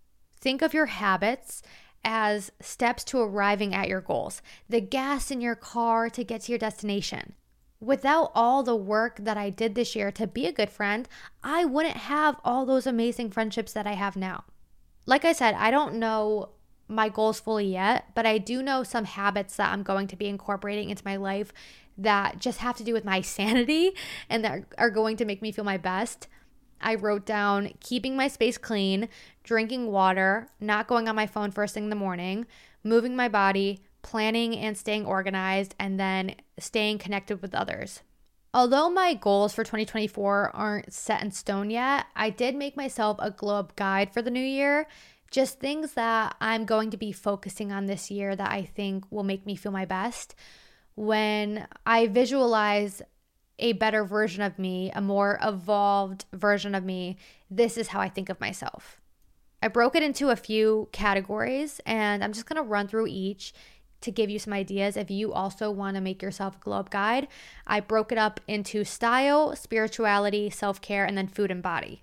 Think 0.47 0.63
of 0.63 0.73
your 0.73 0.87
habits 0.87 1.61
as 2.05 2.53
steps 2.61 3.03
to 3.07 3.19
arriving 3.19 3.75
at 3.75 3.89
your 3.89 4.01
goals, 4.01 4.43
the 4.69 4.81
gas 4.81 5.33
in 5.33 5.41
your 5.41 5.57
car 5.57 6.09
to 6.11 6.23
get 6.23 6.43
to 6.43 6.53
your 6.53 6.59
destination. 6.61 7.35
Without 7.81 8.31
all 8.33 8.63
the 8.63 8.77
work 8.77 9.17
that 9.19 9.37
I 9.37 9.51
did 9.51 9.75
this 9.75 9.97
year 9.97 10.13
to 10.13 10.25
be 10.25 10.47
a 10.47 10.53
good 10.53 10.71
friend, 10.71 11.09
I 11.43 11.65
wouldn't 11.65 11.97
have 11.97 12.37
all 12.45 12.65
those 12.65 12.87
amazing 12.87 13.33
friendships 13.33 13.73
that 13.73 13.89
I 13.89 13.95
have 13.95 14.15
now. 14.15 14.45
Like 15.05 15.25
I 15.25 15.33
said, 15.33 15.57
I 15.57 15.73
don't 15.73 15.95
know 15.95 16.51
my 16.87 17.09
goals 17.09 17.41
fully 17.41 17.67
yet, 17.67 18.15
but 18.15 18.25
I 18.25 18.39
do 18.39 18.63
know 18.63 18.85
some 18.85 19.05
habits 19.05 19.57
that 19.57 19.73
I'm 19.73 19.83
going 19.83 20.07
to 20.07 20.17
be 20.17 20.29
incorporating 20.29 20.91
into 20.91 21.03
my 21.05 21.17
life 21.17 21.53
that 21.99 22.39
just 22.39 22.59
have 22.59 22.77
to 22.77 22.85
do 22.85 22.93
with 22.93 23.05
my 23.05 23.21
sanity 23.37 23.95
and 24.31 24.45
that 24.45 24.63
are 24.79 24.91
going 24.91 25.17
to 25.17 25.25
make 25.25 25.43
me 25.43 25.51
feel 25.51 25.65
my 25.65 25.77
best. 25.77 26.29
I 26.81 26.95
wrote 26.95 27.27
down 27.27 27.73
keeping 27.81 28.17
my 28.17 28.29
space 28.29 28.59
clean, 28.59 29.09
drinking 29.43 29.91
water, 29.91 30.49
not 30.61 30.87
going 30.87 31.09
on 31.09 31.17
my 31.17 31.27
phone 31.27 31.51
first 31.51 31.75
thing 31.75 31.85
in 31.85 31.91
the 31.91 31.97
morning, 31.97 32.47
moving 32.85 33.17
my 33.17 33.29
body, 33.29 33.83
planning 34.03 34.57
and 34.57 34.77
staying 34.77 35.05
organized, 35.07 35.75
and 35.79 35.99
then 35.99 36.35
staying 36.59 36.99
connected 36.99 37.43
with 37.43 37.55
others. 37.55 38.03
Although 38.55 38.89
my 38.89 39.13
goals 39.13 39.53
for 39.53 39.65
2024 39.65 40.51
aren't 40.55 40.93
set 40.93 41.23
in 41.23 41.31
stone 41.31 41.69
yet, 41.69 42.07
I 42.17 42.31
did 42.31 42.55
make 42.55 42.77
myself 42.77 43.19
a 43.21 43.31
glow 43.31 43.57
up 43.57 43.77
guide 43.77 44.15
for 44.15 44.23
the 44.23 44.31
new 44.31 44.41
year. 44.41 44.87
Just 45.31 45.61
things 45.61 45.93
that 45.93 46.37
I'm 46.41 46.65
going 46.65 46.91
to 46.91 46.97
be 46.97 47.13
focusing 47.13 47.71
on 47.71 47.85
this 47.85 48.11
year 48.11 48.35
that 48.35 48.51
I 48.51 48.63
think 48.63 49.05
will 49.11 49.25
make 49.25 49.45
me 49.45 49.57
feel 49.57 49.73
my 49.73 49.85
best. 49.85 50.35
When 50.95 51.67
I 51.85 52.07
visualize 52.07 53.03
a 53.59 53.73
better 53.73 54.05
version 54.05 54.43
of 54.43 54.59
me, 54.59 54.91
a 54.95 55.01
more 55.01 55.39
evolved 55.43 56.27
version 56.33 56.75
of 56.75 56.85
me, 56.85 57.17
this 57.51 57.77
is 57.77 57.89
how 57.89 58.01
I 58.01 58.09
think 58.09 58.29
of 58.29 58.41
myself. 58.41 59.01
I 59.63 59.69
broke 59.69 59.97
it 59.97 60.03
into 60.03 60.31
a 60.31 60.37
few 60.37 60.89
categories 60.93 61.81
and 61.87 62.23
I'm 62.23 62.33
just 62.33 62.47
to 62.47 62.63
run 62.63 62.89
through 62.89 63.07
each 63.09 63.55
to 64.03 64.11
give 64.11 64.29
you 64.29 64.39
some 64.39 64.53
ideas 64.53 64.97
if 64.97 65.11
you 65.11 65.33
also 65.33 65.71
want 65.71 65.97
to 65.97 66.01
make 66.01 66.23
yourself 66.23 66.57
a 66.57 66.59
glow 66.61 66.79
up 66.79 66.91
guide. 66.91 67.29
I 67.67 67.81
broke 67.81 68.13
it 68.13 68.19
up 68.19 68.41
into 68.47 68.85
style, 68.85 69.57
spirituality, 69.57 70.51
self 70.51 70.81
care, 70.81 71.05
and 71.05 71.17
then 71.17 71.27
food 71.27 71.51
and 71.51 71.63
body. 71.63 72.03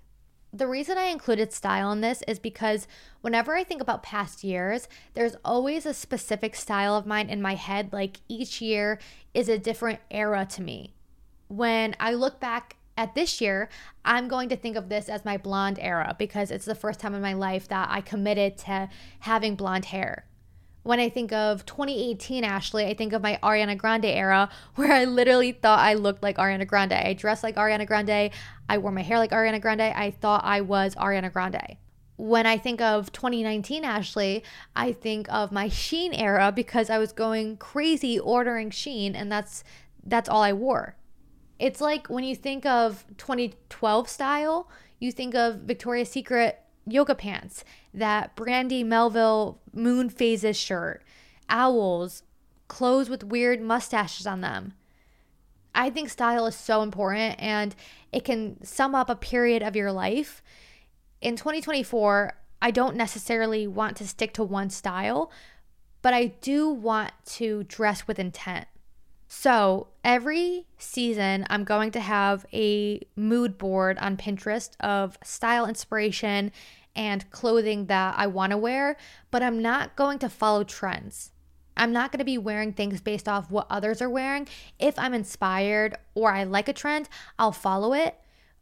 The 0.52 0.68
reason 0.68 0.98
I 0.98 1.04
included 1.04 1.52
style 1.52 1.90
in 1.92 2.00
this 2.00 2.22
is 2.28 2.38
because 2.38 2.86
whenever 3.22 3.56
I 3.56 3.64
think 3.64 3.80
about 3.80 4.02
past 4.02 4.44
years, 4.44 4.88
there's 5.14 5.36
always 5.44 5.86
a 5.86 5.94
specific 5.94 6.54
style 6.54 6.96
of 6.96 7.06
mine 7.06 7.28
in 7.28 7.42
my 7.42 7.54
head. 7.54 7.92
Like 7.92 8.20
each 8.28 8.60
year 8.60 9.00
is 9.32 9.48
a 9.48 9.58
different 9.58 10.00
era 10.10 10.46
to 10.50 10.62
me 10.62 10.93
when 11.56 11.94
I 12.00 12.14
look 12.14 12.40
back 12.40 12.76
at 12.96 13.14
this 13.14 13.40
year, 13.40 13.68
I'm 14.04 14.28
going 14.28 14.48
to 14.48 14.56
think 14.56 14.76
of 14.76 14.88
this 14.88 15.08
as 15.08 15.24
my 15.24 15.36
blonde 15.36 15.78
era 15.80 16.14
because 16.18 16.50
it's 16.50 16.64
the 16.64 16.74
first 16.74 17.00
time 17.00 17.14
in 17.14 17.22
my 17.22 17.34
life 17.34 17.68
that 17.68 17.88
I 17.90 18.00
committed 18.00 18.58
to 18.58 18.88
having 19.20 19.54
blonde 19.54 19.86
hair. 19.86 20.26
When 20.82 21.00
I 21.00 21.08
think 21.08 21.32
of 21.32 21.64
2018, 21.64 22.44
Ashley, 22.44 22.86
I 22.86 22.94
think 22.94 23.12
of 23.12 23.22
my 23.22 23.38
Ariana 23.42 23.78
Grande 23.78 24.06
era 24.06 24.50
where 24.74 24.92
I 24.92 25.04
literally 25.04 25.52
thought 25.52 25.78
I 25.78 25.94
looked 25.94 26.22
like 26.22 26.36
Ariana 26.36 26.66
Grande. 26.66 26.92
I 26.92 27.14
dressed 27.14 27.42
like 27.42 27.56
Ariana 27.56 27.86
Grande. 27.86 28.30
I 28.68 28.78
wore 28.78 28.92
my 28.92 29.02
hair 29.02 29.18
like 29.18 29.30
Ariana 29.30 29.60
Grande. 29.60 29.80
I 29.82 30.10
thought 30.10 30.44
I 30.44 30.60
was 30.60 30.94
Ariana 30.96 31.32
Grande. 31.32 31.76
When 32.16 32.46
I 32.46 32.58
think 32.58 32.80
of 32.80 33.12
2019, 33.12 33.84
Ashley, 33.84 34.44
I 34.76 34.92
think 34.92 35.32
of 35.32 35.50
my 35.50 35.68
Shein 35.68 36.10
era 36.12 36.52
because 36.52 36.90
I 36.90 36.98
was 36.98 37.12
going 37.12 37.56
crazy 37.56 38.18
ordering 38.18 38.70
Shein 38.70 39.14
and 39.14 39.32
that's 39.32 39.64
that's 40.06 40.28
all 40.28 40.42
I 40.42 40.52
wore. 40.52 40.96
It's 41.58 41.80
like 41.80 42.08
when 42.08 42.24
you 42.24 42.34
think 42.34 42.66
of 42.66 43.04
2012 43.16 44.08
style, 44.08 44.68
you 44.98 45.12
think 45.12 45.34
of 45.34 45.60
Victoria's 45.60 46.10
Secret 46.10 46.60
yoga 46.86 47.14
pants, 47.14 47.64
that 47.92 48.34
Brandy 48.36 48.82
Melville 48.82 49.60
moon 49.72 50.08
phases 50.10 50.56
shirt, 50.56 51.02
owls, 51.48 52.22
clothes 52.68 53.08
with 53.08 53.24
weird 53.24 53.60
mustaches 53.60 54.26
on 54.26 54.40
them. 54.40 54.74
I 55.74 55.90
think 55.90 56.08
style 56.08 56.46
is 56.46 56.54
so 56.54 56.82
important 56.82 57.36
and 57.38 57.74
it 58.12 58.24
can 58.24 58.62
sum 58.64 58.94
up 58.94 59.10
a 59.10 59.16
period 59.16 59.62
of 59.62 59.74
your 59.74 59.90
life. 59.90 60.42
In 61.20 61.36
2024, 61.36 62.36
I 62.62 62.70
don't 62.70 62.96
necessarily 62.96 63.66
want 63.66 63.96
to 63.96 64.06
stick 64.06 64.32
to 64.34 64.44
one 64.44 64.70
style, 64.70 65.30
but 66.00 66.14
I 66.14 66.26
do 66.26 66.68
want 66.68 67.12
to 67.26 67.64
dress 67.64 68.06
with 68.06 68.18
intent. 68.18 68.66
So 69.26 69.88
every 70.04 70.66
season, 70.78 71.46
I'm 71.50 71.64
going 71.64 71.90
to 71.92 72.00
have 72.00 72.46
a 72.52 73.00
mood 73.16 73.58
board 73.58 73.98
on 73.98 74.16
Pinterest 74.16 74.70
of 74.80 75.18
style 75.24 75.66
inspiration 75.66 76.52
and 76.96 77.28
clothing 77.30 77.86
that 77.86 78.14
I 78.16 78.26
want 78.26 78.52
to 78.52 78.56
wear, 78.56 78.96
but 79.30 79.42
I'm 79.42 79.60
not 79.60 79.96
going 79.96 80.18
to 80.20 80.28
follow 80.28 80.64
trends. 80.64 81.32
I'm 81.76 81.92
not 81.92 82.12
going 82.12 82.20
to 82.20 82.24
be 82.24 82.38
wearing 82.38 82.72
things 82.72 83.00
based 83.00 83.28
off 83.28 83.50
what 83.50 83.66
others 83.68 84.00
are 84.00 84.10
wearing. 84.10 84.46
If 84.78 84.98
I'm 84.98 85.14
inspired 85.14 85.96
or 86.14 86.32
I 86.32 86.44
like 86.44 86.68
a 86.68 86.72
trend, 86.72 87.08
I'll 87.38 87.52
follow 87.52 87.92
it, 87.94 88.16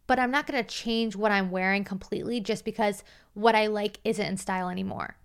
but 0.06 0.18
I'm 0.18 0.30
not 0.30 0.46
going 0.46 0.62
to 0.62 0.68
change 0.68 1.14
what 1.14 1.32
I'm 1.32 1.50
wearing 1.50 1.84
completely 1.84 2.40
just 2.40 2.64
because 2.64 3.04
what 3.34 3.54
I 3.54 3.66
like 3.66 3.98
isn't 4.04 4.26
in 4.26 4.36
style 4.38 4.70
anymore. 4.70 5.16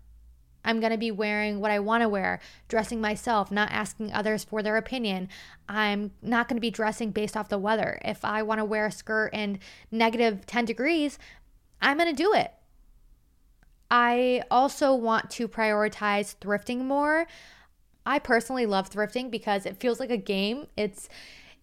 I'm 0.68 0.82
going 0.82 0.91
to 0.91 0.97
be 0.97 1.11
wearing 1.11 1.61
what 1.61 1.72
I 1.72 1.80
want 1.80 2.01
to 2.01 2.09
wear, 2.09 2.41
dressing 2.68 2.99
myself, 2.99 3.49
not 3.49 3.72
asking 3.72 4.11
others 4.11 4.43
for 4.43 4.61
their 4.61 4.76
opinion. 4.76 5.30
I'm 5.70 6.11
not 6.22 6.49
going 6.49 6.57
to 6.57 6.61
be 6.61 6.70
dressing 6.70 7.11
based 7.11 7.38
off 7.38 7.47
the 7.47 7.57
weather. 7.57 7.99
If 8.03 8.26
I 8.26 8.43
want 8.43 8.59
to 8.59 8.65
wear 8.65 8.86
a 8.86 8.91
skirt 8.91 9.34
in 9.34 9.59
negative 9.91 10.45
10 10.45 10.65
degrees, 10.65 11.18
I'm 11.82 11.97
going 11.97 12.13
to 12.13 12.24
do 12.24 12.34
it. 12.34 12.53
I 13.89 14.43
also 14.51 14.93
want 14.93 15.30
to 15.32 15.47
prioritize 15.47 16.36
thrifting 16.36 16.84
more. 16.84 17.28
I 18.05 18.20
personally 18.20 18.65
love 18.65 18.89
thrifting 18.89 19.32
because 19.32 19.65
it 19.65 19.78
feels 19.78 20.01
like 20.01 20.11
a 20.11 20.18
game. 20.18 20.68
It's 20.76 21.07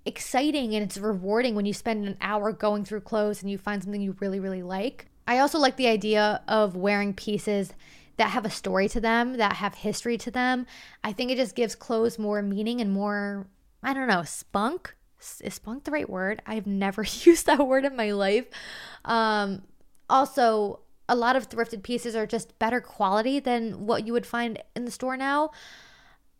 exciting 0.06 0.74
and 0.74 0.82
it's 0.82 0.96
rewarding 0.96 1.54
when 1.54 1.66
you 1.66 1.74
spend 1.74 2.06
an 2.06 2.16
hour 2.22 2.52
going 2.52 2.86
through 2.86 3.00
clothes 3.02 3.42
and 3.42 3.50
you 3.50 3.58
find 3.58 3.82
something 3.82 4.00
you 4.00 4.16
really, 4.20 4.40
really 4.40 4.62
like. 4.62 5.08
I 5.26 5.38
also 5.38 5.58
like 5.58 5.76
the 5.76 5.88
idea 5.88 6.42
of 6.48 6.74
wearing 6.74 7.12
pieces 7.12 7.72
that 8.16 8.30
have 8.30 8.44
a 8.44 8.50
story 8.50 8.88
to 8.88 9.00
them, 9.00 9.36
that 9.36 9.54
have 9.54 9.74
history 9.74 10.16
to 10.18 10.30
them. 10.30 10.66
I 11.02 11.12
think 11.12 11.30
it 11.30 11.36
just 11.36 11.54
gives 11.54 11.74
clothes 11.74 12.18
more 12.18 12.42
meaning 12.42 12.80
and 12.80 12.92
more, 12.92 13.46
I 13.82 13.92
don't 13.94 14.08
know, 14.08 14.22
spunk. 14.22 14.94
Is 15.40 15.54
spunk 15.54 15.84
the 15.84 15.90
right 15.90 16.08
word? 16.08 16.42
I've 16.46 16.66
never 16.66 17.02
used 17.22 17.46
that 17.46 17.66
word 17.66 17.84
in 17.84 17.96
my 17.96 18.12
life. 18.12 18.46
Um, 19.04 19.62
also, 20.08 20.80
a 21.08 21.16
lot 21.16 21.36
of 21.36 21.48
thrifted 21.48 21.82
pieces 21.82 22.14
are 22.14 22.26
just 22.26 22.58
better 22.58 22.80
quality 22.80 23.40
than 23.40 23.86
what 23.86 24.06
you 24.06 24.12
would 24.12 24.26
find 24.26 24.62
in 24.74 24.84
the 24.84 24.90
store 24.90 25.16
now. 25.16 25.50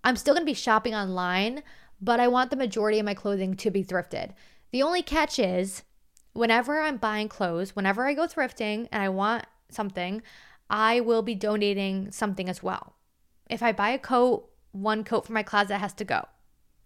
I'm 0.03 0.17
still 0.17 0.35
going 0.35 0.43
to 0.43 0.51
be 0.51 0.55
shopping 0.55 0.95
online, 0.95 1.63
but 2.01 2.21
I 2.21 2.29
want 2.29 2.51
the 2.51 2.57
majority 2.57 2.99
of 2.99 3.07
my 3.07 3.15
clothing 3.15 3.55
to 3.57 3.71
be 3.71 3.83
thrifted. 3.83 4.33
The 4.71 4.83
only 4.83 5.03
catch 5.03 5.39
is 5.39 5.83
whenever 6.35 6.81
I'm 6.81 6.99
buying 6.99 7.29
clothes, 7.29 7.75
whenever 7.75 8.07
I 8.07 8.15
go 8.15 8.27
thrifting 8.27 8.89
and 8.93 9.03
I 9.03 9.09
want 9.09 9.47
something, 9.71 10.23
I 10.71 11.01
will 11.01 11.23
be 11.23 11.35
donating 11.35 12.11
something 12.11 12.49
as 12.49 12.63
well. 12.63 12.95
If 13.49 13.63
I 13.63 13.73
buy 13.73 13.91
a 13.91 13.99
coat, 13.99 14.49
one 14.73 15.05
coat 15.05 15.27
from 15.27 15.35
my 15.35 15.43
closet 15.43 15.79
has 15.79 15.93
to 15.95 16.05
go. 16.05 16.25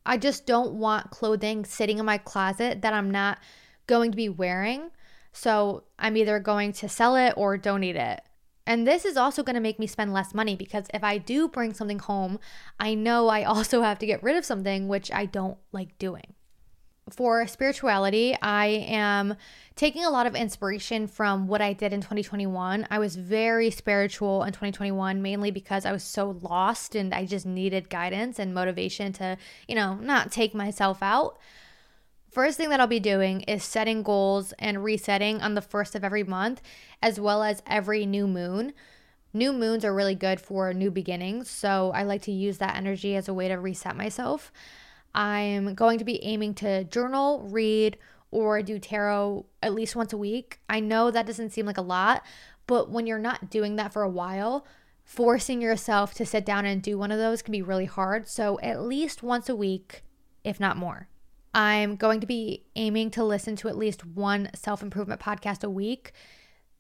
I 0.05 0.17
just 0.17 0.47
don't 0.47 0.75
want 0.75 1.11
clothing 1.11 1.65
sitting 1.65 1.99
in 1.99 2.05
my 2.05 2.19
closet 2.19 2.83
that 2.83 2.93
I'm 2.93 3.11
not 3.11 3.39
going 3.87 4.11
to 4.11 4.17
be 4.17 4.29
wearing. 4.29 4.91
So 5.33 5.85
I'm 5.99 6.17
either 6.17 6.41
going 6.41 6.73
to 6.75 6.89
sell 6.89 7.17
it 7.17 7.35
or 7.37 7.57
donate 7.57 7.97
it. 7.97 8.21
And 8.67 8.87
this 8.87 9.05
is 9.05 9.17
also 9.17 9.43
going 9.43 9.55
to 9.55 9.61
make 9.61 9.79
me 9.79 9.87
spend 9.87 10.13
less 10.13 10.35
money 10.35 10.55
because 10.55 10.87
if 10.93 11.03
I 11.03 11.17
do 11.17 11.49
bring 11.49 11.73
something 11.73 11.99
home, 11.99 12.39
I 12.79 12.95
know 12.95 13.29
I 13.29 13.45
also 13.45 13.83
have 13.83 13.99
to 14.01 14.07
get 14.07 14.23
rid 14.23 14.37
of 14.37 14.45
something, 14.45 14.89
which 14.89 15.11
I 15.13 15.27
don't 15.27 15.59
like 15.73 15.99
doing 15.99 16.35
for 17.11 17.47
spirituality, 17.47 18.37
I 18.41 18.67
am 18.89 19.37
taking 19.77 20.05
a 20.05 20.11
lot 20.11 20.27
of 20.27 20.35
inspiration 20.35 21.07
from 21.07 21.47
what 21.47 21.61
I 21.61 21.73
did 21.73 21.93
in 21.93 22.01
2021. 22.01 22.87
I 22.91 22.99
was 22.99 23.17
very 23.17 23.71
spiritual 23.71 24.43
in 24.43 24.51
2021, 24.51 25.23
mainly 25.23 25.51
because 25.51 25.87
I 25.87 25.93
was 25.93 26.03
so 26.03 26.39
lost 26.43 26.95
and 26.95 27.15
I 27.15 27.27
just 27.27 27.47
needed 27.47 27.89
guidance 27.91 28.39
and 28.39 28.55
motivation 28.55 29.13
to, 29.15 29.37
you 29.67 29.75
know, 29.75 29.95
not 29.95 30.33
take 30.33 30.55
myself 30.55 31.03
out. 31.03 31.39
First 32.31 32.57
thing 32.57 32.69
that 32.71 32.81
I'll 32.81 32.87
be 32.87 33.01
doing 33.01 33.41
is 33.43 33.65
setting 33.65 34.03
goals 34.03 34.53
and 34.59 34.85
resetting 34.85 35.41
on 35.41 35.55
the 35.55 35.63
first 35.63 35.95
of 35.95 36.05
every 36.05 36.25
month, 36.25 36.61
as 37.03 37.19
well 37.19 37.43
as 37.43 37.63
every 37.67 38.05
new 38.05 38.27
moon. 38.27 38.73
New 39.33 39.53
moons 39.53 39.85
are 39.85 39.95
really 39.95 40.15
good 40.15 40.41
for 40.41 40.73
new 40.73 40.91
beginnings, 40.91 41.49
so 41.49 41.93
I 41.95 42.03
like 42.03 42.23
to 42.23 42.33
use 42.33 42.59
that 42.59 42.77
energy 42.77 43.15
as 43.15 43.29
a 43.29 43.35
way 43.35 43.49
to 43.49 43.55
reset 43.55 43.97
myself. 43.97 44.51
I'm 45.15 45.75
going 45.75 45.99
to 45.99 46.05
be 46.05 46.23
aiming 46.25 46.55
to 46.55 46.85
journal, 46.85 47.43
read, 47.51 47.99
or 48.31 48.63
do 48.63 48.79
tarot 48.79 49.47
at 49.63 49.75
least 49.75 49.97
once 49.97 50.13
a 50.13 50.19
week. 50.19 50.61
I 50.69 50.81
know 50.81 51.11
that 51.11 51.27
doesn't 51.27 51.51
seem 51.51 51.67
like 51.67 51.79
a 51.79 51.83
lot, 51.83 52.23
but 52.67 52.91
when 52.91 53.07
you're 53.07 53.19
not 53.19 53.51
doing 53.51 53.77
that 53.77 53.93
for 53.93 54.03
a 54.03 54.11
while, 54.11 54.67
forcing 55.05 55.63
yourself 55.63 56.13
to 56.15 56.27
sit 56.27 56.45
down 56.45 56.67
and 56.67 56.83
do 56.83 56.99
one 56.99 57.11
of 57.11 57.19
those 57.19 57.43
can 57.43 57.53
be 57.53 57.63
really 57.63 57.87
hard. 57.87 58.29
So, 58.29 58.59
at 58.61 58.83
least 58.83 59.23
once 59.23 59.49
a 59.49 59.57
week, 59.57 60.03
if 60.45 60.61
not 60.61 60.77
more. 60.77 61.09
I'm 61.55 61.97
going 61.97 62.21
to 62.21 62.27
be 62.27 62.67
aiming 62.77 63.11
to 63.13 63.25
listen 63.25 63.57
to 63.57 63.69
at 63.69 63.77
least 63.77 64.05
one 64.05 64.51
self 64.55 64.83
improvement 64.83 65.21
podcast 65.21 65.65
a 65.65 65.71
week. 65.71 66.13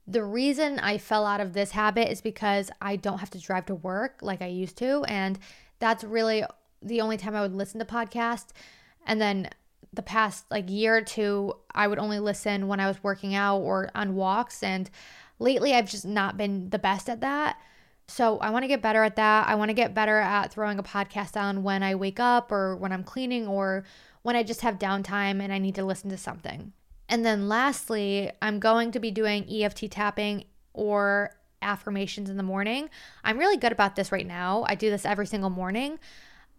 The 0.06 0.24
reason 0.24 0.78
I 0.78 0.98
fell 0.98 1.26
out 1.26 1.40
of 1.40 1.52
this 1.52 1.72
habit 1.72 2.10
is 2.10 2.20
because 2.20 2.70
I 2.80 2.96
don't 2.96 3.18
have 3.18 3.30
to 3.30 3.40
drive 3.40 3.66
to 3.66 3.74
work 3.74 4.18
like 4.22 4.40
I 4.40 4.46
used 4.46 4.76
to. 4.78 5.04
And 5.04 5.38
that's 5.78 6.04
really 6.04 6.44
the 6.82 7.00
only 7.00 7.16
time 7.16 7.34
I 7.34 7.40
would 7.40 7.54
listen 7.54 7.78
to 7.80 7.84
podcasts. 7.84 8.48
And 9.06 9.20
then 9.20 9.50
the 9.92 10.02
past 10.02 10.44
like 10.50 10.68
year 10.68 10.96
or 10.96 11.02
two, 11.02 11.54
I 11.74 11.88
would 11.88 11.98
only 11.98 12.18
listen 12.18 12.68
when 12.68 12.80
I 12.80 12.86
was 12.86 13.02
working 13.02 13.34
out 13.34 13.58
or 13.58 13.90
on 13.94 14.14
walks. 14.14 14.62
And 14.62 14.90
lately, 15.38 15.74
I've 15.74 15.88
just 15.88 16.06
not 16.06 16.36
been 16.36 16.70
the 16.70 16.78
best 16.78 17.08
at 17.08 17.20
that. 17.20 17.58
So 18.06 18.38
I 18.38 18.50
want 18.50 18.62
to 18.62 18.68
get 18.68 18.80
better 18.80 19.04
at 19.04 19.16
that. 19.16 19.48
I 19.48 19.54
want 19.54 19.68
to 19.68 19.74
get 19.74 19.94
better 19.94 20.18
at 20.18 20.52
throwing 20.52 20.78
a 20.78 20.82
podcast 20.82 21.38
on 21.38 21.62
when 21.62 21.82
I 21.82 21.94
wake 21.94 22.18
up 22.18 22.50
or 22.50 22.74
when 22.76 22.90
I'm 22.90 23.04
cleaning 23.04 23.46
or 23.46 23.84
when 24.22 24.34
I 24.34 24.42
just 24.42 24.62
have 24.62 24.78
downtime 24.78 25.42
and 25.42 25.52
I 25.52 25.58
need 25.58 25.74
to 25.74 25.84
listen 25.84 26.08
to 26.10 26.16
something. 26.16 26.72
And 27.08 27.24
then 27.24 27.48
lastly, 27.48 28.30
I'm 28.40 28.58
going 28.60 28.92
to 28.92 29.00
be 29.00 29.10
doing 29.10 29.46
EFT 29.50 29.90
tapping 29.90 30.44
or 30.72 31.34
affirmations 31.60 32.30
in 32.30 32.36
the 32.36 32.42
morning. 32.42 32.88
I'm 33.24 33.38
really 33.38 33.56
good 33.56 33.72
about 33.72 33.96
this 33.96 34.12
right 34.12 34.26
now. 34.26 34.64
I 34.68 34.74
do 34.74 34.90
this 34.90 35.04
every 35.04 35.26
single 35.26 35.50
morning. 35.50 35.98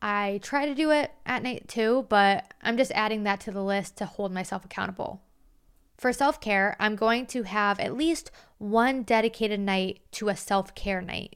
I 0.01 0.39
try 0.41 0.65
to 0.65 0.75
do 0.75 0.91
it 0.91 1.11
at 1.25 1.43
night 1.43 1.67
too, 1.67 2.05
but 2.09 2.53
I'm 2.61 2.77
just 2.77 2.91
adding 2.91 3.23
that 3.23 3.39
to 3.41 3.51
the 3.51 3.63
list 3.63 3.97
to 3.97 4.05
hold 4.05 4.31
myself 4.31 4.63
accountable. 4.63 5.21
For 5.97 6.13
self 6.13 6.39
care, 6.39 6.77
I'm 6.79 6.95
going 6.95 7.25
to 7.27 7.43
have 7.43 7.79
at 7.79 7.97
least 7.97 8.31
one 8.57 9.03
dedicated 9.03 9.59
night 9.59 9.99
to 10.13 10.29
a 10.29 10.35
self 10.35 10.73
care 10.73 11.01
night. 11.01 11.35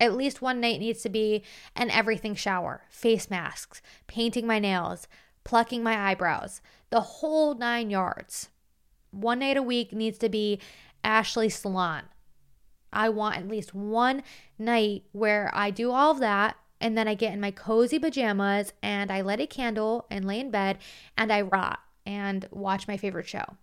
At 0.00 0.16
least 0.16 0.42
one 0.42 0.60
night 0.60 0.80
needs 0.80 1.02
to 1.02 1.08
be 1.08 1.44
an 1.76 1.90
everything 1.90 2.34
shower, 2.34 2.82
face 2.90 3.30
masks, 3.30 3.80
painting 4.08 4.46
my 4.46 4.58
nails, 4.58 5.06
plucking 5.44 5.82
my 5.82 6.10
eyebrows, 6.10 6.60
the 6.90 7.00
whole 7.00 7.54
nine 7.54 7.90
yards. 7.90 8.48
One 9.12 9.38
night 9.38 9.56
a 9.56 9.62
week 9.62 9.92
needs 9.92 10.18
to 10.18 10.28
be 10.28 10.58
Ashley 11.04 11.48
Salon. 11.48 12.02
I 12.92 13.08
want 13.08 13.36
at 13.36 13.48
least 13.48 13.74
one 13.74 14.24
night 14.58 15.04
where 15.12 15.50
I 15.54 15.70
do 15.70 15.92
all 15.92 16.10
of 16.10 16.18
that 16.20 16.56
and 16.80 16.96
then 16.96 17.08
I 17.08 17.14
get 17.14 17.32
in 17.32 17.40
my 17.40 17.50
cozy 17.50 17.98
pajamas 17.98 18.72
and 18.82 19.10
I 19.10 19.20
light 19.20 19.40
a 19.40 19.46
candle 19.46 20.06
and 20.10 20.24
lay 20.24 20.40
in 20.40 20.50
bed 20.50 20.78
and 21.16 21.32
I 21.32 21.42
rot 21.42 21.80
and 22.04 22.46
watch 22.50 22.88
my 22.88 22.96
favorite 22.96 23.28
show. 23.28 23.56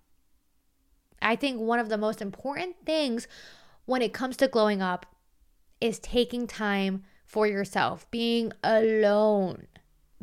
I 1.21 1.35
think 1.35 1.59
one 1.59 1.79
of 1.79 1.89
the 1.89 1.97
most 1.97 2.21
important 2.21 2.75
things 2.85 3.27
when 3.85 4.01
it 4.01 4.13
comes 4.13 4.37
to 4.37 4.47
glowing 4.47 4.81
up 4.81 5.05
is 5.79 5.99
taking 5.99 6.47
time 6.47 7.03
for 7.25 7.47
yourself, 7.47 8.09
being 8.11 8.51
alone, 8.63 9.67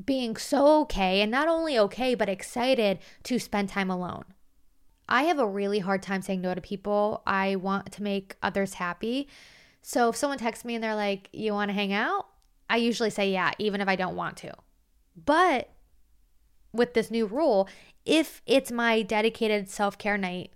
being 0.04 0.36
so 0.36 0.80
okay, 0.82 1.20
and 1.20 1.30
not 1.30 1.48
only 1.48 1.78
okay, 1.78 2.14
but 2.14 2.28
excited 2.28 2.98
to 3.24 3.38
spend 3.38 3.68
time 3.68 3.90
alone. 3.90 4.24
I 5.08 5.22
have 5.24 5.38
a 5.38 5.46
really 5.46 5.78
hard 5.78 6.02
time 6.02 6.22
saying 6.22 6.42
no 6.42 6.54
to 6.54 6.60
people. 6.60 7.22
I 7.26 7.56
want 7.56 7.92
to 7.92 8.02
make 8.02 8.36
others 8.42 8.74
happy. 8.74 9.28
So 9.80 10.10
if 10.10 10.16
someone 10.16 10.38
texts 10.38 10.64
me 10.64 10.74
and 10.74 10.84
they're 10.84 10.94
like, 10.94 11.30
You 11.32 11.54
want 11.54 11.70
to 11.70 11.74
hang 11.74 11.92
out? 11.92 12.27
I 12.70 12.76
usually 12.76 13.10
say 13.10 13.30
yeah, 13.32 13.52
even 13.58 13.80
if 13.80 13.88
I 13.88 13.96
don't 13.96 14.16
want 14.16 14.36
to. 14.38 14.54
But 15.24 15.70
with 16.72 16.94
this 16.94 17.10
new 17.10 17.26
rule, 17.26 17.68
if 18.04 18.42
it's 18.46 18.70
my 18.70 19.02
dedicated 19.02 19.68
self 19.68 19.98
care 19.98 20.18
night, 20.18 20.52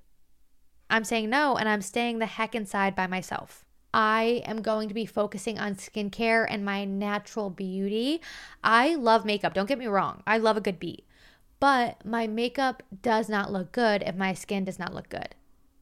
I'm 0.91 1.05
saying 1.05 1.31
no 1.31 1.57
and 1.57 1.69
I'm 1.69 1.83
staying 1.83 2.19
the 2.19 2.27
heck 2.27 2.55
inside 2.55 2.95
by 2.95 3.07
myself. 3.07 3.65
I 3.95 4.43
am 4.47 4.63
going 4.63 4.89
to 4.89 4.95
be 4.95 5.05
focusing 5.05 5.59
on 5.59 5.75
skincare 5.75 6.47
and 6.49 6.65
my 6.65 6.85
natural 6.85 7.51
beauty. 7.51 8.23
I 8.65 8.95
love 8.95 9.25
makeup, 9.25 9.53
don't 9.53 9.69
get 9.69 9.79
me 9.79 9.87
wrong. 9.87 10.23
I 10.27 10.39
love 10.39 10.57
a 10.57 10.63
good 10.63 10.79
beat. 10.79 11.07
But 11.61 12.05
my 12.05 12.27
makeup 12.27 12.83
does 13.03 13.29
not 13.29 13.53
look 13.53 13.71
good 13.73 14.03
if 14.03 14.17
my 14.17 14.35
skin 14.35 14.65
does 14.65 14.79
not 14.79 14.95
look 14.95 15.09
good. 15.09 15.35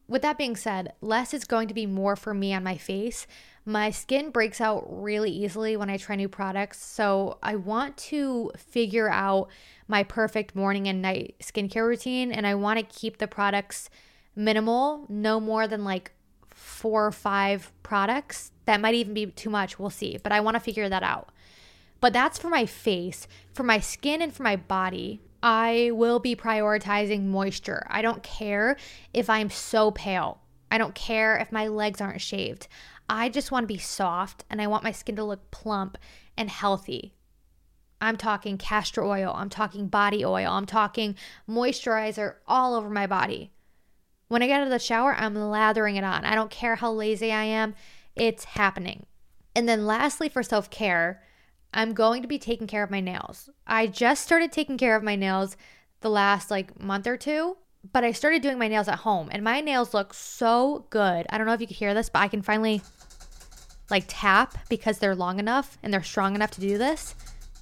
With 0.08 0.22
that 0.22 0.38
being 0.38 0.56
said, 0.56 0.92
less 1.00 1.32
is 1.32 1.44
going 1.44 1.68
to 1.68 1.74
be 1.74 1.86
more 1.86 2.16
for 2.16 2.34
me 2.34 2.52
on 2.52 2.64
my 2.64 2.76
face 2.76 3.28
my 3.64 3.90
skin 3.90 4.30
breaks 4.30 4.60
out 4.60 4.84
really 4.88 5.30
easily 5.30 5.76
when 5.76 5.90
I 5.90 5.96
try 5.96 6.16
new 6.16 6.28
products. 6.28 6.84
So 6.84 7.38
I 7.42 7.56
want 7.56 7.96
to 7.98 8.50
figure 8.56 9.10
out 9.10 9.48
my 9.86 10.02
perfect 10.02 10.54
morning 10.54 10.88
and 10.88 11.02
night 11.02 11.36
skincare 11.40 11.86
routine. 11.86 12.32
And 12.32 12.46
I 12.46 12.54
want 12.54 12.78
to 12.78 12.84
keep 12.84 13.18
the 13.18 13.28
products 13.28 13.90
minimal, 14.34 15.06
no 15.08 15.40
more 15.40 15.68
than 15.68 15.84
like 15.84 16.12
four 16.48 17.06
or 17.06 17.12
five 17.12 17.72
products. 17.82 18.52
That 18.64 18.80
might 18.80 18.94
even 18.94 19.14
be 19.14 19.26
too 19.26 19.50
much. 19.50 19.78
We'll 19.78 19.90
see. 19.90 20.18
But 20.22 20.32
I 20.32 20.40
want 20.40 20.54
to 20.54 20.60
figure 20.60 20.88
that 20.88 21.02
out. 21.02 21.30
But 22.00 22.14
that's 22.14 22.38
for 22.38 22.48
my 22.48 22.64
face, 22.64 23.28
for 23.52 23.62
my 23.62 23.78
skin, 23.78 24.22
and 24.22 24.32
for 24.32 24.42
my 24.42 24.56
body. 24.56 25.20
I 25.42 25.90
will 25.94 26.18
be 26.18 26.36
prioritizing 26.36 27.24
moisture. 27.24 27.86
I 27.88 28.02
don't 28.02 28.22
care 28.22 28.76
if 29.14 29.30
I'm 29.30 29.48
so 29.50 29.90
pale. 29.90 30.40
I 30.70 30.78
don't 30.78 30.94
care 30.94 31.36
if 31.36 31.50
my 31.50 31.66
legs 31.66 32.00
aren't 32.00 32.20
shaved. 32.20 32.68
I 33.12 33.28
just 33.28 33.50
want 33.50 33.64
to 33.64 33.74
be 33.74 33.76
soft 33.76 34.44
and 34.48 34.62
I 34.62 34.68
want 34.68 34.84
my 34.84 34.92
skin 34.92 35.16
to 35.16 35.24
look 35.24 35.50
plump 35.50 35.98
and 36.36 36.48
healthy. 36.48 37.12
I'm 38.00 38.16
talking 38.16 38.56
castor 38.56 39.02
oil, 39.04 39.34
I'm 39.36 39.50
talking 39.50 39.88
body 39.88 40.24
oil, 40.24 40.52
I'm 40.52 40.64
talking 40.64 41.16
moisturizer 41.48 42.36
all 42.46 42.76
over 42.76 42.88
my 42.88 43.08
body. 43.08 43.50
When 44.28 44.44
I 44.44 44.46
get 44.46 44.60
out 44.60 44.66
of 44.68 44.70
the 44.70 44.78
shower, 44.78 45.12
I'm 45.16 45.34
lathering 45.34 45.96
it 45.96 46.04
on. 46.04 46.24
I 46.24 46.36
don't 46.36 46.52
care 46.52 46.76
how 46.76 46.92
lazy 46.92 47.32
I 47.32 47.42
am, 47.42 47.74
it's 48.14 48.44
happening. 48.44 49.06
And 49.56 49.68
then 49.68 49.86
lastly, 49.86 50.28
for 50.28 50.44
self 50.44 50.70
care, 50.70 51.20
I'm 51.74 51.94
going 51.94 52.22
to 52.22 52.28
be 52.28 52.38
taking 52.38 52.68
care 52.68 52.84
of 52.84 52.92
my 52.92 53.00
nails. 53.00 53.50
I 53.66 53.88
just 53.88 54.22
started 54.22 54.52
taking 54.52 54.78
care 54.78 54.94
of 54.94 55.02
my 55.02 55.16
nails 55.16 55.56
the 56.00 56.10
last 56.10 56.48
like 56.48 56.80
month 56.80 57.08
or 57.08 57.16
two, 57.16 57.56
but 57.92 58.04
I 58.04 58.12
started 58.12 58.42
doing 58.42 58.58
my 58.58 58.68
nails 58.68 58.88
at 58.88 59.00
home 59.00 59.28
and 59.32 59.42
my 59.42 59.60
nails 59.60 59.94
look 59.94 60.14
so 60.14 60.86
good. 60.90 61.26
I 61.30 61.38
don't 61.38 61.46
know 61.46 61.52
if 61.52 61.60
you 61.60 61.66
can 61.66 61.76
hear 61.76 61.94
this, 61.94 62.08
but 62.08 62.20
I 62.20 62.28
can 62.28 62.42
finally 62.42 62.82
like 63.90 64.04
tap 64.06 64.56
because 64.68 64.98
they're 64.98 65.14
long 65.14 65.38
enough 65.38 65.78
and 65.82 65.92
they're 65.92 66.02
strong 66.02 66.34
enough 66.34 66.50
to 66.52 66.60
do 66.60 66.78
this. 66.78 67.14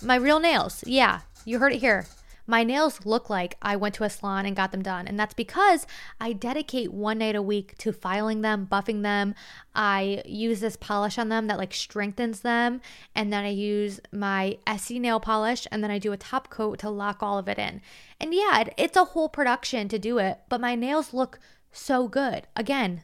My 0.02 0.16
real 0.16 0.40
nails. 0.40 0.84
Yeah, 0.86 1.20
you 1.44 1.58
heard 1.58 1.72
it 1.72 1.80
here. 1.80 2.06
My 2.48 2.64
nails 2.64 3.04
look 3.04 3.28
like 3.28 3.58
I 3.60 3.76
went 3.76 3.94
to 3.96 4.04
a 4.04 4.10
salon 4.10 4.46
and 4.46 4.56
got 4.56 4.72
them 4.72 4.82
done. 4.82 5.06
And 5.06 5.20
that's 5.20 5.34
because 5.34 5.86
I 6.18 6.32
dedicate 6.32 6.90
one 6.92 7.18
night 7.18 7.36
a 7.36 7.42
week 7.42 7.76
to 7.78 7.92
filing 7.92 8.40
them, 8.40 8.66
buffing 8.66 9.02
them. 9.02 9.34
I 9.74 10.22
use 10.24 10.60
this 10.60 10.74
polish 10.74 11.18
on 11.18 11.28
them 11.28 11.46
that 11.48 11.58
like 11.58 11.74
strengthens 11.74 12.40
them. 12.40 12.80
And 13.14 13.30
then 13.30 13.44
I 13.44 13.50
use 13.50 14.00
my 14.10 14.56
Essie 14.66 14.98
nail 14.98 15.20
polish 15.20 15.66
and 15.70 15.84
then 15.84 15.90
I 15.90 15.98
do 15.98 16.12
a 16.12 16.16
top 16.16 16.48
coat 16.48 16.78
to 16.78 16.88
lock 16.88 17.22
all 17.22 17.38
of 17.38 17.48
it 17.48 17.58
in. 17.58 17.82
And 18.18 18.32
yeah, 18.32 18.60
it, 18.60 18.74
it's 18.78 18.96
a 18.96 19.04
whole 19.04 19.28
production 19.28 19.86
to 19.88 19.98
do 19.98 20.16
it, 20.16 20.38
but 20.48 20.60
my 20.60 20.74
nails 20.74 21.12
look 21.12 21.38
so 21.70 22.08
good. 22.08 22.46
Again, 22.56 23.02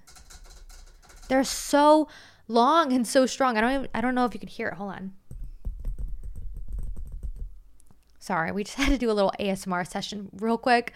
they're 1.28 1.44
so 1.44 2.08
long 2.48 2.94
and 2.94 3.06
so 3.06 3.26
strong. 3.26 3.58
I 3.58 3.60
don't 3.60 3.74
even, 3.74 3.88
I 3.92 4.00
don't 4.00 4.14
know 4.14 4.24
if 4.24 4.32
you 4.32 4.40
can 4.40 4.48
hear 4.48 4.68
it. 4.68 4.74
Hold 4.74 4.92
on. 4.92 5.12
Sorry, 8.24 8.52
we 8.52 8.64
just 8.64 8.76
had 8.78 8.88
to 8.88 8.98
do 8.98 9.10
a 9.10 9.12
little 9.12 9.32
ASMR 9.38 9.86
session 9.86 10.30
real 10.40 10.56
quick. 10.56 10.92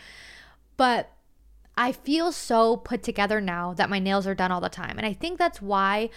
But 0.79 1.11
I 1.77 1.93
feel 1.93 2.33
so 2.33 2.77
put 2.77 3.03
together 3.03 3.41
now 3.41 3.75
that 3.75 3.91
my 3.91 3.99
nails 3.99 4.27
are 4.27 4.35
done 4.35 4.51
all 4.51 4.61
the 4.61 4.69
time. 4.69 4.97
And 4.97 5.07
I 5.07 5.13
think 5.13 5.39
that's 5.39 5.61
why 5.61 6.11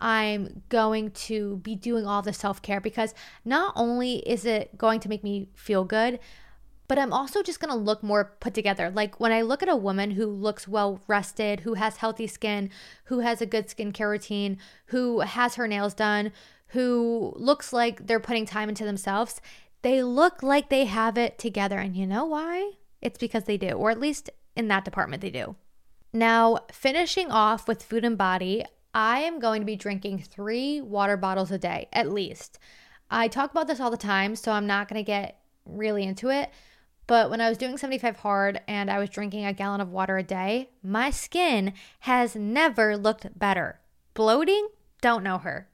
I'm 0.00 0.62
going 0.70 1.10
to 1.10 1.58
be 1.58 1.76
doing 1.76 2.06
all 2.06 2.22
the 2.22 2.32
self 2.32 2.62
care 2.62 2.80
because 2.80 3.14
not 3.44 3.74
only 3.76 4.16
is 4.28 4.44
it 4.46 4.76
going 4.78 5.00
to 5.00 5.08
make 5.08 5.22
me 5.22 5.48
feel 5.54 5.84
good, 5.84 6.18
but 6.88 6.98
I'm 6.98 7.12
also 7.12 7.42
just 7.42 7.60
gonna 7.60 7.76
look 7.76 8.02
more 8.02 8.32
put 8.40 8.54
together. 8.54 8.90
Like 8.90 9.20
when 9.20 9.32
I 9.32 9.42
look 9.42 9.62
at 9.62 9.68
a 9.68 9.76
woman 9.76 10.12
who 10.12 10.26
looks 10.26 10.68
well 10.68 11.00
rested, 11.06 11.60
who 11.60 11.74
has 11.74 11.98
healthy 11.98 12.26
skin, 12.26 12.70
who 13.04 13.20
has 13.20 13.40
a 13.40 13.46
good 13.46 13.68
skincare 13.68 14.10
routine, 14.10 14.58
who 14.86 15.20
has 15.20 15.54
her 15.54 15.68
nails 15.68 15.94
done, 15.94 16.32
who 16.68 17.32
looks 17.36 17.72
like 17.72 18.06
they're 18.06 18.20
putting 18.20 18.44
time 18.44 18.68
into 18.68 18.84
themselves, 18.84 19.40
they 19.84 20.02
look 20.02 20.42
like 20.42 20.70
they 20.70 20.86
have 20.86 21.18
it 21.18 21.38
together. 21.38 21.78
And 21.78 21.94
you 21.94 22.06
know 22.06 22.24
why? 22.24 22.72
It's 23.02 23.18
because 23.18 23.44
they 23.44 23.58
do, 23.58 23.72
or 23.72 23.90
at 23.90 24.00
least 24.00 24.30
in 24.56 24.68
that 24.68 24.84
department, 24.84 25.20
they 25.20 25.30
do. 25.30 25.56
Now, 26.10 26.60
finishing 26.72 27.30
off 27.30 27.68
with 27.68 27.82
food 27.82 28.02
and 28.02 28.16
body, 28.16 28.64
I 28.94 29.20
am 29.20 29.40
going 29.40 29.60
to 29.60 29.66
be 29.66 29.76
drinking 29.76 30.20
three 30.20 30.80
water 30.80 31.18
bottles 31.18 31.50
a 31.50 31.58
day, 31.58 31.88
at 31.92 32.10
least. 32.10 32.58
I 33.10 33.28
talk 33.28 33.50
about 33.50 33.66
this 33.66 33.78
all 33.78 33.90
the 33.90 33.98
time, 33.98 34.36
so 34.36 34.52
I'm 34.52 34.66
not 34.66 34.88
going 34.88 34.98
to 34.98 35.06
get 35.06 35.38
really 35.66 36.04
into 36.04 36.30
it. 36.30 36.50
But 37.06 37.28
when 37.28 37.42
I 37.42 37.50
was 37.50 37.58
doing 37.58 37.76
75 37.76 38.16
hard 38.16 38.62
and 38.66 38.90
I 38.90 38.98
was 38.98 39.10
drinking 39.10 39.44
a 39.44 39.52
gallon 39.52 39.82
of 39.82 39.90
water 39.90 40.16
a 40.16 40.22
day, 40.22 40.70
my 40.82 41.10
skin 41.10 41.74
has 42.00 42.34
never 42.34 42.96
looked 42.96 43.38
better. 43.38 43.80
Bloating? 44.14 44.68
Don't 45.02 45.22
know 45.22 45.36
her. 45.36 45.68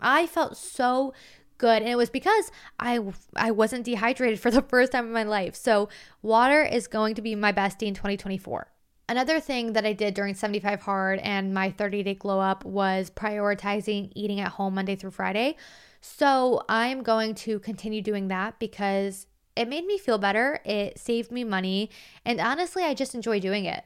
I 0.00 0.26
felt 0.26 0.56
so 0.56 1.14
good 1.58 1.82
and 1.82 1.90
it 1.90 1.96
was 1.96 2.10
because 2.10 2.50
I 2.78 3.00
I 3.36 3.50
wasn't 3.50 3.84
dehydrated 3.84 4.40
for 4.40 4.50
the 4.50 4.62
first 4.62 4.92
time 4.92 5.06
in 5.06 5.12
my 5.12 5.24
life. 5.24 5.54
So 5.54 5.88
water 6.22 6.62
is 6.62 6.86
going 6.86 7.14
to 7.16 7.22
be 7.22 7.34
my 7.34 7.52
bestie 7.52 7.86
in 7.86 7.94
2024. 7.94 8.68
Another 9.06 9.38
thing 9.38 9.74
that 9.74 9.84
I 9.84 9.92
did 9.92 10.14
during 10.14 10.34
75 10.34 10.80
hard 10.80 11.18
and 11.18 11.52
my 11.52 11.70
30 11.70 12.02
day 12.02 12.14
glow 12.14 12.40
up 12.40 12.64
was 12.64 13.10
prioritizing 13.10 14.10
eating 14.14 14.40
at 14.40 14.52
home 14.52 14.74
Monday 14.74 14.96
through 14.96 15.10
Friday. 15.10 15.56
So 16.00 16.62
I'm 16.68 17.02
going 17.02 17.34
to 17.36 17.58
continue 17.60 18.02
doing 18.02 18.28
that 18.28 18.58
because 18.58 19.26
it 19.56 19.68
made 19.68 19.86
me 19.86 19.98
feel 19.98 20.18
better, 20.18 20.60
it 20.64 20.98
saved 20.98 21.30
me 21.30 21.44
money, 21.44 21.90
and 22.24 22.40
honestly, 22.40 22.82
I 22.82 22.92
just 22.94 23.14
enjoy 23.14 23.40
doing 23.40 23.66
it. 23.66 23.84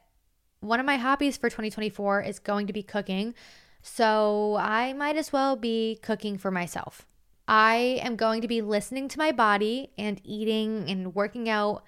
One 0.60 0.80
of 0.80 0.86
my 0.86 0.96
hobbies 0.96 1.36
for 1.36 1.48
2024 1.48 2.22
is 2.22 2.38
going 2.38 2.66
to 2.66 2.72
be 2.72 2.82
cooking, 2.82 3.34
so 3.82 4.56
I 4.58 4.92
might 4.94 5.16
as 5.16 5.32
well 5.32 5.56
be 5.56 5.98
cooking 6.02 6.38
for 6.38 6.50
myself. 6.50 7.06
I 7.49 8.01
am 8.03 8.16
going 8.16 8.42
to 8.42 8.49
be 8.49 8.61
listening 8.61 9.09
to 9.09 9.18
my 9.18 9.32
body 9.32 9.90
and 9.96 10.20
eating 10.22 10.84
and 10.86 11.14
working 11.14 11.49
out 11.49 11.82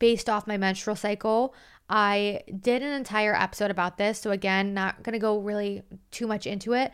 based 0.00 0.28
off 0.28 0.48
my 0.48 0.56
menstrual 0.56 0.96
cycle. 0.96 1.54
I 1.88 2.40
did 2.60 2.82
an 2.82 2.92
entire 2.92 3.34
episode 3.34 3.70
about 3.70 3.96
this. 3.96 4.18
So, 4.18 4.32
again, 4.32 4.74
not 4.74 5.04
going 5.04 5.12
to 5.12 5.20
go 5.20 5.38
really 5.38 5.82
too 6.10 6.26
much 6.26 6.48
into 6.48 6.72
it, 6.72 6.92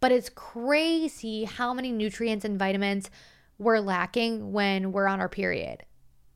but 0.00 0.10
it's 0.10 0.30
crazy 0.30 1.44
how 1.44 1.74
many 1.74 1.92
nutrients 1.92 2.46
and 2.46 2.58
vitamins 2.58 3.10
we're 3.58 3.80
lacking 3.80 4.52
when 4.52 4.90
we're 4.90 5.06
on 5.06 5.20
our 5.20 5.28
period. 5.28 5.82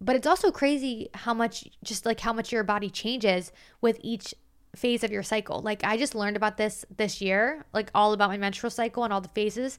But 0.02 0.16
it's 0.16 0.26
also 0.26 0.50
crazy 0.50 1.08
how 1.14 1.32
much, 1.32 1.66
just 1.82 2.04
like 2.04 2.20
how 2.20 2.34
much 2.34 2.52
your 2.52 2.64
body 2.64 2.90
changes 2.90 3.50
with 3.80 3.98
each 4.02 4.34
phase 4.76 5.02
of 5.02 5.10
your 5.10 5.22
cycle. 5.22 5.62
Like, 5.62 5.84
I 5.84 5.96
just 5.96 6.14
learned 6.14 6.36
about 6.36 6.58
this 6.58 6.84
this 6.94 7.22
year, 7.22 7.64
like 7.72 7.90
all 7.94 8.12
about 8.12 8.28
my 8.28 8.36
menstrual 8.36 8.70
cycle 8.70 9.04
and 9.04 9.12
all 9.12 9.22
the 9.22 9.28
phases. 9.28 9.78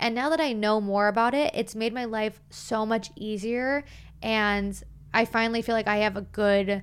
And 0.00 0.14
now 0.14 0.30
that 0.30 0.40
I 0.40 0.52
know 0.52 0.80
more 0.80 1.08
about 1.08 1.34
it, 1.34 1.52
it's 1.54 1.74
made 1.74 1.92
my 1.92 2.06
life 2.06 2.40
so 2.50 2.84
much 2.84 3.10
easier. 3.14 3.84
And 4.22 4.82
I 5.14 5.24
finally 5.24 5.62
feel 5.62 5.74
like 5.74 5.88
I 5.88 5.98
have 5.98 6.16
a 6.16 6.22
good 6.22 6.82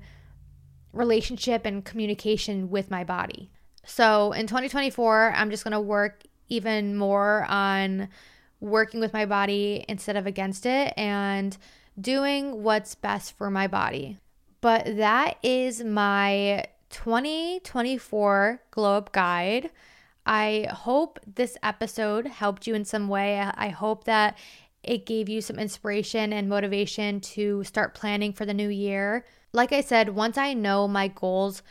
relationship 0.93 1.65
and 1.65 1.83
communication 1.83 2.69
with 2.69 2.89
my 2.89 3.03
body. 3.03 3.51
So 3.85 4.31
in 4.31 4.47
2024, 4.47 5.33
I'm 5.35 5.49
just 5.49 5.63
going 5.63 5.71
to 5.73 5.81
work 5.81 6.23
even 6.49 6.95
more 6.95 7.45
on 7.49 8.09
working 8.59 8.99
with 8.99 9.13
my 9.13 9.25
body 9.25 9.85
instead 9.87 10.15
of 10.15 10.25
against 10.25 10.65
it 10.65 10.93
and 10.97 11.57
doing 11.99 12.63
what's 12.63 12.95
best 12.95 13.37
for 13.37 13.49
my 13.49 13.67
body. 13.67 14.17
But 14.61 14.97
that 14.97 15.37
is 15.43 15.83
my 15.83 16.65
2024 16.89 18.61
glow 18.71 18.97
up 18.97 19.11
guide. 19.11 19.69
I 20.27 20.67
hope 20.69 21.19
this 21.25 21.57
episode 21.63 22.27
helped 22.27 22.67
you 22.67 22.75
in 22.75 22.83
some 22.83 23.07
way. 23.07 23.39
I 23.39 23.69
hope 23.69 24.03
that 24.03 24.37
it 24.83 25.05
gave 25.05 25.29
you 25.29 25.41
some 25.41 25.57
inspiration 25.57 26.33
and 26.33 26.49
motivation 26.49 27.21
to 27.21 27.63
start 27.63 27.95
planning 27.95 28.33
for 28.33 28.45
the 28.45 28.53
new 28.53 28.69
year. 28.69 29.25
Like 29.53 29.71
I 29.71 29.81
said, 29.81 30.09
once 30.09 30.37
I 30.37 30.53
know 30.53 30.87
my 30.87 31.07
goals 31.07 31.63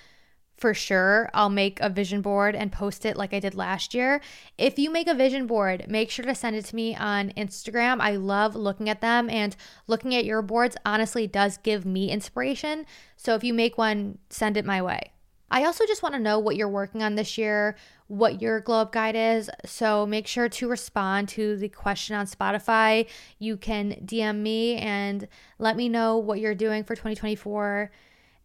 for 0.57 0.73
sure, 0.73 1.29
I'll 1.35 1.51
make 1.51 1.81
a 1.81 1.91
vision 1.91 2.23
board 2.23 2.55
and 2.57 2.73
post 2.73 3.05
it 3.05 3.19
like 3.19 3.35
I 3.35 3.41
did 3.41 3.55
last 3.55 3.93
year. 3.93 4.23
If 4.57 4.79
you 4.79 4.91
make 4.91 5.07
a 5.07 5.15
vision 5.15 5.47
board, 5.47 5.85
make 5.87 6.11
sure 6.11 6.25
to 6.25 6.35
send 6.35 6.57
it 6.57 6.65
to 6.65 6.77
me 6.77 6.97
on 6.97 7.33
Instagram. 7.37 8.01
I 8.01 8.17
love 8.17 8.57
looking 8.57 8.89
at 8.89 9.03
them 9.03 9.29
and 9.29 9.55
looking 9.87 10.15
at 10.15 10.25
your 10.25 10.41
boards 10.41 10.79
honestly 10.87 11.27
does 11.27 11.59
give 11.59 11.85
me 11.85 12.11
inspiration. 12.11 12.87
So 13.19 13.35
if 13.35 13.45
you 13.45 13.53
make 13.53 13.77
one, 13.77 14.17
send 14.31 14.57
it 14.57 14.65
my 14.65 14.81
way. 14.81 15.13
I 15.51 15.65
also 15.65 15.87
just 15.87 16.03
want 16.03 16.15
to 16.15 16.21
know 16.21 16.39
what 16.39 16.57
you're 16.57 16.69
working 16.69 17.03
on 17.03 17.15
this 17.15 17.39
year, 17.39 17.77
what 18.09 18.41
your 18.41 18.61
glow 18.61 18.83
up 18.83 18.93
guide 18.93 19.17
is. 19.17 19.51
So 19.65 20.07
make 20.07 20.27
sure 20.27 20.49
to 20.49 20.69
respond 20.69 21.29
to 21.31 21.57
the 21.57 21.69
question 21.69 22.17
on 22.17 22.27
Spotify. 22.27 23.09
You 23.39 23.57
can 23.57 23.93
DM 24.05 24.39
me 24.39 24.77
and 24.77 25.27
let 25.59 25.77
me 25.77 25.89
know 25.89 26.17
what 26.19 26.41
you're 26.41 26.55
doing 26.55 26.85
for 26.85 26.95
2024 26.95 27.91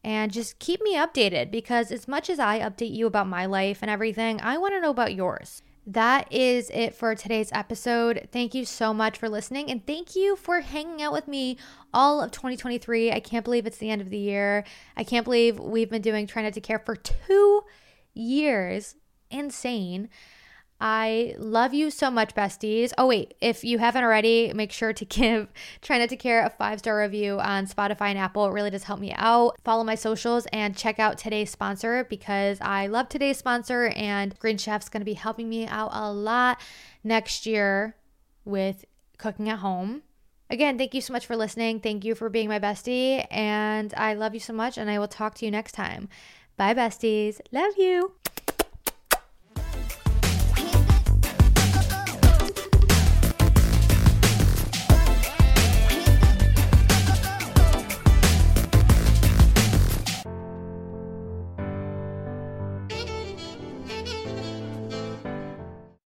and 0.04 0.32
just 0.32 0.58
keep 0.58 0.82
me 0.82 0.96
updated 0.96 1.52
because 1.52 1.92
as 1.92 2.08
much 2.08 2.30
as 2.30 2.40
I 2.40 2.60
update 2.60 2.94
you 2.94 3.06
about 3.06 3.28
my 3.28 3.46
life 3.46 3.80
and 3.82 3.92
everything, 3.92 4.42
I 4.42 4.58
want 4.58 4.74
to 4.74 4.82
know 4.82 4.90
about 4.90 5.14
yours 5.14 5.62
that 5.88 6.32
is 6.32 6.70
it 6.70 6.94
for 6.94 7.16
today's 7.16 7.52
episode. 7.52 8.28
Thank 8.32 8.54
you 8.54 8.66
so 8.66 8.94
much 8.94 9.18
for 9.18 9.28
listening 9.28 9.72
and 9.72 9.86
thank 9.86 10.16
you 10.16 10.36
for 10.36 10.62
hanging 10.62 11.02
out 11.02 11.12
with 11.12 11.28
me 11.28 11.58
all 11.94 12.22
of 12.22 12.32
2023. 12.32 13.12
I 13.12 13.20
can't 13.20 13.44
believe 13.44 13.66
it's 13.66 13.78
the 13.78 13.90
end 13.90 14.02
of 14.02 14.10
the 14.10 14.18
year. 14.18 14.64
I 14.96 15.04
can't 15.04 15.24
believe 15.24 15.60
we've 15.60 15.90
been 15.90 16.02
doing 16.02 16.28
Trying 16.28 16.46
Not 16.46 16.54
to 16.54 16.62
Care 16.62 16.80
for 16.80 16.96
two 16.96 17.64
years. 18.14 18.96
Insane. 19.32 20.10
I 20.84 21.36
love 21.38 21.76
you 21.76 21.92
so 21.92 22.10
much, 22.10 22.34
besties. 22.34 22.92
Oh, 22.98 23.06
wait, 23.06 23.36
if 23.40 23.64
you 23.64 23.78
haven't 23.78 24.04
already, 24.04 24.52
make 24.54 24.72
sure 24.72 24.92
to 24.94 25.06
give 25.20 25.48
Trying 25.82 26.00
Not 26.00 26.10
to 26.10 26.18
Care 26.18 26.44
a 26.44 26.50
five 26.50 26.80
star 26.80 26.98
review 27.00 27.40
on 27.40 27.68
Spotify 27.68 28.10
and 28.10 28.18
Apple. 28.18 28.48
It 28.48 28.52
really 28.52 28.72
does 28.72 28.84
help 28.84 29.00
me 29.00 29.14
out. 29.16 29.58
Follow 29.64 29.84
my 29.84 29.94
socials 29.94 30.48
and 30.52 30.76
check 30.76 31.00
out 31.00 31.20
today's 31.20 31.52
sponsor 31.52 32.06
because 32.06 32.58
I 32.62 32.88
love 32.88 33.10
today's 33.10 33.38
sponsor, 33.38 33.94
and 33.96 34.38
Green 34.40 34.58
Chef's 34.58 34.90
going 34.90 35.02
to 35.02 35.06
be 35.06 35.14
helping 35.14 35.48
me 35.50 35.68
out 35.68 35.92
a 35.94 36.12
lot 36.12 36.60
next 37.04 37.46
year 37.46 37.96
with 38.44 38.84
cooking 39.20 39.50
at 39.50 39.60
home. 39.60 40.02
Again, 40.50 40.80
thank 40.80 40.96
you 40.96 41.02
so 41.02 41.14
much 41.14 41.28
for 41.28 41.38
listening. 41.38 41.80
Thank 41.80 42.04
you 42.04 42.16
for 42.16 42.28
being 42.28 42.50
my 42.50 42.60
bestie, 42.60 43.26
and 43.30 43.94
I 43.96 44.16
love 44.16 44.34
you 44.34 44.40
so 44.40 44.52
much, 44.52 44.80
and 44.80 44.90
I 44.90 44.98
will 44.98 45.08
talk 45.08 45.36
to 45.36 45.46
you 45.46 45.52
next 45.52 45.74
time. 45.74 46.10
Bye, 46.58 46.74
besties. 46.74 47.40
Love 47.52 47.74
you. 47.78 48.14